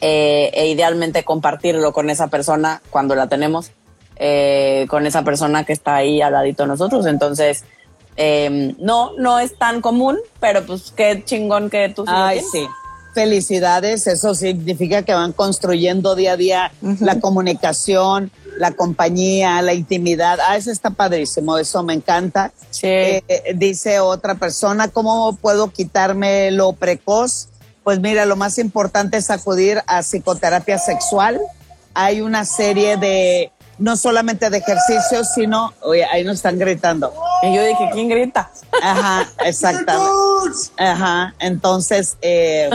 e 0.00 0.68
idealmente 0.68 1.24
compartirlo 1.24 1.92
con 1.92 2.08
esa 2.08 2.28
persona 2.28 2.82
cuando 2.90 3.16
la 3.16 3.26
tenemos 3.26 3.72
eh, 4.18 4.86
con 4.88 5.06
esa 5.06 5.22
persona 5.22 5.64
que 5.64 5.72
está 5.72 5.96
ahí 5.96 6.20
al 6.20 6.32
ladito 6.32 6.64
de 6.64 6.68
nosotros. 6.68 7.06
Entonces, 7.06 7.64
eh, 8.16 8.74
no, 8.78 9.12
no 9.16 9.38
es 9.38 9.56
tan 9.56 9.80
común, 9.80 10.18
pero 10.40 10.66
pues 10.66 10.92
qué 10.96 11.22
chingón 11.24 11.70
que 11.70 11.88
tú 11.88 12.04
Ay, 12.08 12.40
sí. 12.50 12.66
Felicidades, 13.14 14.06
eso 14.08 14.34
significa 14.34 15.02
que 15.02 15.14
van 15.14 15.32
construyendo 15.32 16.14
día 16.16 16.32
a 16.32 16.36
día 16.36 16.72
la 17.00 17.20
comunicación, 17.20 18.30
la 18.58 18.72
compañía, 18.72 19.62
la 19.62 19.72
intimidad. 19.72 20.38
Ah, 20.46 20.56
eso 20.56 20.70
está 20.70 20.90
padrísimo, 20.90 21.58
eso 21.58 21.82
me 21.82 21.94
encanta. 21.94 22.52
Sí. 22.70 22.86
Eh, 22.86 23.54
dice 23.54 24.00
otra 24.00 24.34
persona, 24.34 24.88
¿cómo 24.88 25.36
puedo 25.36 25.70
quitarme 25.70 26.50
lo 26.50 26.72
precoz? 26.72 27.48
Pues 27.84 28.00
mira, 28.00 28.26
lo 28.26 28.36
más 28.36 28.58
importante 28.58 29.16
es 29.16 29.30
acudir 29.30 29.80
a 29.86 30.02
psicoterapia 30.02 30.78
sexual. 30.78 31.40
Hay 31.94 32.20
una 32.20 32.44
serie 32.44 32.96
de 32.96 33.50
no 33.78 33.96
solamente 33.96 34.50
de 34.50 34.58
ejercicios, 34.58 35.28
sino, 35.34 35.72
oye, 35.82 36.04
ahí 36.04 36.24
nos 36.24 36.36
están 36.36 36.58
gritando. 36.58 37.12
Y 37.42 37.54
yo 37.54 37.64
dije, 37.64 37.88
¿quién 37.92 38.08
grita? 38.08 38.50
Ajá, 38.82 39.28
exactamente. 39.44 40.10
Ajá, 40.76 41.34
entonces, 41.38 42.16
eh, 42.20 42.70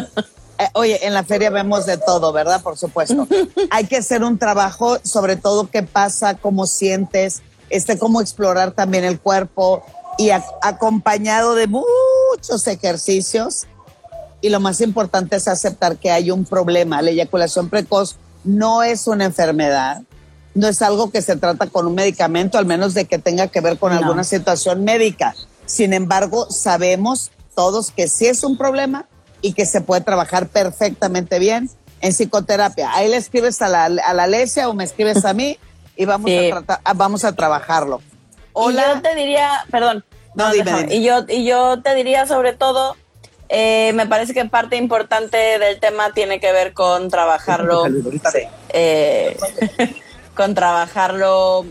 eh, 0.57 0.67
oye, 0.73 1.05
en 1.05 1.13
la 1.13 1.23
feria 1.23 1.49
vemos 1.49 1.85
de 1.85 1.97
todo, 1.97 2.31
¿verdad? 2.31 2.61
Por 2.61 2.77
supuesto. 2.77 3.27
Hay 3.69 3.85
que 3.85 3.97
hacer 3.97 4.23
un 4.23 4.37
trabajo, 4.37 4.97
sobre 5.03 5.35
todo 5.35 5.69
qué 5.69 5.83
pasa, 5.83 6.35
cómo 6.35 6.67
sientes, 6.67 7.41
este, 7.69 7.97
cómo 7.97 8.21
explorar 8.21 8.71
también 8.71 9.03
el 9.03 9.19
cuerpo 9.19 9.83
y 10.17 10.29
acompañado 10.29 11.55
de 11.55 11.67
muchos 11.67 12.67
ejercicios. 12.67 13.65
Y 14.41 14.49
lo 14.49 14.59
más 14.59 14.81
importante 14.81 15.35
es 15.35 15.47
aceptar 15.47 15.97
que 15.97 16.11
hay 16.11 16.31
un 16.31 16.45
problema. 16.45 17.01
La 17.01 17.11
eyaculación 17.11 17.69
precoz 17.69 18.17
no 18.43 18.83
es 18.83 19.07
una 19.07 19.25
enfermedad 19.25 20.03
no 20.55 20.67
es 20.67 20.81
algo 20.81 21.11
que 21.11 21.21
se 21.21 21.35
trata 21.35 21.67
con 21.67 21.87
un 21.87 21.95
medicamento, 21.95 22.57
al 22.57 22.65
menos 22.65 22.93
de 22.93 23.05
que 23.05 23.17
tenga 23.17 23.47
que 23.47 23.61
ver 23.61 23.77
con 23.77 23.91
alguna 23.91 24.23
situación 24.23 24.83
médica. 24.83 25.35
Sin 25.65 25.93
embargo, 25.93 26.49
sabemos 26.51 27.31
todos 27.55 27.91
que 27.91 28.07
sí 28.07 28.27
es 28.27 28.43
un 28.43 28.57
problema 28.57 29.05
y 29.41 29.53
que 29.53 29.65
se 29.65 29.81
puede 29.81 30.01
trabajar 30.01 30.47
perfectamente 30.47 31.39
bien 31.39 31.69
en 32.01 32.11
psicoterapia. 32.11 32.93
Ahí 32.93 33.09
le 33.09 33.17
escribes 33.17 33.61
a 33.61 33.69
la, 33.69 33.85
a 33.85 34.13
la 34.13 34.23
Alesia 34.23 34.69
o 34.69 34.73
me 34.73 34.83
escribes 34.83 35.25
a 35.25 35.33
mí 35.33 35.57
y 35.95 36.05
vamos, 36.05 36.31
a, 36.83 36.93
vamos 36.93 37.23
a 37.23 37.33
trabajarlo. 37.33 38.01
Hola. 38.53 38.83
Y 38.83 38.95
yo 38.95 39.01
te 39.01 39.15
diría, 39.15 39.65
perdón. 39.71 40.03
No, 40.35 40.51
dime, 40.51 40.87
Y, 40.89 41.03
yo, 41.03 41.25
y 41.27 41.45
yo 41.45 41.81
te 41.81 41.93
diría 41.93 42.25
sobre 42.25 42.53
todo, 42.53 42.95
eh, 43.49 43.91
me 43.93 44.07
parece 44.07 44.33
que 44.33 44.45
parte 44.45 44.77
importante 44.77 45.37
del 45.37 45.79
tema 45.79 46.11
tiene 46.13 46.39
que 46.39 46.51
ver 46.51 46.73
con 46.73 47.09
trabajarlo. 47.09 47.85
Eh, 48.75 49.37
con 50.35 50.55
trabajarlo, 50.55 51.65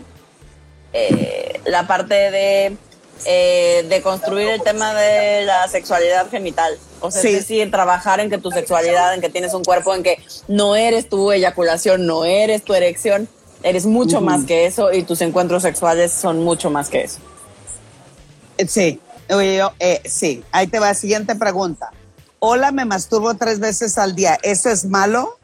eh, 0.92 1.61
la 1.64 1.87
parte 1.87 2.14
de, 2.14 2.77
eh, 3.25 3.87
de 3.88 4.03
construir 4.03 4.48
el 4.48 4.62
tema 4.62 4.94
de 4.94 5.44
la 5.44 5.68
sexualidad 5.68 6.31
genital. 6.31 6.79
O 7.01 7.11
sea, 7.11 7.22
es 7.22 7.33
decir, 7.33 7.70
trabajar 7.70 8.20
en 8.20 8.31
que 8.31 8.38
tu 8.38 8.51
sexualidad, 8.51 9.14
en 9.14 9.20
que 9.20 9.29
tienes 9.29 9.55
un 9.55 9.64
cuerpo, 9.64 9.94
en 9.94 10.03
que 10.03 10.18
no 10.48 10.77
eres 10.77 11.09
tu 11.09 11.33
eyaculación, 11.33 12.07
no 12.07 12.25
eres 12.25 12.62
tu 12.62 12.75
erección, 12.75 13.29
eres 13.62 13.87
mucho 13.87 14.20
más 14.20 14.44
que 14.44 14.66
eso 14.66 14.92
y 14.92 15.03
tus 15.03 15.20
encuentros 15.20 15.62
sexuales 15.62 16.12
son 16.12 16.44
mucho 16.44 16.70
más 16.70 16.88
que 16.88 17.03
eso. 17.03 17.18
Sí, 18.68 19.01
eh, 19.29 20.01
sí, 20.05 20.44
ahí 20.53 20.66
te 20.66 20.79
va. 20.79 20.94
Siguiente 20.94 21.35
pregunta. 21.35 21.90
Hola, 22.38 22.72
me 22.72 22.85
masturbo 22.85 23.35
tres 23.35 23.61
veces 23.61 23.98
al 23.98 24.14
día. 24.14 24.38
¿Eso 24.42 24.68
es 24.68 24.85
malo? 24.85 25.38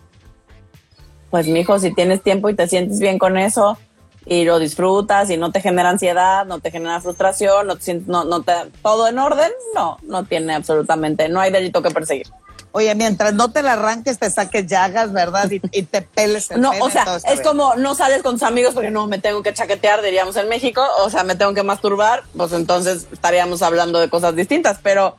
Pues 1.31 1.47
mijo, 1.47 1.79
si 1.79 1.95
tienes 1.95 2.23
tiempo 2.23 2.49
y 2.49 2.55
te 2.55 2.69
sientes 2.69 3.01
bien 3.01 3.19
con 3.19 3.37
eso 3.37 3.79
y 4.27 4.45
lo 4.45 4.59
disfrutas 4.59 5.31
y 5.31 5.37
no 5.37 5.53
te 5.53 5.61
genera 5.61 5.91
ansiedad, 5.91 6.45
no 6.45 6.61
te 6.61 6.71
genera 6.71 7.01
frustración, 7.01 7.67
no 7.67 7.77
te 7.77 7.83
sientes, 7.83 8.09
no, 8.09 8.25
no 8.25 8.43
te, 8.43 8.53
todo 8.83 9.09
en 9.09 9.19
orden, 9.19 9.51
no, 9.75 9.99
no 10.03 10.25
tiene 10.25 10.55
absolutamente, 10.55 11.29
no 11.29 11.41
hay 11.41 11.51
delito 11.51 11.83
que 11.83 11.91
perseguir. 11.91 12.27
Oye, 12.73 12.95
mientras 12.95 13.33
no 13.33 13.51
te 13.51 13.63
la 13.63 13.73
arranques, 13.73 14.19
te 14.19 14.31
saques 14.31 14.67
llagas, 14.67 15.13
¿verdad? 15.13 15.51
Y, 15.51 15.83
te 15.83 16.03
peles 16.03 16.51
el 16.51 16.61
No, 16.61 16.73
o 16.81 16.91
sea, 16.91 17.07
es 17.33 17.41
como 17.41 17.75
no 17.77 17.95
sales 17.95 18.23
con 18.23 18.35
tus 18.35 18.43
amigos 18.43 18.75
porque 18.75 18.91
no 18.91 19.07
me 19.07 19.19
tengo 19.19 19.43
que 19.43 19.55
chaquetear, 19.55 20.03
diríamos 20.03 20.37
en 20.37 20.49
México, 20.49 20.83
o 21.03 21.09
sea, 21.09 21.25
me 21.25 21.35
tengo 21.35 21.55
que 21.55 21.63
masturbar, 21.63 22.25
pues 22.37 22.53
entonces 22.53 23.07
estaríamos 23.11 23.63
hablando 23.63 23.99
de 23.99 24.11
cosas 24.11 24.37
distintas, 24.37 24.79
pero 24.83 25.17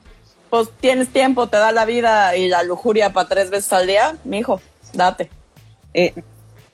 pues 0.51 0.69
tienes 0.79 1.09
tiempo, 1.09 1.47
te 1.47 1.57
da 1.57 1.71
la 1.71 1.85
vida 1.85 2.35
y 2.35 2.47
la 2.47 2.61
lujuria 2.63 3.13
para 3.13 3.27
tres 3.27 3.49
veces 3.49 3.73
al 3.73 3.87
día, 3.87 4.15
mijo, 4.23 4.61
date. 4.93 5.31
Eh, 5.99 6.23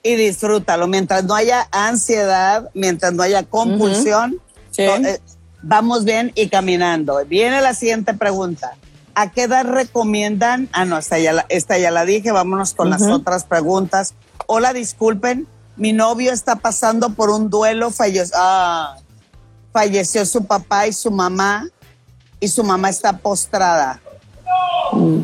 y 0.02 0.14
disfrútalo. 0.14 0.86
Mientras 0.86 1.24
no 1.24 1.34
haya 1.34 1.66
ansiedad, 1.72 2.70
mientras 2.74 3.12
no 3.12 3.22
haya 3.22 3.42
compulsión, 3.42 4.40
eh, 4.76 5.18
vamos 5.62 6.04
bien 6.04 6.30
y 6.36 6.48
caminando. 6.48 7.24
Viene 7.26 7.60
la 7.60 7.74
siguiente 7.74 8.14
pregunta. 8.14 8.76
¿A 9.16 9.32
qué 9.32 9.44
edad 9.44 9.64
recomiendan? 9.64 10.68
Ah, 10.72 10.84
no, 10.84 10.98
esta 10.98 11.18
ya 11.18 11.32
la, 11.32 11.46
esta 11.48 11.78
ya 11.78 11.90
la 11.90 12.04
dije. 12.04 12.30
Vámonos 12.30 12.74
con 12.74 12.90
las 12.90 13.02
otras 13.02 13.44
preguntas. 13.44 14.14
Hola, 14.46 14.72
disculpen. 14.72 15.48
Mi 15.76 15.92
novio 15.92 16.32
está 16.32 16.56
pasando 16.56 17.10
por 17.10 17.30
un 17.30 17.50
duelo. 17.50 17.90
Falleció, 17.90 18.36
ah, 18.38 18.96
falleció 19.72 20.24
su 20.24 20.44
papá 20.44 20.86
y 20.86 20.92
su 20.92 21.10
mamá. 21.10 21.68
Y 22.38 22.48
su 22.48 22.62
mamá 22.62 22.90
está 22.90 23.16
postrada. 23.16 24.00
Mm. 24.92 25.22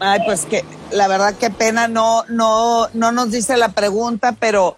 Ay, 0.00 0.20
pues 0.26 0.44
que 0.44 0.64
la 0.90 1.08
verdad 1.08 1.34
qué 1.38 1.50
pena, 1.50 1.88
no, 1.88 2.24
no, 2.28 2.88
no 2.92 3.12
nos 3.12 3.30
dice 3.30 3.56
la 3.56 3.70
pregunta, 3.70 4.36
pero 4.38 4.76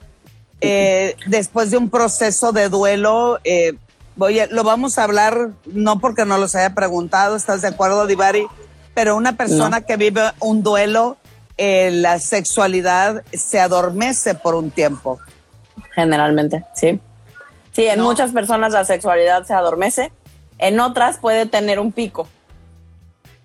eh, 0.60 1.16
después 1.26 1.70
de 1.70 1.76
un 1.76 1.90
proceso 1.90 2.52
de 2.52 2.68
duelo, 2.68 3.38
eh, 3.44 3.74
voy 4.16 4.40
lo 4.50 4.64
vamos 4.64 4.98
a 4.98 5.04
hablar, 5.04 5.50
no 5.66 5.98
porque 5.98 6.24
no 6.24 6.38
los 6.38 6.54
haya 6.54 6.74
preguntado, 6.74 7.36
¿estás 7.36 7.62
de 7.62 7.68
acuerdo, 7.68 8.06
Divari? 8.06 8.46
Pero 8.94 9.16
una 9.16 9.36
persona 9.36 9.80
que 9.82 9.96
vive 9.96 10.22
un 10.40 10.62
duelo, 10.62 11.16
eh, 11.56 11.90
la 11.92 12.18
sexualidad 12.18 13.22
se 13.32 13.60
adormece 13.60 14.34
por 14.34 14.54
un 14.54 14.70
tiempo. 14.70 15.18
Generalmente, 15.94 16.64
sí. 16.74 17.00
Sí, 17.72 17.86
en 17.86 18.00
muchas 18.00 18.32
personas 18.32 18.72
la 18.72 18.84
sexualidad 18.84 19.44
se 19.44 19.54
adormece, 19.54 20.10
en 20.58 20.80
otras 20.80 21.18
puede 21.18 21.46
tener 21.46 21.78
un 21.78 21.92
pico 21.92 22.28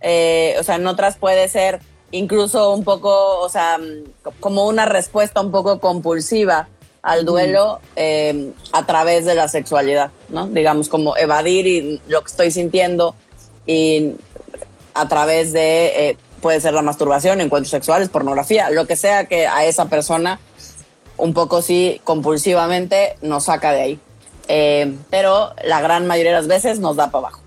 eh, 0.04 0.56
o 0.60 0.63
sea, 0.63 0.76
en 0.76 0.86
otras 0.86 1.16
puede 1.16 1.48
ser 1.48 1.80
incluso 2.12 2.72
un 2.72 2.84
poco, 2.84 3.39
o 3.39 3.50
sea, 3.50 3.80
como 4.39 4.68
una 4.68 4.86
respuesta 4.86 5.42
un 5.42 5.50
poco 5.50 5.80
compulsiva 5.80 6.68
al 7.02 7.26
duelo 7.26 7.80
eh, 7.96 8.52
a 8.74 8.86
través 8.86 9.26
de 9.26 9.34
la 9.34 9.48
sexualidad, 9.48 10.12
¿no? 10.30 10.48
Digamos, 10.48 10.89
como 10.89 11.18
evadir 11.18 11.68
y 11.68 12.02
lo 12.08 12.22
que 12.22 12.28
estoy 12.30 12.52
sintiendo 12.52 13.16
y 13.66 14.12
a 14.94 15.08
través 15.08 15.54
de, 15.54 16.10
eh, 16.10 16.18
puede 16.42 16.60
ser 16.60 16.74
la 16.74 16.82
masturbación, 16.82 17.39
encuentros 17.39 17.72
sexuales, 17.72 18.10
pornografía, 18.10 18.70
lo 18.70 18.86
que 18.86 18.98
sea 18.98 19.26
que 19.26 19.48
a 19.48 19.66
esa 19.66 19.86
persona 19.86 20.39
un 21.16 21.34
poco 21.34 21.62
sí 21.62 22.02
compulsivamente 22.04 23.16
nos 23.22 23.46
saca 23.46 23.72
de 23.72 23.82
ahí. 23.82 24.00
pero 25.10 25.54
la 25.63 25.80
gran 25.82 26.06
mayoría 26.08 26.32
de 26.32 26.38
las 26.38 26.48
veces 26.48 26.80
nos 26.80 26.98
da 26.98 27.10
para 27.10 27.28
abajo. 27.28 27.43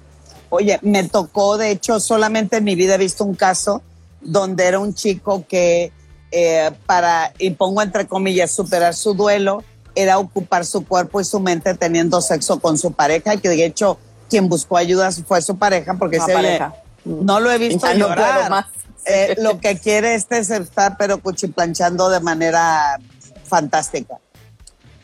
Oye, 0.49 0.79
me 0.83 1.05
tocó, 1.05 1.59
de 1.59 1.71
hecho, 1.71 2.01
solamente 2.01 2.59
en 2.59 2.65
mi 2.65 2.75
vida 2.75 2.95
he 2.95 2.99
visto 2.99 3.25
un 3.25 3.35
caso 3.35 3.83
donde 4.21 4.67
era 4.67 4.79
un 4.79 4.95
chico 4.95 5.45
que 5.49 5.93
eh, 6.31 6.71
para, 6.87 7.33
y 7.39 7.51
pongo 7.51 7.83
entre 7.83 8.07
comillas, 8.07 8.51
superar 8.51 8.95
su 8.95 9.15
duelo, 9.15 9.63
era 9.95 10.19
ocupar 10.19 10.67
su 10.67 10.85
cuerpo 10.85 11.21
y 11.21 11.25
su 11.25 11.41
mente 11.41 11.75
teniendo 11.75 12.21
sexo 12.21 12.61
con 12.61 12.79
su 12.79 12.93
pareja, 12.93 13.35
y 13.35 13.39
que 13.39 13.49
de 13.49 13.65
hecho 13.65 13.99
quien 14.29 14.49
buscó 14.49 14.77
ayuda 14.77 15.11
fue 15.13 15.41
su 15.41 15.57
pareja, 15.57 15.95
porque 15.95 16.21
se 16.21 16.33
pareja. 16.33 16.75
no 17.05 17.41
lo 17.41 17.51
he 17.51 17.59
visto 17.59 17.91
llorar. 17.93 18.67
Eh, 19.09 19.37
lo 19.39 19.61
que 19.61 19.79
quiere 19.79 20.17
este 20.17 20.39
es 20.39 20.51
estar 20.51 20.97
pero 20.99 21.19
cuchiplanchando 21.19 22.09
de 22.09 22.19
manera 22.19 22.99
fantástica. 23.45 24.19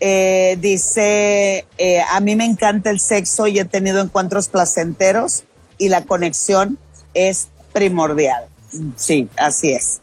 Eh, 0.05 0.57
dice, 0.59 1.65
eh, 1.79 2.03
a 2.11 2.19
mí 2.19 2.35
me 2.35 2.45
encanta 2.45 2.91
el 2.91 2.99
sexo 2.99 3.47
y 3.47 3.61
he 3.61 3.65
tenido 3.65 4.01
encuentros 4.01 4.49
placenteros 4.49 5.45
y 5.79 5.91
la 5.91 6.03
conexión 6.03 6.77
es 7.15 7.51
primordial. 7.73 8.47
Sí, 8.97 9.29
así 9.37 9.71
es. 9.71 10.01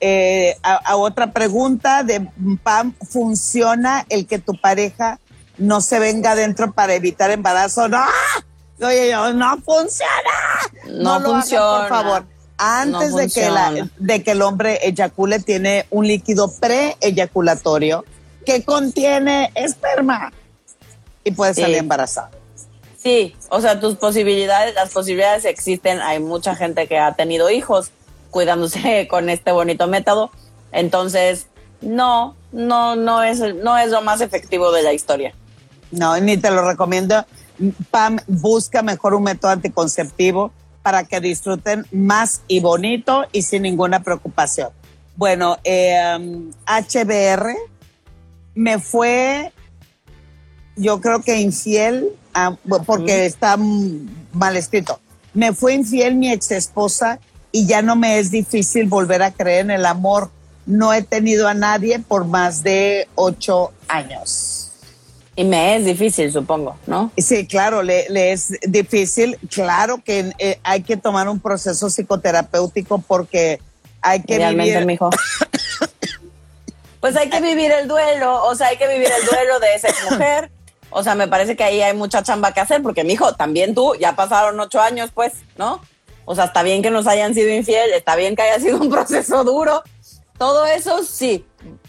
Eh, 0.00 0.56
a, 0.62 0.96
otra 0.96 1.32
pregunta 1.32 2.02
de 2.02 2.26
Pam, 2.62 2.94
¿funciona 3.10 4.06
el 4.08 4.26
que 4.26 4.38
tu 4.38 4.58
pareja 4.58 5.20
no 5.58 5.82
se 5.82 5.98
venga 5.98 6.30
adentro 6.30 6.72
para 6.72 6.94
evitar 6.94 7.30
embarazo? 7.30 7.90
No, 7.90 8.02
oye, 8.80 9.12
no 9.34 9.58
funciona. 9.58 10.32
No, 10.88 11.20
funciona. 11.20 11.78
por 11.78 11.88
favor. 11.90 12.24
Antes 12.56 13.14
de, 13.14 13.28
que 13.28 13.50
la, 13.50 13.90
de 13.98 14.22
que 14.22 14.30
el 14.30 14.40
hombre 14.40 14.78
eyacule, 14.82 15.40
tiene 15.40 15.84
un 15.90 16.06
líquido 16.06 16.50
pre-eyaculatorio 16.58 18.02
que 18.44 18.64
contiene 18.64 19.50
esperma 19.54 20.32
y 21.24 21.30
puede 21.32 21.54
salir 21.54 21.78
embarazada. 21.78 22.30
Sí, 23.02 23.34
o 23.48 23.60
sea, 23.60 23.80
tus 23.80 23.96
posibilidades, 23.96 24.74
las 24.74 24.90
posibilidades 24.92 25.44
existen. 25.44 26.00
Hay 26.00 26.20
mucha 26.20 26.54
gente 26.54 26.86
que 26.86 26.98
ha 26.98 27.14
tenido 27.14 27.50
hijos 27.50 27.90
cuidándose 28.30 29.06
con 29.10 29.28
este 29.28 29.50
bonito 29.52 29.88
método. 29.88 30.30
Entonces, 30.70 31.46
no, 31.80 32.36
no, 32.52 32.94
no 32.96 33.22
es, 33.22 33.40
no 33.40 33.76
es 33.76 33.90
lo 33.90 34.02
más 34.02 34.20
efectivo 34.20 34.70
de 34.72 34.82
la 34.82 34.92
historia. 34.92 35.34
No, 35.90 36.18
ni 36.20 36.36
te 36.36 36.50
lo 36.50 36.66
recomiendo. 36.66 37.26
Pam, 37.90 38.18
busca 38.26 38.82
mejor 38.82 39.14
un 39.14 39.24
método 39.24 39.50
anticonceptivo 39.50 40.52
para 40.82 41.04
que 41.04 41.20
disfruten 41.20 41.86
más 41.92 42.42
y 42.48 42.60
bonito 42.60 43.24
y 43.32 43.42
sin 43.42 43.62
ninguna 43.62 44.02
preocupación. 44.02 44.70
Bueno, 45.16 45.58
HBR 45.64 47.46
um, 47.46 47.71
me 48.54 48.78
fue, 48.78 49.52
yo 50.76 51.00
creo 51.00 51.22
que 51.22 51.40
infiel, 51.40 52.08
ah, 52.34 52.56
porque 52.86 53.26
está 53.26 53.56
mal 53.56 54.56
escrito. 54.56 55.00
Me 55.34 55.52
fue 55.52 55.74
infiel 55.74 56.14
mi 56.14 56.30
ex 56.30 56.50
esposa 56.50 57.18
y 57.50 57.66
ya 57.66 57.82
no 57.82 57.96
me 57.96 58.18
es 58.18 58.30
difícil 58.30 58.86
volver 58.86 59.22
a 59.22 59.30
creer 59.30 59.66
en 59.66 59.70
el 59.72 59.86
amor. 59.86 60.30
No 60.66 60.92
he 60.92 61.02
tenido 61.02 61.48
a 61.48 61.54
nadie 61.54 61.98
por 61.98 62.24
más 62.24 62.62
de 62.62 63.08
ocho 63.14 63.72
años. 63.88 64.62
Y 65.34 65.44
me 65.44 65.76
es 65.76 65.86
difícil, 65.86 66.30
supongo, 66.30 66.76
¿no? 66.86 67.10
Sí, 67.16 67.46
claro, 67.46 67.82
le, 67.82 68.32
es 68.32 68.52
difícil. 68.68 69.38
Claro 69.50 70.02
que 70.04 70.32
eh, 70.38 70.58
hay 70.62 70.82
que 70.82 70.98
tomar 70.98 71.28
un 71.28 71.40
proceso 71.40 71.88
psicoterapéutico 71.88 72.98
porque 72.98 73.58
hay 74.02 74.22
que 74.22 74.38
vivir. 74.38 74.84
Mijo. 74.84 75.08
pues 77.02 77.16
hay 77.16 77.28
que 77.28 77.40
vivir 77.40 77.72
el 77.72 77.88
duelo, 77.88 78.44
o 78.44 78.54
sea, 78.54 78.68
hay 78.68 78.76
que 78.76 78.86
vivir 78.86 79.08
el 79.08 79.26
duelo 79.26 79.58
de 79.58 79.74
esa 79.74 79.88
mujer. 80.08 80.52
O 80.94 81.02
sea, 81.02 81.16
me 81.16 81.26
parece 81.26 81.56
que 81.56 81.64
ahí 81.64 81.82
hay 81.82 81.94
mucha 81.94 82.22
chamba 82.22 82.52
que 82.52 82.60
hacer, 82.60 82.80
porque 82.80 83.02
mi 83.02 83.14
hijo, 83.14 83.34
también 83.34 83.74
tú, 83.74 83.96
ya 83.96 84.14
pasaron 84.14 84.60
ocho 84.60 84.80
años, 84.80 85.10
pues, 85.12 85.32
¿no? 85.56 85.80
O 86.26 86.36
sea, 86.36 86.44
está 86.44 86.62
bien 86.62 86.80
que 86.80 86.90
nos 86.90 87.08
hayan 87.08 87.34
sido 87.34 87.52
infiel, 87.52 87.92
está 87.92 88.14
bien 88.14 88.36
que 88.36 88.42
haya 88.42 88.60
sido 88.60 88.78
un 88.78 88.88
proceso 88.88 89.42
duro. 89.42 89.82
Todo 90.38 90.64
eso 90.64 91.02
sí, 91.02 91.44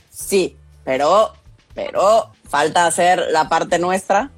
sí, 0.10 0.58
pero, 0.84 1.34
pero 1.76 2.32
falta 2.50 2.88
hacer 2.88 3.28
la 3.30 3.50
parte 3.50 3.78
nuestra. 3.78 4.32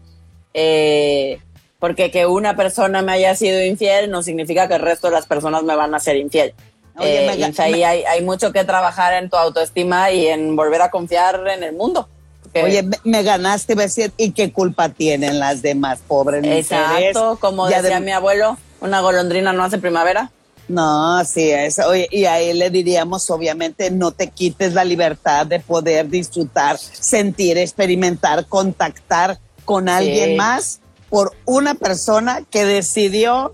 Eh, 0.53 1.39
porque 1.79 2.11
que 2.11 2.25
una 2.25 2.57
persona 2.57 3.01
me 3.01 3.13
haya 3.13 3.33
sido 3.35 3.63
infiel 3.63 4.09
no 4.11 4.23
significa 4.23 4.67
que 4.67 4.75
el 4.75 4.81
resto 4.81 5.07
de 5.07 5.13
las 5.13 5.25
personas 5.25 5.63
me 5.63 5.75
van 5.77 5.95
a 5.95 5.99
ser 6.01 6.17
infiel. 6.17 6.53
Oye, 6.97 7.25
eh, 7.25 7.53
ahí 7.57 7.83
hay, 7.83 8.23
mucho 8.23 8.51
que 8.51 8.63
trabajar 8.63 9.13
en 9.13 9.29
tu 9.29 9.35
autoestima 9.35 10.11
y 10.11 10.27
en 10.27 10.55
volver 10.55 10.81
a 10.81 10.89
confiar 10.89 11.45
en 11.47 11.63
el 11.63 11.73
mundo. 11.73 12.07
Oye, 12.53 12.87
me, 13.03 13.23
ganaste, 13.23 13.75
decir, 13.75 14.13
¿y 14.15 14.31
qué 14.31 14.53
culpa 14.53 14.87
tienen 14.89 15.39
las 15.39 15.61
demás 15.61 15.99
pobres 16.07 16.41
Exacto, 16.45 17.37
como 17.41 17.67
decía 17.67 17.99
mi 17.99 18.11
abuelo, 18.11 18.57
una 18.79 19.01
golondrina 19.01 19.51
no 19.51 19.63
hace 19.63 19.77
primavera. 19.77 20.31
No, 20.67 21.23
sí, 21.25 21.51
eso. 21.51 21.87
Oye, 21.89 22.07
y 22.11 22.25
a 22.25 22.39
él 22.39 22.59
le 22.59 22.69
diríamos, 22.69 23.29
obviamente, 23.29 23.91
no 23.91 24.11
te 24.11 24.29
quites 24.29 24.73
la 24.73 24.83
libertad 24.83 25.45
de 25.45 25.59
poder 25.59 26.09
disfrutar, 26.09 26.77
sentir, 26.77 27.57
experimentar, 27.57 28.45
contactar 28.47 29.37
con 29.63 29.89
alguien 29.89 30.37
más 30.37 30.79
por 31.09 31.33
una 31.45 31.75
persona 31.75 32.41
que 32.49 32.65
decidió 32.65 33.53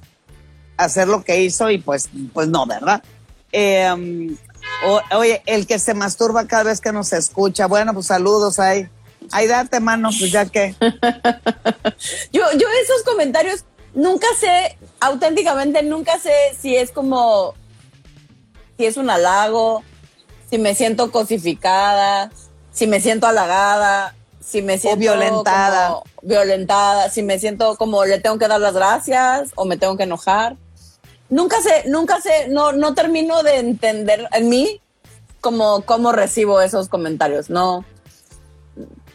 hacer 0.77 1.08
lo 1.08 1.23
que 1.23 1.41
hizo 1.41 1.69
y 1.69 1.80
pues, 1.80 2.10
pues 2.34 2.47
no, 2.47 2.65
¿verdad? 2.65 3.04
Eh, 3.51 4.35
oye, 5.15 5.41
el 5.45 5.67
que 5.67 5.79
se 5.79 5.93
masturba 5.93 6.47
cada 6.47 6.63
vez 6.63 6.81
que 6.81 6.91
nos 6.91 7.13
escucha, 7.13 7.67
bueno, 7.67 7.93
pues 7.93 8.07
saludos 8.07 8.59
ahí. 8.59 8.87
Ahí 9.31 9.47
date 9.47 9.79
mano, 9.79 10.09
pues 10.17 10.31
ya 10.31 10.45
que. 10.45 10.75
yo, 12.31 12.43
yo 12.53 12.67
esos 12.83 13.03
comentarios 13.05 13.65
nunca 13.93 14.27
sé, 14.39 14.77
auténticamente 14.99 15.83
nunca 15.83 16.19
sé 16.19 16.33
si 16.59 16.75
es 16.75 16.91
como, 16.91 17.53
si 18.77 18.85
es 18.85 18.97
un 18.97 19.09
halago, 19.09 19.83
si 20.49 20.57
me 20.57 20.75
siento 20.75 21.11
cosificada, 21.11 22.31
si 22.71 22.87
me 22.87 22.99
siento 22.99 23.27
halagada, 23.27 24.15
si 24.39 24.61
me 24.61 24.77
siento 24.77 24.99
violentada. 24.99 26.01
violentada, 26.21 27.09
si 27.09 27.23
me 27.23 27.39
siento 27.39 27.77
como 27.77 28.03
le 28.05 28.19
tengo 28.19 28.37
que 28.37 28.47
dar 28.47 28.59
las 28.59 28.73
gracias 28.73 29.51
o 29.55 29.65
me 29.65 29.77
tengo 29.77 29.97
que 29.97 30.03
enojar. 30.03 30.57
Nunca 31.31 31.59
sé, 31.61 31.89
nunca 31.89 32.21
sé, 32.21 32.49
no, 32.49 32.73
no 32.73 32.93
termino 32.93 33.41
de 33.41 33.57
entender 33.57 34.27
en 34.33 34.49
mí 34.49 34.79
cómo, 35.39 35.81
cómo 35.81 36.11
recibo 36.11 36.61
esos 36.61 36.89
comentarios. 36.89 37.49
No, 37.49 37.83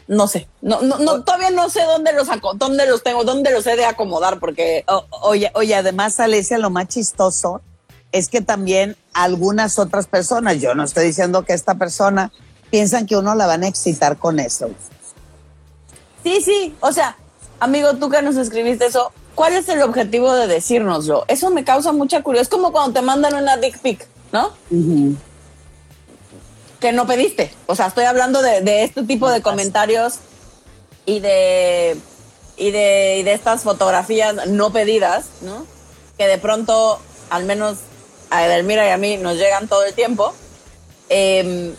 no 0.09 0.27
sé, 0.27 0.49
no, 0.63 0.81
no, 0.83 0.99
no, 0.99 1.23
todavía 1.25 1.51
no 1.51 1.69
sé 1.69 1.83
dónde 1.83 2.13
los 2.13 2.29
dónde 2.57 2.87
los 2.87 3.03
tengo, 3.03 3.23
dónde 3.25 3.51
los 3.51 3.67
he 3.67 3.77
de 3.77 3.85
acomodar, 3.85 4.39
porque 4.41 4.85
O- 4.89 5.05
oye, 5.23 5.51
oye, 5.55 5.75
además, 5.75 6.19
Alesia, 6.19 6.59
lo 6.59 6.71
más 6.71 6.89
chistoso 6.89 7.61
es 8.13 8.29
que 8.29 8.41
también 8.41 8.97
algunas 9.13 9.79
otras 9.79 10.07
personas, 10.07 10.61
yo 10.61 10.75
no 10.75 10.85
estoy 10.85 11.07
diciendo 11.07 11.45
que 11.45 11.53
esta 11.53 11.75
persona, 11.75 12.33
piensan 12.71 13.07
que 13.07 13.17
uno 13.17 13.35
la 13.35 13.47
van 13.47 13.63
a 13.63 13.69
excitar 13.69 14.17
con 14.17 14.41
eso. 14.41 14.71
sí, 16.23 16.41
sí, 16.41 16.75
o 16.81 16.93
sea, 16.93 17.17
amigo, 17.61 17.95
tú 17.97 18.09
que 18.09 18.23
nos 18.23 18.37
escribiste 18.37 18.87
eso, 18.87 19.13
¿cuál 19.37 19.53
es 19.53 19.69
el 19.69 19.83
objetivo 19.83 20.35
de 20.35 20.49
decírnoslo? 20.49 21.25
Eso 21.29 21.51
me 21.51 21.63
causa 21.63 21.93
mucha 21.93 22.23
curiosidad. 22.23 22.43
Es 22.43 22.49
como 22.49 22.73
cuando 22.73 22.95
te 22.95 23.03
mandan 23.03 23.35
una 23.35 23.57
dick 23.57 23.79
pic, 23.79 24.09
¿no? 24.33 24.53
Que 26.81 26.91
no 26.91 27.07
pediste. 27.07 27.55
O 27.67 27.77
sea, 27.77 27.87
estoy 27.87 28.07
hablando 28.07 28.43
de, 28.43 28.63
de 28.63 28.83
este 28.83 29.05
tipo 29.05 29.31
de 29.31 29.43
comentarios 29.43 30.15
y 31.05 31.21
de, 31.21 31.97
y 32.57 32.71
de 32.73 33.19
y 33.21 33.23
de 33.23 33.33
estas 33.33 33.63
fotografías 33.63 34.49
no 34.49 34.73
pedidas, 34.73 35.27
¿no? 35.43 35.65
Que 36.19 36.27
de 36.27 36.39
pronto, 36.39 36.99
al 37.31 37.45
menos 37.45 37.79
a 38.31 38.45
Edelmira 38.47 38.87
y 38.89 38.91
a 38.91 38.97
mí, 38.97 39.19
nos 39.19 39.37
llegan 39.37 39.69
todo 39.69 39.85
el 39.85 39.95
tiempo. 39.95 40.35
Em, 41.09 41.75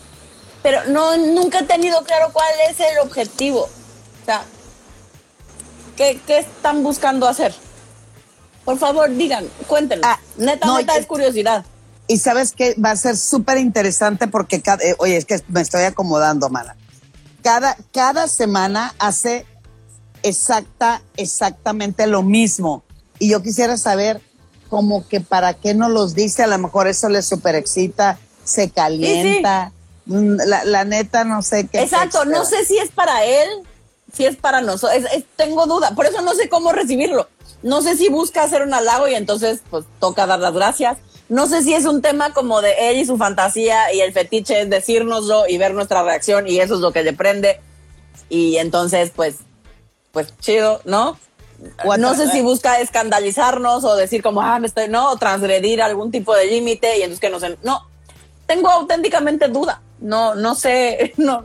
pero 0.62 0.84
no, 0.86 1.16
nunca 1.16 1.60
he 1.60 1.64
tenido 1.64 2.02
claro 2.04 2.30
cuál 2.32 2.52
es 2.70 2.78
el 2.80 2.98
objetivo. 3.00 3.62
O 4.22 4.24
sea, 4.24 4.44
¿qué, 5.98 6.18
qué 6.26 6.38
están 6.38 6.82
buscando 6.82 7.28
hacer? 7.28 7.54
Por 8.64 8.78
favor, 8.78 9.10
digan, 9.14 9.46
cuéntenos. 9.66 10.04
Ah, 10.06 10.18
neta, 10.36 10.66
no, 10.66 10.78
neta, 10.78 10.96
es 10.96 11.06
curiosidad. 11.06 11.66
Y 12.06 12.18
sabes 12.18 12.52
que 12.52 12.74
va 12.82 12.92
a 12.92 12.96
ser 12.96 13.16
súper 13.16 13.58
interesante 13.58 14.28
porque, 14.28 14.62
cada, 14.62 14.82
eh, 14.84 14.94
oye, 14.98 15.16
es 15.16 15.24
que 15.24 15.42
me 15.48 15.60
estoy 15.60 15.82
acomodando, 15.82 16.48
mana. 16.48 16.76
Cada, 17.42 17.76
cada 17.92 18.28
semana 18.28 18.94
hace 18.98 19.44
exacta, 20.22 21.02
exactamente 21.16 22.06
lo 22.06 22.22
mismo. 22.22 22.82
Y 23.18 23.30
yo 23.30 23.42
quisiera 23.42 23.76
saber 23.76 24.20
como 24.70 25.06
que 25.08 25.20
para 25.20 25.54
qué 25.54 25.74
no 25.74 25.88
los 25.88 26.14
dice, 26.14 26.44
a 26.44 26.46
lo 26.46 26.58
mejor 26.58 26.86
eso 26.86 27.08
le 27.08 27.22
super 27.22 27.54
excita, 27.54 28.18
se 28.44 28.70
calienta. 28.70 29.72
Mm, 30.06 30.36
La, 30.46 30.64
la 30.64 30.84
neta, 30.84 31.24
no 31.24 31.42
sé 31.42 31.66
qué. 31.66 31.82
Exacto, 31.82 32.24
no 32.24 32.44
sé 32.44 32.64
si 32.64 32.78
es 32.78 32.90
para 32.90 33.24
él, 33.24 33.48
si 34.12 34.24
es 34.24 34.36
para 34.36 34.60
nosotros, 34.60 34.92
es- 35.04 35.12
es- 35.12 35.24
tengo 35.36 35.66
duda, 35.66 35.92
por 35.94 36.06
eso 36.06 36.20
no 36.22 36.34
sé 36.34 36.48
cómo 36.48 36.72
recibirlo. 36.72 37.28
No 37.62 37.82
sé 37.82 37.96
si 37.96 38.08
busca 38.08 38.42
hacer 38.42 38.62
un 38.62 38.72
halago 38.74 39.08
y 39.08 39.14
entonces 39.14 39.60
pues 39.70 39.84
toca 40.00 40.26
dar 40.26 40.38
las 40.38 40.54
gracias. 40.54 40.98
No 41.28 41.46
sé 41.46 41.62
si 41.62 41.74
es 41.74 41.84
un 41.84 42.00
tema 42.00 42.32
como 42.32 42.62
de 42.62 42.90
él 42.90 42.96
y 42.98 43.04
su 43.04 43.18
fantasía 43.18 43.92
y 43.92 44.00
el 44.00 44.12
fetiche 44.12 44.60
es 44.62 44.70
decírnoslo 44.70 45.46
y 45.48 45.58
ver 45.58 45.74
nuestra 45.74 46.02
reacción 46.02 46.46
y 46.48 46.58
eso 46.60 46.74
es 46.76 46.80
lo 46.80 46.92
que 46.92 47.02
le 47.02 47.12
prende. 47.12 47.60
Y 48.28 48.56
entonces 48.58 49.10
pues, 49.14 49.36
pues 50.12 50.32
chido, 50.38 50.80
¿no? 50.84 51.18
No 51.98 52.14
sé 52.14 52.30
si 52.30 52.40
busca 52.40 52.80
escandalizarnos 52.80 53.82
o 53.84 53.96
decir 53.96 54.22
como, 54.22 54.40
ah, 54.42 54.58
me 54.60 54.68
estoy, 54.68 54.88
no, 54.88 55.10
o 55.10 55.16
transgredir 55.16 55.82
algún 55.82 56.10
tipo 56.12 56.34
de 56.34 56.46
límite 56.46 56.98
y 56.98 57.02
entonces 57.02 57.20
que 57.20 57.30
nos... 57.30 57.42
en- 57.42 57.58
No, 57.62 57.86
tengo 58.46 58.70
auténticamente 58.70 59.48
duda. 59.48 59.82
No, 59.98 60.34
no 60.36 60.54
sé, 60.54 61.12
no, 61.18 61.44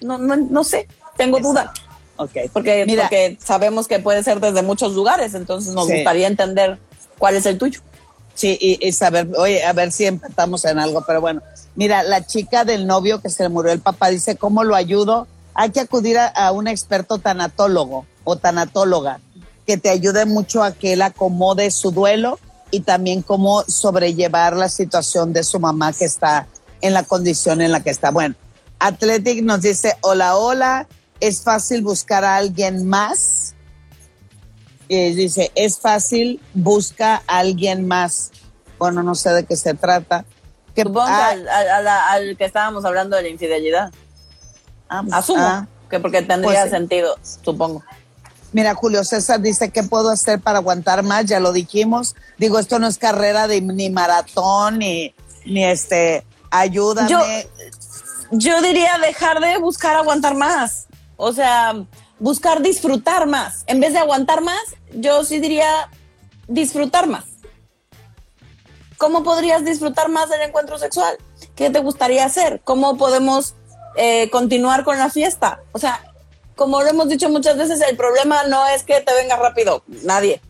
no, 0.00 0.18
no, 0.18 0.36
no 0.36 0.62
sé, 0.64 0.86
tengo 1.16 1.38
duda. 1.40 1.72
Ok. 2.16 2.30
Porque, 2.52 2.84
Mira, 2.86 3.04
porque 3.04 3.38
sabemos 3.42 3.88
que 3.88 3.98
puede 3.98 4.22
ser 4.22 4.40
desde 4.40 4.62
muchos 4.62 4.92
lugares, 4.94 5.34
entonces 5.34 5.74
nos 5.74 5.86
Sí. 5.88 5.94
gustaría 5.94 6.26
entender 6.28 6.78
cuál 7.18 7.36
es 7.36 7.46
el 7.46 7.58
tuyo. 7.58 7.80
Sí, 8.34 8.56
y, 8.60 8.84
y 8.86 8.92
saber, 8.92 9.28
oye, 9.38 9.64
a 9.64 9.72
ver 9.72 9.92
si 9.92 10.06
empatamos 10.06 10.64
en 10.64 10.78
algo, 10.78 11.04
pero 11.06 11.20
bueno, 11.20 11.40
mira, 11.76 12.02
la 12.02 12.24
chica 12.26 12.64
del 12.64 12.86
novio 12.86 13.20
que 13.20 13.30
se 13.30 13.44
le 13.44 13.48
murió 13.48 13.70
el 13.72 13.80
papá 13.80 14.08
dice, 14.08 14.36
¿cómo 14.36 14.64
lo 14.64 14.74
ayudo? 14.74 15.28
Hay 15.54 15.70
que 15.70 15.80
acudir 15.80 16.18
a, 16.18 16.26
a 16.26 16.50
un 16.50 16.66
experto 16.66 17.18
tanatólogo 17.18 18.06
o 18.24 18.36
tanatóloga 18.36 19.20
que 19.66 19.76
te 19.76 19.88
ayude 19.88 20.24
mucho 20.26 20.64
a 20.64 20.72
que 20.72 20.94
él 20.94 21.02
acomode 21.02 21.70
su 21.70 21.90
duelo 21.92 22.38
y 22.72 22.80
también 22.80 23.22
cómo 23.22 23.62
sobrellevar 23.68 24.56
la 24.56 24.68
situación 24.68 25.32
de 25.32 25.44
su 25.44 25.60
mamá 25.60 25.92
que 25.92 26.04
está 26.04 26.48
en 26.80 26.92
la 26.92 27.04
condición 27.04 27.60
en 27.60 27.70
la 27.70 27.80
que 27.84 27.90
está. 27.90 28.10
Bueno, 28.10 28.34
Athletic 28.80 29.42
nos 29.44 29.62
dice, 29.62 29.94
hola, 30.00 30.36
hola, 30.36 30.88
es 31.20 31.42
fácil 31.42 31.82
buscar 31.82 32.24
a 32.24 32.36
alguien 32.36 32.86
más 32.86 33.54
eh, 34.90 35.14
dice, 35.14 35.50
es 35.54 35.78
fácil, 35.78 36.40
busca 36.52 37.22
a 37.26 37.38
alguien 37.38 37.88
más. 37.88 38.30
Bueno, 38.78 39.02
no 39.02 39.14
sé 39.14 39.30
de 39.30 39.44
qué 39.44 39.56
se 39.56 39.72
trata. 39.72 40.26
Que, 40.74 40.82
Supongo 40.82 41.06
ah, 41.08 41.30
al, 42.10 42.36
que 42.36 42.44
estábamos 42.44 42.84
hablando 42.84 43.16
de 43.16 43.22
la 43.22 43.28
infidelidad. 43.28 43.90
ah, 44.90 45.02
Asumo 45.12 45.42
ah. 45.42 45.66
que 45.88 46.00
porque 46.00 46.20
tendría 46.20 46.60
Pues 46.60 46.64
sí. 46.64 46.70
sentido, 46.70 47.16
supongo. 47.42 47.82
Mira, 48.52 48.74
Julio 48.74 49.02
César 49.04 49.40
dice, 49.40 49.70
¿qué 49.70 49.82
puedo 49.84 50.10
hacer 50.10 50.38
para 50.40 50.58
aguantar 50.58 51.02
más? 51.02 51.24
Ya 51.24 51.40
lo 51.40 51.52
dijimos. 51.52 52.14
Digo, 52.36 52.58
esto 52.58 52.78
no 52.78 52.86
es 52.86 52.98
carrera 52.98 53.48
de 53.48 53.62
ni 53.62 53.88
maratón, 53.88 54.80
ni, 54.80 55.14
ni 55.46 55.64
este, 55.64 56.24
ayúdame. 56.50 57.08
Yo- 57.08 57.20
Yo 58.32 58.60
diría 58.60 58.98
dejar 58.98 59.40
de 59.40 59.56
buscar 59.58 59.96
aguantar 59.96 60.34
más. 60.34 60.88
O 61.16 61.32
sea, 61.32 61.74
buscar 62.18 62.62
disfrutar 62.62 63.26
más. 63.26 63.64
En 63.66 63.80
vez 63.80 63.92
de 63.92 63.98
aguantar 63.98 64.42
más, 64.42 64.62
yo 64.92 65.24
sí 65.24 65.40
diría 65.40 65.90
disfrutar 66.48 67.06
más. 67.06 67.24
¿Cómo 68.96 69.22
podrías 69.22 69.64
disfrutar 69.64 70.08
más 70.08 70.30
del 70.30 70.42
encuentro 70.42 70.78
sexual? 70.78 71.18
¿Qué 71.56 71.70
te 71.70 71.80
gustaría 71.80 72.24
hacer? 72.24 72.60
¿Cómo 72.64 72.96
podemos 72.96 73.54
eh, 73.96 74.30
continuar 74.30 74.84
con 74.84 74.98
la 74.98 75.10
fiesta? 75.10 75.60
O 75.72 75.78
sea, 75.78 76.00
como 76.54 76.80
lo 76.82 76.88
hemos 76.88 77.08
dicho 77.08 77.28
muchas 77.28 77.56
veces, 77.56 77.80
el 77.80 77.96
problema 77.96 78.44
no 78.44 78.66
es 78.68 78.84
que 78.84 79.00
te 79.00 79.12
venga 79.14 79.36
rápido, 79.36 79.82
nadie. 80.04 80.40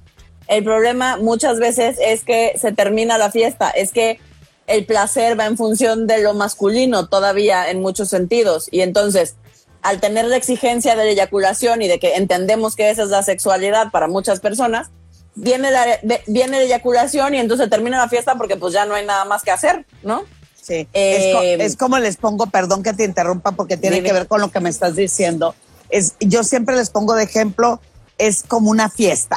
El 0.47 0.63
problema 0.63 1.17
muchas 1.17 1.59
veces 1.59 1.97
es 2.01 2.23
que 2.25 2.55
se 2.59 2.73
termina 2.73 3.17
la 3.17 3.31
fiesta, 3.31 3.71
es 3.71 3.93
que 3.93 4.21
el 4.67 4.85
placer 4.85 5.39
va 5.39 5.47
en 5.47 5.57
función 5.57 6.07
de 6.07 6.23
lo 6.23 6.35
masculino 6.35 7.09
todavía 7.09 7.71
en 7.71 7.81
muchos 7.81 8.09
sentidos. 8.09 8.69
Y 8.71 8.81
entonces, 8.81 9.37
al 9.85 10.01
tener 10.01 10.25
la 10.25 10.37
exigencia 10.37 10.97
de 10.97 11.05
la 11.05 11.11
eyaculación 11.11 11.81
y 11.83 11.89
de 11.89 12.01
que 12.01 12.15
entendemos 12.17 12.75
que 12.75 12.91
esa 12.91 13.05
es 13.05 13.11
la 13.11 13.23
sexualidad 13.23 13.91
para 13.93 14.09
muchas 14.09 14.41
personas, 14.41 14.89
viene 15.37 15.71
la, 15.71 15.85
viene 16.27 16.57
la 16.59 16.63
eyaculación 16.65 17.35
y 17.35 17.39
entonces 17.39 17.69
termina 17.71 17.99
la 17.99 18.09
fiesta 18.09 18.35
porque 18.37 18.57
pues 18.57 18.73
ya 18.73 18.87
no 18.87 18.95
hay 18.95 19.05
nada 19.07 19.25
más 19.25 19.43
que 19.43 19.51
hacer, 19.53 19.85
¿no? 20.03 20.23
Sí, 20.61 20.89
Eh, 20.95 21.17
es, 21.31 21.35
co- 21.37 21.43
es 21.65 21.77
como 21.77 21.99
les 21.99 22.17
pongo, 22.17 22.47
perdón 22.47 22.83
que 22.83 22.95
te 22.95 23.05
interrumpa 23.05 23.53
porque 23.53 23.77
tiene 23.77 23.97
Dime. 23.97 24.09
que 24.09 24.13
ver 24.15 24.27
con 24.27 24.41
lo 24.41 24.51
que 24.51 24.61
me 24.61 24.71
estás 24.71 24.97
diciendo. 24.97 25.55
Es, 25.91 26.15
yo 26.19 26.43
siempre 26.45 26.75
les 26.75 26.89
pongo 26.89 27.15
de 27.15 27.25
ejemplo, 27.25 27.81
es 28.17 28.43
como 28.43 28.71
una 28.71 28.89
fiesta. 28.89 29.37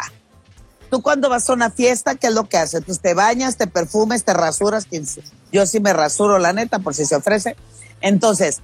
Tú 0.90 1.02
cuando 1.02 1.28
vas 1.28 1.50
a 1.50 1.54
una 1.54 1.70
fiesta, 1.70 2.16
¿qué 2.16 2.28
es 2.28 2.34
lo 2.34 2.48
que 2.48 2.56
haces? 2.56 2.82
Pues 2.86 3.02
te 3.02 3.14
bañas, 3.14 3.58
te 3.58 3.68
perfumes, 3.68 4.24
te 4.24 4.34
rasuras. 4.34 4.88
Yo 5.52 5.66
sí 5.66 5.82
me 5.82 5.92
rasuro, 5.92 6.40
la 6.40 6.54
neta, 6.54 6.80
por 6.80 6.94
si 6.96 7.06
se 7.06 7.16
ofrece. 7.18 7.58
Entonces, 8.00 8.62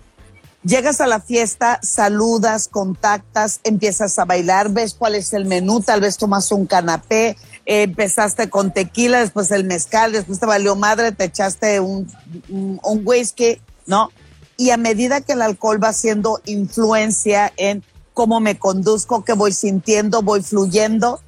llegas 0.63 1.02
a 1.02 1.08
la 1.08 1.19
fiesta, 1.19 1.80
saludas, 1.82 2.67
contactas, 2.67 3.60
empiezas 3.63 4.17
a 4.19 4.26
bailar, 4.26 4.69
ves 4.69 4.93
cuál 4.93 5.15
es 5.15 5.34
el 5.34 5.45
menú, 5.45 5.82
tal 5.82 6.02
vez 6.02 6.17
tomas 6.17 6.52
un 6.52 6.65
canapé, 6.65 7.38
eh, 7.65 7.84
empezaste 7.84 8.49
con 8.49 8.73
tequila, 8.73 9.19
después 9.19 9.52
el 9.52 9.65
mezcal, 9.65 10.12
después 10.12 10.39
te 10.39 10.45
valió 10.45 10.76
madre, 10.76 11.12
te 11.12 11.26
echaste 11.26 11.80
un, 11.80 12.12
un, 12.49 12.80
un 12.84 13.02
whisky, 13.06 13.62
¿no? 13.86 14.10
Y 14.58 14.69
a 14.69 14.78
medida 14.78 15.21
que 15.21 15.34
el 15.34 15.41
alcohol 15.41 15.84
va 15.84 15.89
haciendo 15.89 16.41
influencia 16.45 17.52
en 17.58 17.84
cómo 18.13 18.39
me 18.39 18.58
conduzco, 18.58 19.23
qué 19.23 19.34
voy 19.34 19.52
sintiendo, 19.52 20.21
voy 20.21 20.43
fluyendo, 20.43 21.19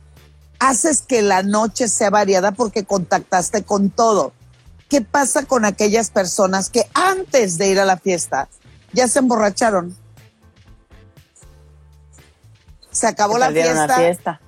haces 0.60 1.02
que 1.02 1.22
la 1.22 1.44
noche 1.44 1.88
sea 1.88 2.10
variada 2.10 2.52
porque 2.52 2.86
contactaste 2.86 3.64
con 3.64 3.90
todo. 3.90 4.34
¿Qué 4.88 5.02
pasa 5.02 5.44
con 5.44 5.66
aquellas 5.66 6.12
personas 6.12 6.70
que 6.70 6.88
antes 6.94 7.58
de 7.58 7.70
ir 7.70 7.80
a 7.80 7.86
la 7.86 7.98
fiesta 7.98 8.48
ya 8.96 9.08
se 9.08 9.20
emborracharon? 9.20 9.96
Se 12.92 13.08
acabó 13.08 13.34
Se 13.34 13.40
la 13.40 13.52
fiesta, 13.52 13.98
fiesta. 13.98 14.42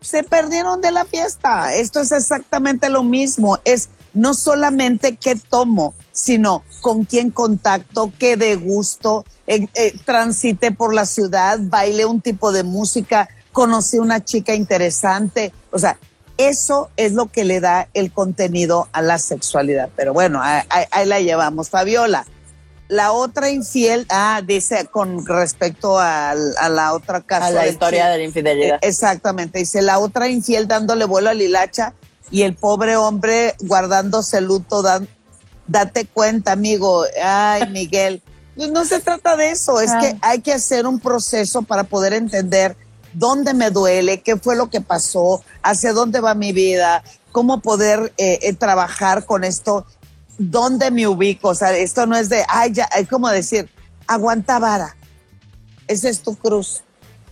se 0.00 0.22
perdieron 0.22 0.80
de 0.82 0.92
la 0.92 1.04
fiesta. 1.06 1.74
Esto 1.74 2.00
es 2.00 2.12
exactamente 2.12 2.90
lo 2.90 3.02
mismo. 3.02 3.58
Es 3.64 3.88
no 4.12 4.34
solamente 4.34 5.16
qué 5.16 5.34
tomo, 5.34 5.94
sino 6.12 6.62
con 6.82 7.04
quién 7.04 7.30
contacto, 7.30 8.12
qué 8.18 8.36
de 8.36 8.56
gusto, 8.56 9.24
eh, 9.46 9.66
eh, 9.74 9.94
transité 10.04 10.72
por 10.72 10.92
la 10.92 11.06
ciudad, 11.06 11.58
bailé 11.60 12.04
un 12.04 12.20
tipo 12.20 12.52
de 12.52 12.64
música, 12.64 13.28
conocí 13.52 13.98
una 13.98 14.22
chica 14.22 14.54
interesante. 14.54 15.52
O 15.70 15.78
sea, 15.78 15.98
Eso 16.36 16.88
es 16.96 17.12
lo 17.12 17.26
que 17.26 17.44
le 17.44 17.60
da 17.60 17.88
el 17.92 18.12
contenido 18.12 18.88
a 18.92 19.02
la 19.02 19.18
sexualidad. 19.18 19.90
Pero 19.94 20.14
bueno, 20.14 20.40
ahí, 20.42 20.62
ahí 20.90 21.06
la 21.06 21.20
llevamos. 21.20 21.68
Fabiola, 21.68 22.24
la 22.90 23.12
otra 23.12 23.50
infiel, 23.50 24.04
ah, 24.08 24.42
dice 24.44 24.86
con 24.86 25.24
respecto 25.24 25.98
a, 25.98 26.30
a 26.32 26.68
la 26.68 26.92
otra 26.92 27.20
casa. 27.20 27.46
A 27.46 27.50
la 27.50 27.68
historia 27.68 28.08
de 28.08 28.18
la 28.18 28.24
infidelidad. 28.24 28.78
Exactamente, 28.82 29.60
dice 29.60 29.80
la 29.80 30.00
otra 30.00 30.28
infiel 30.28 30.66
dándole 30.66 31.04
vuelo 31.04 31.30
a 31.30 31.34
Lilacha 31.34 31.94
y 32.32 32.42
el 32.42 32.56
pobre 32.56 32.96
hombre 32.96 33.54
guardándose 33.60 34.40
luto, 34.40 34.82
dan, 34.82 35.08
date 35.68 36.06
cuenta, 36.06 36.52
amigo. 36.52 37.04
Ay, 37.22 37.68
Miguel. 37.70 38.22
No 38.56 38.84
se 38.84 38.98
trata 38.98 39.36
de 39.36 39.52
eso, 39.52 39.80
es 39.80 39.92
que 39.92 40.16
hay 40.20 40.40
que 40.40 40.52
hacer 40.52 40.86
un 40.86 40.98
proceso 40.98 41.62
para 41.62 41.84
poder 41.84 42.12
entender 42.12 42.76
dónde 43.12 43.54
me 43.54 43.70
duele, 43.70 44.20
qué 44.20 44.36
fue 44.36 44.56
lo 44.56 44.68
que 44.68 44.80
pasó, 44.80 45.42
hacia 45.62 45.92
dónde 45.92 46.20
va 46.20 46.34
mi 46.34 46.52
vida, 46.52 47.02
cómo 47.32 47.60
poder 47.60 48.12
eh, 48.18 48.40
eh, 48.42 48.52
trabajar 48.52 49.24
con 49.24 49.44
esto, 49.44 49.86
dónde 50.40 50.90
me 50.90 51.06
ubico. 51.06 51.48
O 51.48 51.54
sea, 51.54 51.76
esto 51.76 52.06
no 52.06 52.16
es 52.16 52.28
de, 52.28 52.44
ay, 52.48 52.72
ya, 52.72 52.84
es 52.96 53.06
como 53.08 53.28
decir, 53.28 53.68
aguanta 54.06 54.58
vara, 54.58 54.96
esa 55.86 56.08
es 56.08 56.20
tu 56.20 56.34
cruz, 56.34 56.82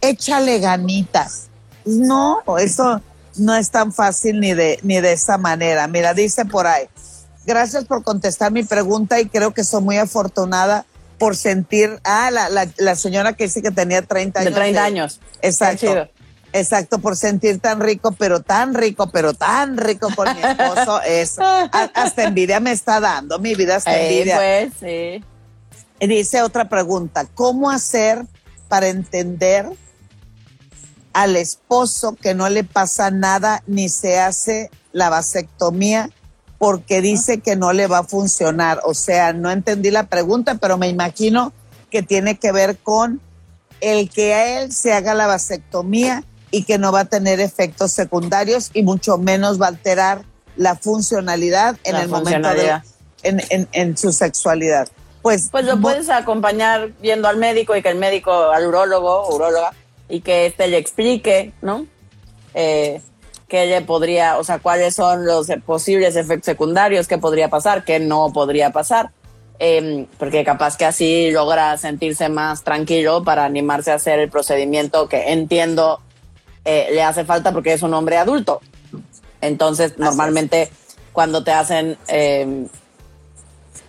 échale 0.01 0.59
ganitas. 0.61 1.49
No, 1.85 2.43
eso 2.59 3.01
no 3.37 3.55
es 3.55 3.71
tan 3.71 3.93
fácil 3.93 4.41
ni 4.41 4.53
de, 4.53 4.79
ni 4.83 5.01
de 5.01 5.13
esa 5.13 5.39
manera. 5.39 5.89
Mira, 5.89 6.13
dice 6.13 6.45
por 6.45 6.67
ahí, 6.67 6.87
gracias 7.47 7.87
por 7.87 8.03
contestar 8.03 8.53
mi 8.53 8.63
pregunta 8.63 9.19
y 9.21 9.27
creo 9.27 9.55
que 9.55 9.65
soy 9.65 9.83
muy 9.83 9.97
afortunada 9.97 10.85
por 11.19 11.35
sentir, 11.35 11.99
ah, 12.05 12.31
la, 12.31 12.49
la, 12.51 12.69
la 12.77 12.95
señora 12.95 13.33
que 13.33 13.45
dice 13.45 13.63
que 13.63 13.71
tenía 13.71 14.03
30 14.03 14.41
años. 14.41 14.55
De 14.55 14.61
30 14.61 14.85
años. 14.85 15.21
Exacto. 15.41 16.09
Exacto, 16.53 16.99
por 16.99 17.16
sentir 17.16 17.59
tan 17.59 17.80
rico, 17.80 18.12
pero 18.12 18.40
tan 18.40 18.74
rico, 18.74 19.11
pero 19.11 19.34
tan 19.34 19.76
rico 19.76 20.09
con 20.14 20.28
mi 20.34 20.42
esposo. 20.42 21.01
Eso. 21.07 21.42
Hasta 21.94 22.24
envidia 22.24 22.61
me 22.61 22.72
está 22.72 23.01
dando, 23.01 23.38
mi 23.38 23.55
vida 23.55 23.76
hasta 23.76 23.99
envidia. 23.99 24.36
pues, 24.36 24.72
sí. 24.80 25.24
Dice 26.07 26.42
otra 26.42 26.68
pregunta, 26.68 27.26
¿cómo 27.34 27.70
hacer 27.70 28.24
para 28.68 28.88
entender 28.88 29.68
al 31.12 31.36
esposo 31.36 32.14
que 32.14 32.34
no 32.34 32.49
le 32.49 32.64
pasa 32.64 33.11
nada 33.11 33.62
ni 33.66 33.88
se 33.88 34.20
hace 34.20 34.70
la 34.92 35.11
vasectomía 35.11 36.11
porque 36.59 37.01
dice 37.01 37.38
que 37.38 37.57
no 37.57 37.72
le 37.72 37.86
va 37.86 37.99
a 37.99 38.05
funcionar. 38.05 38.80
O 38.84 38.94
sea, 38.94 39.32
no 39.32 39.51
entendí 39.51 39.90
la 39.90 40.07
pregunta, 40.07 40.57
pero 40.57 40.76
me 40.76 40.88
imagino 40.88 41.53
que 41.90 42.03
tiene 42.03 42.38
que 42.38 42.53
ver 42.53 42.78
con 42.78 43.20
el 43.80 44.11
que 44.11 44.34
a 44.34 44.61
él 44.61 44.72
se 44.72 44.92
haga 44.92 45.14
la 45.14 45.26
vasectomía 45.26 46.24
y 46.51 46.64
que 46.64 46.78
no 46.78 46.92
va 46.92 47.01
a 47.01 47.05
tener 47.05 47.40
efectos 47.40 47.92
secundarios 47.92 48.70
y 48.74 48.82
mucho 48.82 49.18
menos 49.18 49.61
va 49.61 49.66
a 49.66 49.70
alterar 49.70 50.22
la 50.57 50.76
funcionalidad 50.76 51.76
en 51.84 51.94
La 51.94 52.03
el 52.03 52.09
momento 52.09 52.49
de 52.51 52.80
en, 53.22 53.42
en, 53.51 53.68
en 53.72 53.96
su 53.96 54.12
sexualidad. 54.12 54.88
Pues, 55.22 55.49
Pues 55.51 55.64
lo 55.64 55.80
puedes 55.80 56.09
acompañar 56.09 56.90
yendo 57.03 57.28
al 57.28 57.36
médico 57.36 57.76
y 57.76 57.82
que 57.82 57.88
el 57.88 57.99
médico, 57.99 58.32
al 58.32 58.66
urólogo 58.66 59.22
o 59.22 59.34
uróloga, 59.34 59.72
y 60.09 60.20
que 60.20 60.46
este 60.46 60.68
le 60.68 60.78
explique, 60.78 61.53
¿no? 61.61 61.86
Eh, 62.55 63.01
qué 63.49 63.66
le 63.66 63.82
podría, 63.82 64.38
o 64.38 64.44
sea, 64.44 64.59
cuáles 64.59 64.94
son 64.94 65.26
los 65.26 65.49
posibles 65.66 66.16
efectos 66.16 66.46
secundarios, 66.46 67.09
qué 67.09 67.18
podría 67.18 67.49
pasar, 67.49 67.84
qué 67.84 67.99
no 67.99 68.32
podría 68.32 68.70
pasar. 68.70 69.11
Eh, 69.61 70.07
porque 70.18 70.44
capaz 70.44 70.76
que 70.76 70.84
así 70.84 71.32
logra 71.32 71.76
sentirse 71.78 72.28
más 72.28 72.62
tranquilo 72.62 73.24
para 73.24 73.44
animarse 73.44 73.90
a 73.90 73.96
hacer 73.96 74.20
el 74.20 74.30
procedimiento 74.30 75.09
que 75.09 75.32
entiendo 75.32 76.01
eh, 76.69 76.89
le 76.93 77.03
hace 77.03 77.25
falta 77.25 77.53
porque 77.53 77.73
es 77.73 77.83
un 77.83 77.95
hombre 77.95 78.19
adulto. 78.19 78.61
Entonces, 79.41 79.99
normalmente 79.99 80.71
cuando 81.12 81.43
te 81.43 81.53
hacen 81.53 81.97
eh, 82.09 82.66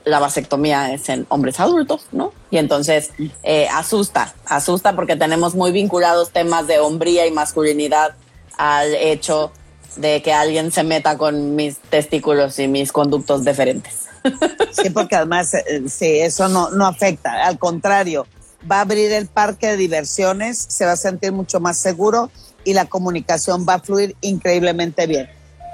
la 0.05 0.19
vasectomía 0.19 0.93
es 0.93 1.09
en 1.09 1.25
hombres 1.29 1.59
adultos, 1.59 2.07
¿no? 2.11 2.31
Y 2.51 2.57
entonces 2.57 3.11
eh, 3.43 3.67
asusta, 3.69 4.33
asusta 4.45 4.95
porque 4.95 5.15
tenemos 5.15 5.55
muy 5.55 5.71
vinculados 5.71 6.31
temas 6.31 6.67
de 6.67 6.79
hombría 6.79 7.27
y 7.27 7.31
masculinidad 7.31 8.15
al 8.57 8.95
hecho 8.95 9.51
de 9.97 10.21
que 10.21 10.33
alguien 10.33 10.71
se 10.71 10.83
meta 10.83 11.17
con 11.17 11.55
mis 11.55 11.77
testículos 11.77 12.59
y 12.59 12.67
mis 12.67 12.91
conductos 12.91 13.43
deferentes. 13.43 14.07
Sí, 14.71 14.91
porque 14.91 15.15
además, 15.15 15.53
eh, 15.55 15.83
sí, 15.89 16.19
eso 16.19 16.47
no, 16.47 16.69
no 16.69 16.85
afecta. 16.85 17.45
Al 17.47 17.57
contrario, 17.57 18.27
va 18.69 18.77
a 18.77 18.81
abrir 18.81 19.11
el 19.11 19.27
parque 19.27 19.67
de 19.67 19.77
diversiones, 19.77 20.57
se 20.57 20.85
va 20.85 20.91
a 20.91 20.95
sentir 20.95 21.31
mucho 21.31 21.59
más 21.59 21.77
seguro 21.77 22.29
y 22.69 22.73
la 22.73 22.85
comunicación 22.85 23.65
va 23.67 23.75
a 23.75 23.79
fluir 23.79 24.15
increíblemente 24.21 25.07
bien. 25.07 25.27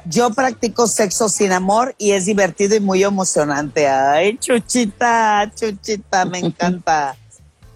Yo 0.06 0.30
practico 0.30 0.88
sexo 0.88 1.28
sin 1.30 1.52
amor 1.52 1.94
y 1.98 2.12
es 2.12 2.26
divertido 2.26 2.76
y 2.76 2.80
muy 2.80 3.04
emocionante. 3.04 3.88
Ay, 3.90 4.38
chuchita, 4.38 5.52
chuchita, 5.56 6.26
me 6.26 6.40
encanta. 6.48 7.16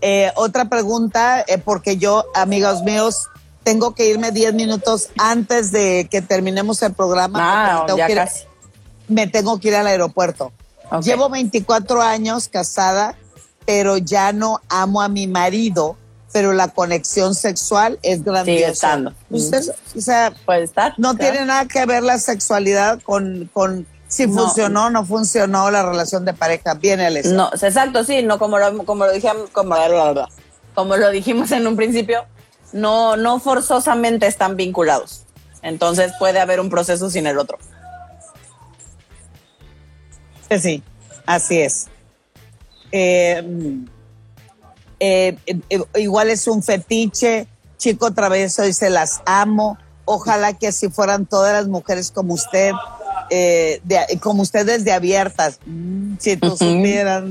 Eh, 0.02 0.32
otra 0.36 0.66
pregunta, 0.70 1.44
eh, 1.48 1.58
porque 1.58 1.98
yo, 1.98 2.24
amigos 2.34 2.84
míos, 2.84 3.26
tengo 3.64 3.94
que 3.94 4.08
irme 4.08 4.32
10 4.32 4.54
minutos 4.54 5.10
antes 5.18 5.72
de 5.72 6.08
que 6.10 6.22
terminemos 6.22 6.82
el 6.82 6.94
programa. 6.94 7.40
Ah, 7.42 7.84
tengo 7.86 7.98
ya 7.98 8.08
que 8.08 8.14
ir- 8.14 8.18
casi. 8.18 8.44
me 9.10 9.28
tengo 9.28 9.60
que 9.60 9.68
ir 9.68 9.76
al 9.76 9.88
aeropuerto. 9.88 10.54
Llevo 11.04 11.30
24 11.30 12.02
años 12.02 12.48
casada, 12.48 13.16
pero 13.66 13.98
ya 13.98 14.32
no 14.34 14.62
amo 14.70 15.02
a 15.02 15.10
mi 15.10 15.28
marido, 15.28 15.98
pero 16.32 16.54
la 16.54 16.68
conexión 16.68 17.34
sexual 17.36 17.98
es 18.04 18.24
grandiosa. 18.24 18.72
estando. 18.72 19.14
Usted, 19.30 19.64
o 19.98 20.02
sea, 20.02 20.34
Puede 20.46 20.64
estar. 20.64 20.94
no 20.98 21.16
claro. 21.16 21.32
tiene 21.34 21.46
nada 21.48 21.66
que 21.68 21.86
ver 21.86 22.04
la 22.04 22.20
sexualidad 22.20 23.02
con, 23.02 23.50
con 23.54 23.88
si 24.08 24.28
No. 24.28 24.34
funcionó 24.44 24.86
o 24.88 24.90
no 24.90 25.06
funcionó 25.06 25.70
la 25.72 25.84
relación 25.84 26.26
de 26.26 26.34
pareja. 26.34 26.74
Bien, 26.76 27.00
Alex. 27.00 27.28
No, 27.32 27.50
exacto, 27.54 28.04
sí, 28.04 28.22
no 28.24 28.38
como 28.40 28.60
lo, 28.60 28.86
como 28.86 29.06
lo 29.06 29.12
dijimos, 29.12 29.50
como, 29.52 29.76
como 30.76 30.98
lo 30.98 31.10
dijimos 31.12 31.52
en 31.52 31.66
un 31.68 31.76
principio, 31.76 32.26
no, 32.74 33.16
no 33.18 33.40
forzosamente 33.40 34.28
están 34.28 34.56
vinculados. 34.56 35.24
Entonces 35.62 36.14
puede 36.20 36.40
haber 36.40 36.60
un 36.60 36.70
proceso 36.70 37.10
sin 37.10 37.28
el 37.28 37.38
otro. 37.38 37.58
Sí, 40.60 40.82
así 41.26 41.62
es. 41.62 41.88
Eh, 42.92 43.44
eh, 45.00 45.38
eh, 45.48 45.82
igual 45.96 46.30
es 46.30 46.48
un 46.48 46.62
fetiche, 46.64 47.48
chico 47.78 48.12
travieso 48.14 48.64
dice 48.64 48.90
las 48.90 49.22
amo, 49.26 49.78
ojalá 50.06 50.54
que 50.54 50.68
así 50.68 50.90
fueran 50.90 51.26
todas 51.26 51.54
las 51.54 51.68
mujeres 51.68 52.12
como 52.12 52.34
usted, 52.34 52.72
eh, 53.30 53.80
de- 53.84 54.20
como 54.22 54.42
ustedes 54.42 54.84
de 54.84 54.92
abiertas. 54.92 55.60
Mm, 55.66 56.16
si 56.20 56.36
tú 56.38 56.52
supieras, 56.58 57.24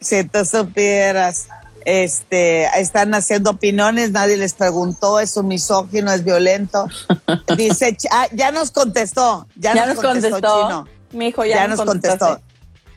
si 0.00 0.24
tú 0.24 0.44
supieras. 0.44 1.46
Este, 1.86 2.64
están 2.80 3.12
haciendo 3.12 3.50
opiniones, 3.50 4.10
nadie 4.10 4.38
les 4.38 4.54
preguntó, 4.54 5.20
es 5.20 5.36
un 5.36 5.48
misógino, 5.48 6.10
es 6.12 6.24
violento. 6.24 6.86
Dice, 7.58 7.94
ah, 8.10 8.26
ya 8.32 8.50
nos 8.52 8.70
contestó, 8.70 9.46
ya, 9.54 9.74
Ya, 9.74 9.86
nos 9.86 9.96
contestó. 10.02 10.38
Chino 10.62 10.88
Mi 11.12 11.26
hijo 11.26 11.44
ya, 11.44 11.56
ya 11.56 11.68
nos 11.68 11.82
contestó. 11.82 12.40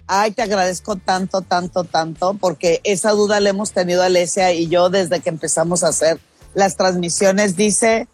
Ay, 0.08 0.32
te 0.32 0.41
agradezco 0.41 0.95
tanto, 0.95 1.41
tanto, 1.41 1.84
tanto, 1.84 2.34
porque 2.36 2.80
esa 2.86 3.12
duda 3.12 3.41
la 3.41 3.49
hemos 3.49 3.74
tenido 3.74 4.03
Alesia 4.03 4.53
y 4.53 4.68
yo 4.68 4.89
desde 4.89 5.20
que 5.20 5.30
empezamos 5.30 5.84
a 5.84 5.89
hacer 5.89 6.20
las 6.53 6.78
transmisiones. 6.78 7.58
Dice, 7.58 8.08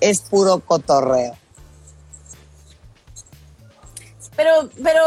es 0.00 0.20
puro 0.20 0.60
cotorreo. 0.60 1.34
Pero, 4.36 4.68
pero 4.82 5.00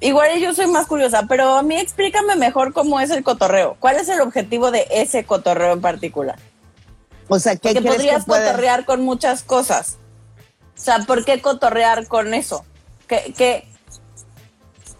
igual 0.00 0.38
yo 0.40 0.54
soy 0.54 0.68
más 0.68 0.86
curiosa, 0.86 1.24
pero 1.28 1.56
a 1.56 1.62
mí 1.62 1.76
explícame 1.76 2.36
mejor 2.36 2.72
cómo 2.72 3.00
es 3.00 3.10
el 3.10 3.22
cotorreo. 3.22 3.76
¿Cuál 3.80 3.96
es 3.96 4.08
el 4.08 4.20
objetivo 4.20 4.70
de 4.70 4.86
ese 4.90 5.24
cotorreo 5.24 5.72
en 5.72 5.80
particular? 5.80 6.38
O 7.28 7.38
sea, 7.38 7.56
¿qué 7.56 7.74
Porque 7.74 7.80
crees 7.80 7.94
podrías 7.96 8.24
que 8.24 8.28
puede? 8.28 8.46
cotorrear 8.46 8.84
con 8.86 9.02
muchas 9.02 9.42
cosas. 9.42 9.98
O 10.76 10.80
sea, 10.80 11.00
¿por 11.00 11.24
qué 11.24 11.42
cotorrear 11.42 12.06
con 12.06 12.32
eso? 12.32 12.64
¿Qué, 13.08 13.34
qué, 13.36 13.67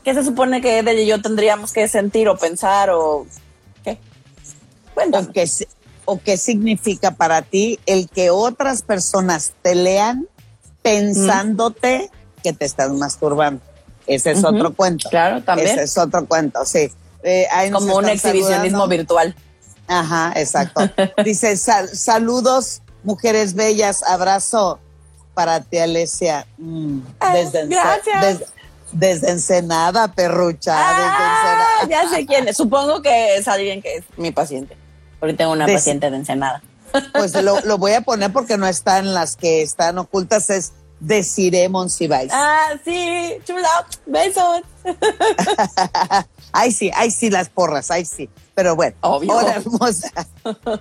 qué 0.08 0.14
se 0.14 0.24
supone 0.24 0.62
que 0.62 0.78
Edel 0.78 0.98
y 1.00 1.06
yo 1.06 1.20
tendríamos 1.20 1.70
que 1.72 1.86
sentir 1.86 2.28
o 2.30 2.36
pensar 2.38 2.88
o 2.90 3.26
qué? 3.84 3.98
Cuéntame. 4.94 5.28
o 5.28 5.32
qué, 5.32 5.46
o 6.06 6.18
qué 6.18 6.36
significa 6.38 7.10
para 7.10 7.42
ti 7.42 7.78
el 7.84 8.08
que 8.08 8.30
otras 8.30 8.80
personas 8.80 9.52
te 9.60 9.74
lean 9.74 10.26
pensándote 10.82 12.10
que 12.42 12.52
te 12.54 12.64
estás 12.64 12.90
masturbando. 12.92 13.60
Ese 14.06 14.30
es 14.30 14.42
otro 14.44 14.72
cuento. 14.74 15.10
Claro, 15.10 15.42
también. 15.42 15.68
Ese 15.68 15.82
es 15.82 15.98
otro 15.98 16.24
cuento, 16.26 16.64
sí. 16.64 16.90
Eh, 17.22 17.46
ahí 17.52 17.70
Como 17.70 17.96
un 17.96 18.08
exhibicionismo 18.08 18.78
saludando. 18.84 18.88
virtual. 18.88 19.34
Ajá, 19.86 20.32
exacto. 20.36 20.80
Dice, 21.24 21.56
"Sal- 21.58 21.88
saludos, 21.94 22.80
mujeres 23.04 23.52
bellas, 23.54 24.02
abrazo 24.02 24.78
para 25.34 25.60
ti, 25.60 25.76
Alesia. 25.78 26.46
Mm, 26.56 27.00
desde, 27.34 27.66
gracias. 27.66 28.38
des- 28.38 28.48
desde 28.92 29.30
Ensenada, 29.30 30.08
perrucha, 30.08 30.74
Ah, 30.76 31.78
desde 31.80 31.88
Ensenada. 31.90 32.08
ya 32.10 32.16
sé 32.16 32.26
quién 32.26 32.48
es. 32.48 32.56
Supongo 32.56 33.02
que 33.02 33.36
es 33.36 33.46
alguien 33.48 33.82
que 33.82 33.96
es 33.96 34.04
mi 34.16 34.30
paciente. 34.30 34.76
Porque 35.20 35.34
tengo 35.34 35.52
una 35.52 35.66
paciente 35.66 36.10
de 36.10 36.16
Ensenada. 36.16 36.62
Pues 37.12 37.34
lo, 37.42 37.60
lo 37.60 37.76
voy 37.78 37.92
a 37.92 38.00
poner 38.00 38.32
porque 38.32 38.56
no 38.56 38.66
está 38.66 38.98
en 38.98 39.12
las 39.12 39.36
que 39.36 39.60
están 39.62 39.98
ocultas, 39.98 40.48
es 40.48 40.72
Desiree 41.00 41.68
Monsiváis. 41.68 42.30
Ah, 42.32 42.70
sí, 42.84 43.34
chula, 43.44 43.86
besos. 44.06 44.62
ay, 46.52 46.72
sí, 46.72 46.90
ay, 46.94 47.10
sí, 47.10 47.30
las 47.30 47.48
porras, 47.48 47.90
ay, 47.90 48.04
sí. 48.04 48.28
Pero 48.54 48.74
bueno, 48.74 48.96
Obvio. 49.02 49.32
hola 49.32 49.56
hermosa. 49.56 50.10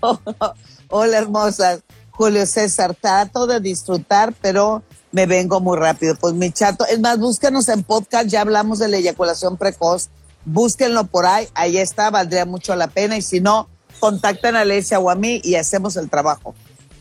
hola 0.88 1.16
hermosas. 1.18 1.80
Julio 2.10 2.44
César, 2.44 2.94
trato 2.94 3.46
de 3.46 3.60
disfrutar, 3.60 4.34
pero 4.42 4.82
me 5.12 5.26
vengo 5.26 5.60
muy 5.60 5.78
rápido. 5.78 6.14
Pues 6.16 6.34
mi 6.34 6.50
chato, 6.52 6.86
es 6.86 7.00
más, 7.00 7.18
búsquenos 7.18 7.68
en 7.68 7.82
podcast, 7.82 8.28
ya 8.28 8.42
hablamos 8.42 8.78
de 8.78 8.88
la 8.88 8.98
eyaculación 8.98 9.56
precoz. 9.56 10.08
Búsquenlo 10.44 11.04
por 11.04 11.26
ahí, 11.26 11.48
ahí 11.54 11.78
está, 11.78 12.10
valdría 12.10 12.46
mucho 12.46 12.74
la 12.74 12.88
pena. 12.88 13.16
Y 13.16 13.22
si 13.22 13.40
no, 13.40 13.68
contacten 13.98 14.56
a 14.56 14.60
Alesia 14.60 14.98
o 14.98 15.10
a 15.10 15.14
mí 15.14 15.40
y 15.44 15.56
hacemos 15.56 15.96
el 15.96 16.08
trabajo. 16.08 16.54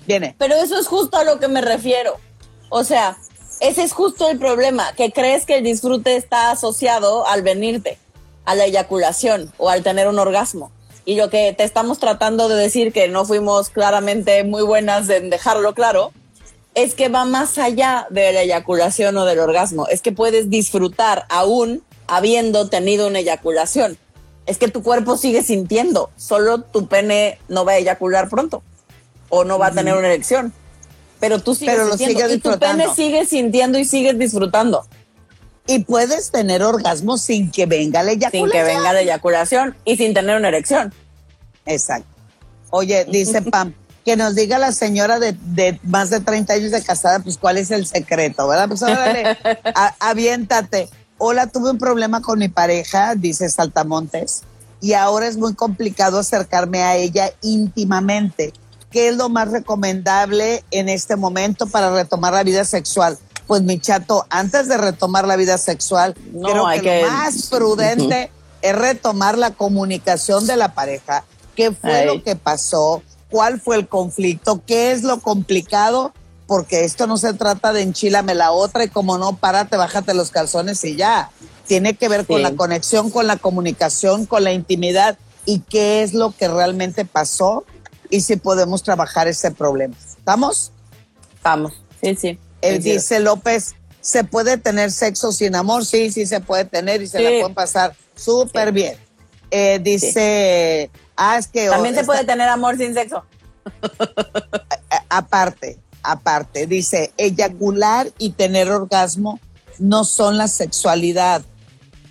Viene. 0.05 0.35
Pero 0.37 0.55
eso 0.55 0.79
es 0.79 0.87
justo 0.87 1.17
a 1.17 1.23
lo 1.23 1.39
que 1.39 1.47
me 1.47 1.61
refiero. 1.61 2.17
O 2.69 2.83
sea, 2.83 3.17
ese 3.59 3.83
es 3.83 3.93
justo 3.93 4.29
el 4.29 4.39
problema, 4.39 4.93
que 4.93 5.11
crees 5.11 5.45
que 5.45 5.57
el 5.57 5.63
disfrute 5.63 6.15
está 6.15 6.51
asociado 6.51 7.27
al 7.27 7.41
venirte, 7.41 7.97
a 8.45 8.55
la 8.55 8.65
eyaculación 8.65 9.51
o 9.57 9.69
al 9.69 9.83
tener 9.83 10.07
un 10.07 10.19
orgasmo. 10.19 10.71
Y 11.05 11.15
lo 11.15 11.29
que 11.29 11.53
te 11.53 11.63
estamos 11.63 11.99
tratando 11.99 12.49
de 12.49 12.55
decir, 12.55 12.93
que 12.93 13.07
no 13.07 13.25
fuimos 13.25 13.69
claramente 13.69 14.43
muy 14.43 14.63
buenas 14.63 15.09
en 15.09 15.29
dejarlo 15.29 15.73
claro, 15.73 16.11
es 16.75 16.95
que 16.95 17.09
va 17.09 17.25
más 17.25 17.57
allá 17.57 18.07
de 18.09 18.31
la 18.31 18.41
eyaculación 18.43 19.17
o 19.17 19.25
del 19.25 19.39
orgasmo. 19.39 19.87
Es 19.87 20.01
que 20.01 20.11
puedes 20.11 20.49
disfrutar 20.49 21.25
aún 21.29 21.83
habiendo 22.07 22.69
tenido 22.69 23.07
una 23.07 23.19
eyaculación. 23.19 23.97
Es 24.45 24.57
que 24.57 24.67
tu 24.67 24.81
cuerpo 24.81 25.17
sigue 25.17 25.43
sintiendo, 25.43 26.09
solo 26.15 26.61
tu 26.61 26.87
pene 26.87 27.37
no 27.49 27.65
va 27.65 27.73
a 27.73 27.77
eyacular 27.77 28.29
pronto 28.29 28.63
o 29.29 29.43
no 29.43 29.59
va 29.59 29.67
a 29.67 29.71
tener 29.71 29.95
una 29.95 30.07
erección. 30.07 30.53
Pero 31.19 31.39
tú 31.39 31.53
sigues 31.53 31.75
Pero 31.75 31.87
lo 31.87 31.97
sintiendo 31.97 32.19
sigue 32.21 32.33
y 32.35 32.39
tu 32.39 32.49
disfrutando. 32.49 32.83
pene 32.83 32.95
sigue 32.95 33.25
sintiendo 33.25 33.77
y 33.77 33.83
sigues 33.85 34.17
disfrutando 34.17 34.85
Y 35.67 35.79
puedes 35.79 36.31
tener 36.31 36.63
orgasmo 36.63 37.17
sin 37.17 37.51
que 37.51 37.65
venga 37.65 38.01
la 38.03 38.13
eyaculación. 38.13 38.49
sin 38.49 38.51
que 38.51 38.63
venga 38.63 38.93
la 38.93 39.01
eyaculación 39.01 39.75
y 39.85 39.97
sin 39.97 40.13
tener 40.13 40.37
una 40.37 40.47
erección. 40.47 40.93
Exacto. 41.65 42.07
Oye, 42.71 43.05
dice 43.05 43.41
Pam, 43.51 43.73
que 44.05 44.15
nos 44.15 44.35
diga 44.35 44.57
la 44.57 44.71
señora 44.71 45.19
de, 45.19 45.33
de 45.33 45.79
más 45.83 46.09
de 46.09 46.19
30 46.19 46.53
años 46.53 46.71
de 46.71 46.81
casada, 46.83 47.19
pues 47.19 47.37
cuál 47.37 47.57
es 47.57 47.69
el 47.71 47.85
secreto, 47.85 48.47
¿verdad? 48.47 48.67
Pues 48.67 48.81
órale, 48.81 49.37
a- 49.75 49.95
aviéntate. 49.99 50.89
Hola, 51.17 51.47
tuve 51.47 51.71
un 51.71 51.77
problema 51.77 52.21
con 52.21 52.39
mi 52.39 52.47
pareja, 52.47 53.13
dice 53.15 53.49
Saltamontes, 53.49 54.41
y 54.81 54.93
ahora 54.93 55.27
es 55.27 55.35
muy 55.37 55.53
complicado 55.53 56.17
acercarme 56.19 56.81
a 56.83 56.95
ella 56.95 57.31
íntimamente. 57.41 58.53
¿Qué 58.89 59.09
es 59.09 59.15
lo 59.17 59.29
más 59.29 59.51
recomendable 59.51 60.63
en 60.71 60.89
este 60.89 61.15
momento 61.15 61.67
para 61.67 61.91
retomar 61.91 62.33
la 62.33 62.43
vida 62.43 62.65
sexual? 62.65 63.17
Pues 63.45 63.61
mi 63.63 63.79
chato, 63.79 64.25
antes 64.29 64.67
de 64.67 64.77
retomar 64.77 65.27
la 65.27 65.35
vida 65.35 65.57
sexual, 65.57 66.15
No, 66.33 66.49
creo 66.49 66.67
que, 66.75 66.81
que- 66.81 67.01
lo 67.03 67.11
más 67.11 67.47
prudente 67.47 68.31
es 68.61 68.75
retomar 68.75 69.37
la 69.37 69.51
comunicación 69.51 70.47
de 70.47 70.55
la 70.55 70.73
pareja. 70.73 71.23
¿Qué 71.55 71.71
fue 71.71 71.93
Ay. 72.01 72.05
lo 72.07 72.23
que 72.23 72.35
pasó? 72.35 73.03
¿Cuál 73.29 73.59
fue 73.61 73.75
el 73.77 73.87
conflicto? 73.87 74.63
¿Qué 74.65 74.91
es 74.91 75.03
lo 75.03 75.19
complicado? 75.19 76.13
Porque 76.47 76.83
esto 76.83 77.05
no 77.05 77.17
se 77.17 77.33
trata 77.33 77.73
de 77.73 77.81
enchilame 77.83 78.33
la 78.33 78.51
otra 78.51 78.83
y 78.83 78.89
como 78.89 79.17
no, 79.17 79.37
párate, 79.37 79.77
bájate 79.77 80.13
los 80.15 80.31
calzones 80.31 80.83
y 80.83 80.95
ya. 80.95 81.29
Tiene 81.67 81.95
que 81.95 82.09
ver 82.09 82.25
con 82.25 82.41
la 82.41 82.55
conexión, 82.55 83.11
con 83.11 83.27
la 83.27 83.37
comunicación, 83.37 84.25
con 84.25 84.43
la 84.43 84.51
intimidad 84.51 85.17
y 85.45 85.59
qué 85.59 86.01
es 86.01 86.13
lo 86.13 86.31
que 86.31 86.47
realmente 86.47 87.05
pasó 87.05 87.65
y 88.09 88.21
si 88.21 88.35
podemos 88.37 88.81
trabajar 88.81 89.27
ese 89.27 89.51
problema. 89.51 89.95
¿Estamos? 90.17 90.71
Vamos, 91.43 91.73
sí, 92.01 92.15
sí. 92.15 92.39
Sí, 92.63 92.69
sí. 92.71 92.77
dice 92.79 93.19
López, 93.19 93.75
¿se 94.01 94.23
puede 94.23 94.57
tener 94.57 94.91
sexo 94.91 95.31
sin 95.31 95.55
amor? 95.55 95.85
Sí, 95.85 96.11
sí 96.11 96.25
se 96.25 96.39
puede 96.39 96.65
tener 96.65 97.01
y 97.03 97.07
se 97.07 97.19
Sí. 97.19 97.23
la 97.23 97.29
pueden 97.29 97.53
pasar 97.53 97.95
súper 98.15 98.71
bien. 98.71 98.97
Eh, 99.51 99.79
dice, 99.81 100.89
ah, 101.19 101.37
es 101.37 101.47
que... 101.47 101.67
También 101.69 101.93
se 101.95 102.03
puede 102.03 102.23
tener 102.23 102.49
amor 102.49 102.77
sin 102.77 102.93
sexo. 102.95 103.23
a- 104.89 105.03
aparte, 105.17 105.77
aparte, 106.03 106.65
dice, 106.67 107.13
eyacular 107.17 108.07
y 108.17 108.31
tener 108.31 108.71
orgasmo 108.71 109.39
no 109.79 110.03
son 110.03 110.37
la 110.37 110.47
sexualidad. 110.47 111.41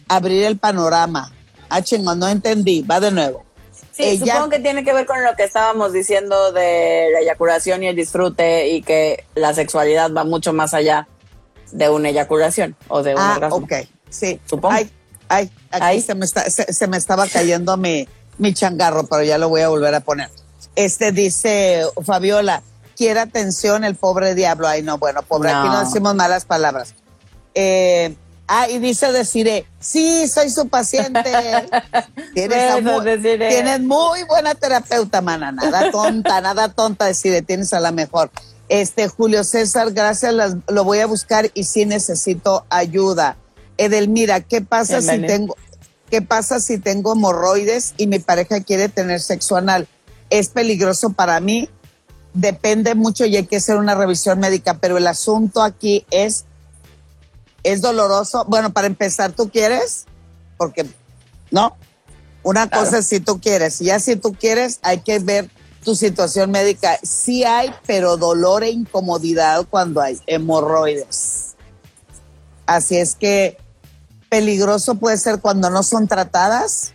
Abrir 0.08 0.44
el 0.44 0.56
panorama. 0.58 1.32
Ah, 1.68 1.82
chingón, 1.82 2.18
no 2.18 2.28
entendí. 2.28 2.82
Va 2.82 2.98
de 3.00 3.10
nuevo. 3.10 3.44
Sí, 3.92 4.04
Ella- 4.04 4.34
supongo 4.34 4.50
que 4.50 4.60
tiene 4.60 4.84
que 4.84 4.92
ver 4.92 5.04
con 5.06 5.22
lo 5.24 5.34
que 5.36 5.44
estábamos 5.44 5.92
diciendo 5.92 6.52
de 6.52 7.08
la 7.12 7.20
eyaculación 7.20 7.82
y 7.82 7.88
el 7.88 7.96
disfrute 7.96 8.68
y 8.68 8.80
que 8.82 9.24
la 9.34 9.52
sexualidad 9.54 10.12
va 10.12 10.24
mucho 10.24 10.52
más 10.52 10.72
allá 10.72 11.08
de 11.72 11.90
una 11.90 12.08
eyaculación 12.08 12.76
o 12.88 13.02
de 13.02 13.14
un 13.14 13.20
Ah, 13.20 13.34
orgasmo. 13.34 13.56
ok, 13.56 13.72
sí. 14.08 14.40
Supongo. 14.46 14.74
Ay, 14.74 14.90
ay, 15.28 15.50
aquí 15.70 15.82
Ay. 15.84 16.00
Se, 16.00 16.14
me 16.14 16.24
está- 16.24 16.48
se, 16.48 16.72
se 16.72 16.86
me 16.86 16.96
estaba 16.96 17.26
cayendo 17.26 17.76
mi, 17.76 18.08
mi 18.38 18.54
changarro, 18.54 19.06
pero 19.06 19.22
ya 19.22 19.38
lo 19.38 19.48
voy 19.48 19.60
a 19.62 19.68
volver 19.68 19.94
a 19.94 20.00
poner. 20.00 20.30
Este 20.76 21.12
dice 21.12 21.82
Fabiola, 22.04 22.62
quiere 22.96 23.20
atención 23.20 23.84
el 23.84 23.94
pobre 23.96 24.34
diablo. 24.34 24.68
Ay, 24.68 24.82
no, 24.82 24.98
bueno, 24.98 25.22
pobre, 25.22 25.50
aquí 25.50 25.68
no 25.68 25.80
decimos 25.84 26.14
malas 26.14 26.44
palabras. 26.44 26.94
Eh, 27.54 28.14
ah, 28.46 28.68
y 28.68 28.78
dice 28.78 29.10
Deciré, 29.12 29.66
sí, 29.80 30.28
soy 30.28 30.50
su 30.50 30.68
paciente. 30.68 31.22
Tienes, 32.34 32.58
Besos, 32.74 32.82
muy, 32.82 33.18
tienes 33.38 33.80
muy 33.80 34.22
buena 34.24 34.54
terapeuta, 34.54 35.20
mana. 35.20 35.50
Nada 35.52 35.90
tonta, 35.90 36.40
nada 36.42 36.68
tonta, 36.68 37.06
Deciré, 37.06 37.42
tienes 37.42 37.72
a 37.72 37.80
la 37.80 37.90
mejor. 37.90 38.30
Este, 38.68 39.08
Julio 39.08 39.44
César, 39.44 39.92
gracias, 39.92 40.32
las- 40.34 40.56
lo 40.68 40.84
voy 40.84 40.98
a 41.00 41.06
buscar 41.06 41.50
y 41.54 41.64
sí 41.64 41.86
necesito 41.86 42.66
ayuda. 42.68 43.36
Edelmira, 43.78 44.40
¿qué 44.40 44.60
pasa 44.60 45.00
si 45.00 45.18
tengo, 45.20 45.56
qué 46.10 46.22
pasa 46.22 46.60
si 46.60 46.78
tengo 46.78 47.12
hemorroides 47.12 47.94
y 47.96 48.06
mi 48.06 48.18
pareja 48.18 48.60
quiere 48.60 48.88
tener 48.88 49.20
sexo 49.20 49.56
anal? 49.56 49.86
¿Es 50.30 50.48
peligroso 50.48 51.10
para 51.10 51.40
mí? 51.40 51.68
Depende 52.34 52.94
mucho 52.94 53.24
y 53.24 53.36
hay 53.36 53.46
que 53.46 53.56
hacer 53.56 53.76
una 53.76 53.94
revisión 53.94 54.38
médica, 54.38 54.74
pero 54.74 54.98
el 54.98 55.06
asunto 55.06 55.62
aquí 55.62 56.04
es, 56.10 56.44
es 57.62 57.80
doloroso. 57.80 58.44
Bueno, 58.46 58.72
para 58.72 58.86
empezar, 58.86 59.32
¿tú 59.32 59.50
quieres? 59.50 60.04
Porque, 60.56 60.86
¿no? 61.50 61.76
Una 62.42 62.68
Claro. 62.68 62.84
cosa 62.84 62.98
es 62.98 63.06
si 63.06 63.20
tú 63.20 63.40
quieres, 63.40 63.78
ya 63.80 63.98
si 63.98 64.16
tú 64.16 64.34
quieres, 64.34 64.78
hay 64.82 65.00
que 65.00 65.18
ver 65.18 65.50
tu 65.84 65.94
situación 65.94 66.50
médica. 66.50 66.98
Sí 67.02 67.44
hay, 67.44 67.72
pero 67.86 68.16
dolor 68.16 68.62
e 68.62 68.70
incomodidad 68.70 69.66
cuando 69.68 70.00
hay 70.00 70.18
hemorroides. 70.26 71.54
Así 72.66 72.98
es 72.98 73.14
que 73.14 73.56
peligroso 74.28 74.96
puede 74.96 75.16
ser 75.16 75.40
cuando 75.40 75.70
no 75.70 75.82
son 75.82 76.08
tratadas, 76.08 76.94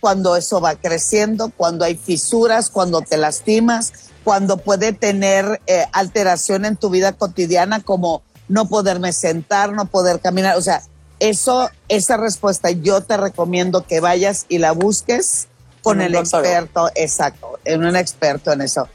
cuando 0.00 0.36
eso 0.36 0.60
va 0.60 0.76
creciendo, 0.76 1.50
cuando 1.56 1.84
hay 1.84 1.96
fisuras, 1.96 2.70
cuando 2.70 3.00
te 3.02 3.16
lastimas, 3.16 3.92
cuando 4.24 4.58
puede 4.58 4.92
tener 4.92 5.60
eh, 5.66 5.86
alteración 5.92 6.64
en 6.64 6.76
tu 6.76 6.90
vida 6.90 7.12
cotidiana 7.12 7.80
como 7.80 8.22
no 8.48 8.68
poderme 8.68 9.12
sentar, 9.12 9.72
no 9.72 9.86
poder 9.86 10.20
caminar. 10.20 10.56
O 10.56 10.62
sea, 10.62 10.82
eso, 11.20 11.70
esa 11.88 12.16
respuesta 12.16 12.70
yo 12.70 13.02
te 13.02 13.16
recomiendo 13.16 13.86
que 13.86 14.00
vayas 14.00 14.46
y 14.48 14.58
la 14.58 14.72
busques 14.72 15.48
con 15.82 16.00
el 16.00 16.12
doctor. 16.12 16.44
experto, 16.44 16.90
exacto, 16.94 17.58
en 17.64 17.84
un 17.84 17.96
experto 17.96 18.52
en 18.52 18.62
eso. 18.62 18.88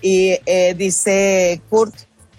Y 0.00 0.38
eh, 0.46 0.74
dice 0.76 1.60
Kurt, 1.68 1.94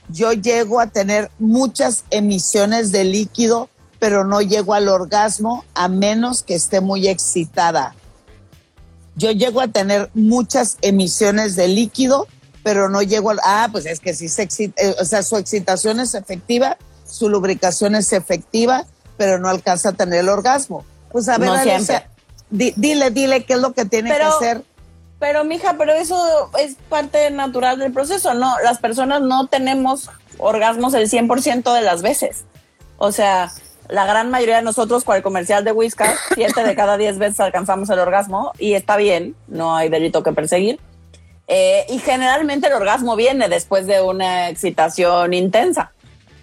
yo 0.10 0.32
llego 0.32 0.80
a 0.80 0.88
tener 0.88 1.30
muchas 1.40 2.06
emisiones 2.10 2.92
de 2.92 3.04
líquido, 3.04 3.70
pero 4.00 4.24
no 4.24 4.42
llego 4.42 4.74
al 4.74 4.88
orgasmo 4.90 5.66
a 5.74 5.88
menos 5.88 6.44
que 6.44 6.56
esté 6.56 6.82
muy 6.82 7.08
excitada. 7.08 7.96
Yo 9.16 9.32
llego 9.32 9.62
a 9.62 9.68
tener 9.68 10.10
muchas 10.14 10.78
emisiones 10.82 11.56
de 11.56 11.68
líquido, 11.68 12.28
pero 12.64 12.90
no 12.90 13.02
llego 13.02 13.32
al... 13.32 13.40
Ah, 13.44 13.70
pues 13.72 13.86
es 13.86 14.00
que 14.00 14.14
sí 14.14 14.30
se 14.30 14.44
excita, 14.44 14.82
eh, 14.82 14.96
o 15.02 15.06
sea, 15.06 15.24
su 15.24 15.38
excitación 15.38 16.00
es 16.00 16.14
efectiva, 16.14 16.78
su 17.08 17.30
lubricación 17.30 17.96
es 17.96 18.14
efectiva, 18.14 18.86
pero 19.18 19.40
no 19.40 19.50
alcanza 19.50 19.90
a 19.90 19.94
tener 19.94 20.20
el 20.20 20.30
orgasmo. 20.30 20.86
Pues 21.12 21.28
a 21.30 21.38
ver, 21.40 21.48
No 21.50 21.56
Alicia, 21.56 21.80
siempre. 21.80 22.10
di- 22.52 22.74
dile, 22.76 23.10
dile 23.10 23.46
qué 23.46 23.54
es 23.54 23.60
lo 23.60 23.74
que 23.74 23.86
tiene 23.86 24.12
Pero- 24.12 24.26
que 24.40 24.46
hacer. 24.46 24.64
Pero, 25.20 25.44
mija, 25.44 25.74
pero 25.80 25.94
eso 25.94 26.52
es 26.60 26.76
parte 26.90 27.32
natural 27.32 27.80
del 27.80 27.92
proceso, 27.92 28.36
¿no? 28.36 28.54
Las 28.64 28.78
personas 28.78 29.20
no 29.24 29.48
tenemos 29.48 30.12
orgasmos 30.38 30.94
el 30.94 31.10
100% 31.10 31.74
de 31.74 31.82
las 31.82 32.04
veces. 32.04 32.44
O 33.00 33.12
sea, 33.12 33.52
la 33.90 34.06
gran 34.06 34.30
mayoría 34.30 34.58
de 34.58 34.62
nosotros, 34.62 35.04
cual 35.04 35.22
comercial 35.22 35.64
de 35.64 35.72
Whiskas, 35.72 36.18
siete 36.36 36.64
de 36.64 36.76
cada 36.76 36.98
diez 36.98 37.18
veces 37.18 37.40
alcanzamos 37.40 37.90
el 37.90 38.00
orgasmo 38.00 38.52
y 38.58 38.74
está 38.74 38.98
bien, 38.98 39.36
no 39.48 39.76
hay 39.76 39.90
delito 39.90 40.24
que 40.24 40.34
perseguir. 40.34 40.80
Eh, 41.48 41.86
y 41.90 42.00
generalmente 42.00 42.68
el 42.68 42.74
orgasmo 42.74 43.16
viene 43.16 43.48
después 43.48 43.88
de 43.88 44.02
una 44.02 44.50
excitación 44.50 45.34
intensa. 45.34 45.92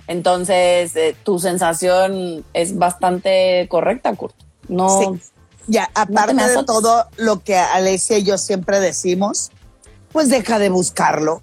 Entonces, 0.07 0.97
eh, 0.97 1.14
tu 1.22 1.38
sensación 1.38 2.45
es 2.55 2.76
bastante 2.78 3.66
correcta, 3.68 4.14
Kurt. 4.14 4.34
No, 4.68 5.01
Sí. 5.01 5.30
Ya, 5.66 5.90
aparte 5.95 6.34
de 6.34 6.62
todo 6.64 7.07
lo 7.16 7.42
que 7.42 7.57
Alesia 7.57 8.18
y 8.18 8.22
yo 8.22 8.36
siempre 8.36 8.80
decimos, 8.80 9.51
pues 10.12 10.28
deja 10.28 10.59
de 10.59 10.68
buscarlo. 10.68 11.40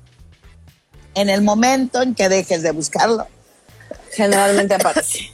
En 1.16 1.28
el 1.28 1.42
momento 1.42 2.04
en 2.04 2.14
que 2.14 2.30
dejes 2.30 2.62
de 2.62 2.70
buscarlo, 2.70 3.26
Generalmente 4.12 4.76
aparece. 4.76 5.32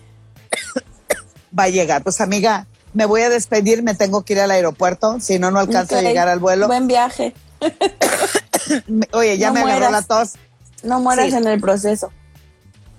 Va 1.58 1.64
a 1.64 1.70
llegar. 1.70 2.04
Pues 2.04 2.22
amiga, 2.22 2.68
me 2.94 3.06
voy 3.06 3.22
a 3.22 3.30
despedir, 3.30 3.84
me 3.84 3.96
tengo 3.96 4.24
que 4.24 4.34
ir 4.34 4.40
al 4.40 4.52
aeropuerto, 4.52 5.20
si 5.20 5.40
no, 5.40 5.52
no 5.52 5.60
alcanzo 5.60 5.96
a 5.96 6.00
Ok. 6.00 6.06
llegar 6.06 6.28
al 6.28 6.40
vuelo. 6.40 6.68
Buen 6.68 6.88
viaje. 6.88 7.34
Oye, 9.14 9.38
ya 9.38 9.48
No 9.48 9.54
me 9.56 9.60
agarró 9.62 9.80
mueras. 9.80 9.92
la 9.92 10.02
tos. 10.20 10.34
No 10.84 11.00
mueras 11.00 11.30
Sí. 11.30 11.36
en 11.36 11.48
el 11.48 11.60
proceso. 11.60 12.12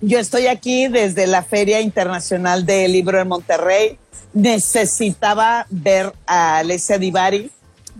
Yo 0.01 0.19
estoy 0.19 0.47
aquí 0.47 0.87
desde 0.87 1.27
la 1.27 1.43
Feria 1.43 1.81
Internacional 1.81 2.65
del 2.65 2.91
Libro 2.93 3.19
en 3.19 3.27
Monterrey. 3.27 3.99
Necesitaba 4.33 5.65
ver 5.69 6.13
a 6.25 6.57
Alessia 6.59 6.97
Divari, 6.97 7.51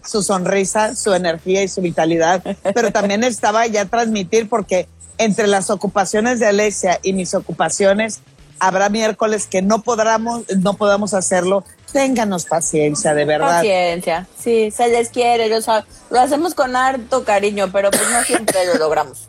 su 0.05 0.23
sonrisa, 0.23 0.95
su 0.95 1.13
energía 1.13 1.61
y 1.63 1.67
su 1.67 1.81
vitalidad, 1.81 2.41
pero 2.73 2.91
también 2.91 3.23
estaba 3.23 3.67
ya 3.67 3.85
transmitir 3.85 4.47
porque 4.47 4.87
entre 5.17 5.47
las 5.47 5.69
ocupaciones 5.69 6.39
de 6.39 6.47
Alessia 6.47 6.99
y 7.03 7.11
mis 7.13 7.33
ocupaciones 7.33 8.21
habrá 8.59 8.89
miércoles 8.89 9.47
que 9.47 9.61
no 9.61 9.81
podamos, 9.81 10.43
no 10.57 10.73
podamos 10.75 11.13
hacerlo. 11.13 11.63
Ténganos 11.91 12.45
paciencia, 12.45 13.13
de 13.13 13.25
verdad. 13.25 13.57
Paciencia. 13.57 14.27
Sí, 14.37 14.69
se 14.71 14.89
les 14.89 15.09
quiere. 15.09 15.49
Lo, 15.49 15.61
sa- 15.61 15.85
lo 16.09 16.19
hacemos 16.19 16.53
con 16.53 16.75
harto 16.75 17.23
cariño, 17.23 17.69
pero 17.71 17.89
pues 17.89 18.03
no 18.11 18.21
siempre 18.23 18.65
lo 18.67 18.75
logramos. 18.75 19.27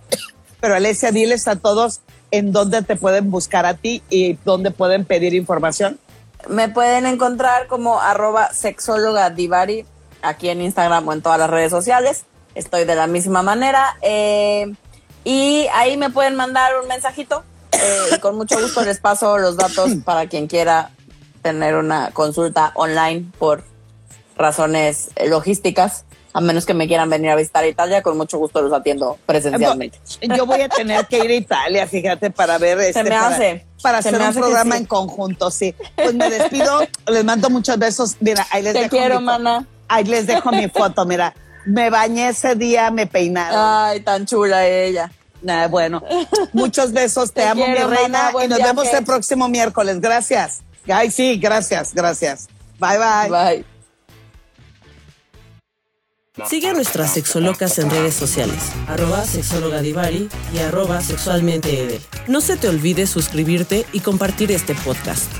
Pero 0.60 0.74
Alessia, 0.74 1.10
diles 1.10 1.48
a 1.48 1.56
todos 1.56 2.00
en 2.30 2.52
dónde 2.52 2.82
te 2.82 2.96
pueden 2.96 3.30
buscar 3.30 3.64
a 3.66 3.74
ti 3.74 4.02
y 4.10 4.34
dónde 4.44 4.70
pueden 4.70 5.04
pedir 5.06 5.32
información. 5.34 5.98
Me 6.48 6.68
pueden 6.68 7.06
encontrar 7.06 7.66
como 7.66 8.00
arroba 8.00 8.52
sexóloga 8.52 9.30
divari 9.30 9.86
aquí 10.22 10.48
en 10.50 10.60
Instagram 10.60 11.08
o 11.08 11.12
en 11.14 11.22
todas 11.22 11.38
las 11.38 11.48
redes 11.50 11.70
sociales. 11.70 12.24
Estoy 12.54 12.84
de 12.84 12.94
la 12.94 13.06
misma 13.06 13.42
manera. 13.42 13.96
eh, 14.02 14.72
y 15.24 15.66
ahí 15.74 15.96
me 15.98 16.08
pueden 16.10 16.34
mandar 16.34 16.72
un 16.80 16.88
mensajito 16.88 17.42
eh, 17.82 18.18
con 18.20 18.36
mucho 18.36 18.60
gusto 18.60 18.84
les 18.84 18.98
paso 19.00 19.38
los 19.38 19.56
datos 19.56 19.90
para 20.04 20.26
quien 20.28 20.46
quiera 20.46 20.90
tener 21.42 21.74
una 21.76 22.10
consulta 22.12 22.72
online 22.74 23.26
por 23.38 23.64
razones 24.36 25.10
eh, 25.16 25.28
logísticas. 25.28 26.04
A 26.32 26.40
menos 26.40 26.64
que 26.64 26.74
me 26.74 26.86
quieran 26.86 27.10
venir 27.10 27.30
a 27.30 27.34
visitar 27.34 27.66
Italia, 27.66 28.02
con 28.02 28.16
mucho 28.16 28.38
gusto 28.38 28.62
los 28.62 28.72
atiendo 28.72 29.18
presencialmente. 29.26 29.98
Yo 30.36 30.46
voy 30.46 30.60
a 30.60 30.68
tener 30.68 31.04
que 31.08 31.24
ir 31.24 31.30
a 31.30 31.34
Italia, 31.34 31.86
fíjate, 31.88 32.30
para 32.30 32.56
ver 32.56 32.78
este, 32.78 33.02
me 33.02 33.10
para, 33.10 33.26
hace. 33.26 33.66
para 33.82 34.00
Se 34.00 34.10
hacer 34.10 34.20
me 34.20 34.24
un 34.24 34.30
hace 34.30 34.38
programa 34.38 34.76
sí. 34.76 34.80
en 34.82 34.86
conjunto, 34.86 35.50
sí. 35.50 35.74
Pues 35.96 36.14
me 36.14 36.30
despido, 36.30 36.82
les 37.08 37.24
mando 37.24 37.50
muchos 37.50 37.76
besos. 37.80 38.16
Mira, 38.20 38.46
ahí 38.52 38.62
les 38.62 38.74
Te 38.74 38.82
dejo 38.82 38.90
quiero, 38.96 39.18
mi 39.18 39.26
mana. 39.26 39.66
Ahí 39.88 40.04
les 40.04 40.28
dejo 40.28 40.52
mi 40.52 40.68
foto, 40.68 41.04
mira. 41.04 41.34
Me 41.66 41.90
bañé 41.90 42.28
ese 42.28 42.54
día, 42.54 42.92
me 42.92 43.08
peinaron. 43.08 43.58
Ay, 43.58 43.98
tan 44.00 44.24
chula 44.24 44.68
ella. 44.68 45.10
Ah, 45.48 45.66
bueno, 45.68 46.02
muchos 46.52 46.92
besos, 46.92 47.32
te, 47.34 47.42
Te 47.42 47.48
amo, 47.48 47.64
quiero, 47.64 47.88
mi 47.88 47.96
reina, 47.96 48.32
y 48.44 48.48
nos 48.48 48.58
vemos 48.58 48.86
el 48.92 49.04
próximo 49.04 49.48
miércoles. 49.48 50.00
Gracias. 50.00 50.62
Ay, 50.88 51.10
sí, 51.10 51.38
gracias, 51.38 51.94
gracias. 51.94 52.48
Bye, 52.78 52.98
bye. 52.98 53.30
Bye. 53.30 53.64
Sigue 56.48 56.68
a 56.68 56.72
nuestras 56.72 57.12
sexolocas 57.12 57.78
en 57.78 57.90
redes 57.90 58.14
sociales, 58.14 58.72
arroba 58.86 59.24
sexóloga 59.24 59.82
Divari 59.82 60.28
y 60.54 60.58
arroba 60.58 61.00
sexualmente 61.02 61.82
Edel. 61.82 62.00
No 62.28 62.40
se 62.40 62.56
te 62.56 62.68
olvide 62.68 63.06
suscribirte 63.06 63.84
y 63.92 64.00
compartir 64.00 64.50
este 64.52 64.74
podcast. 64.74 65.30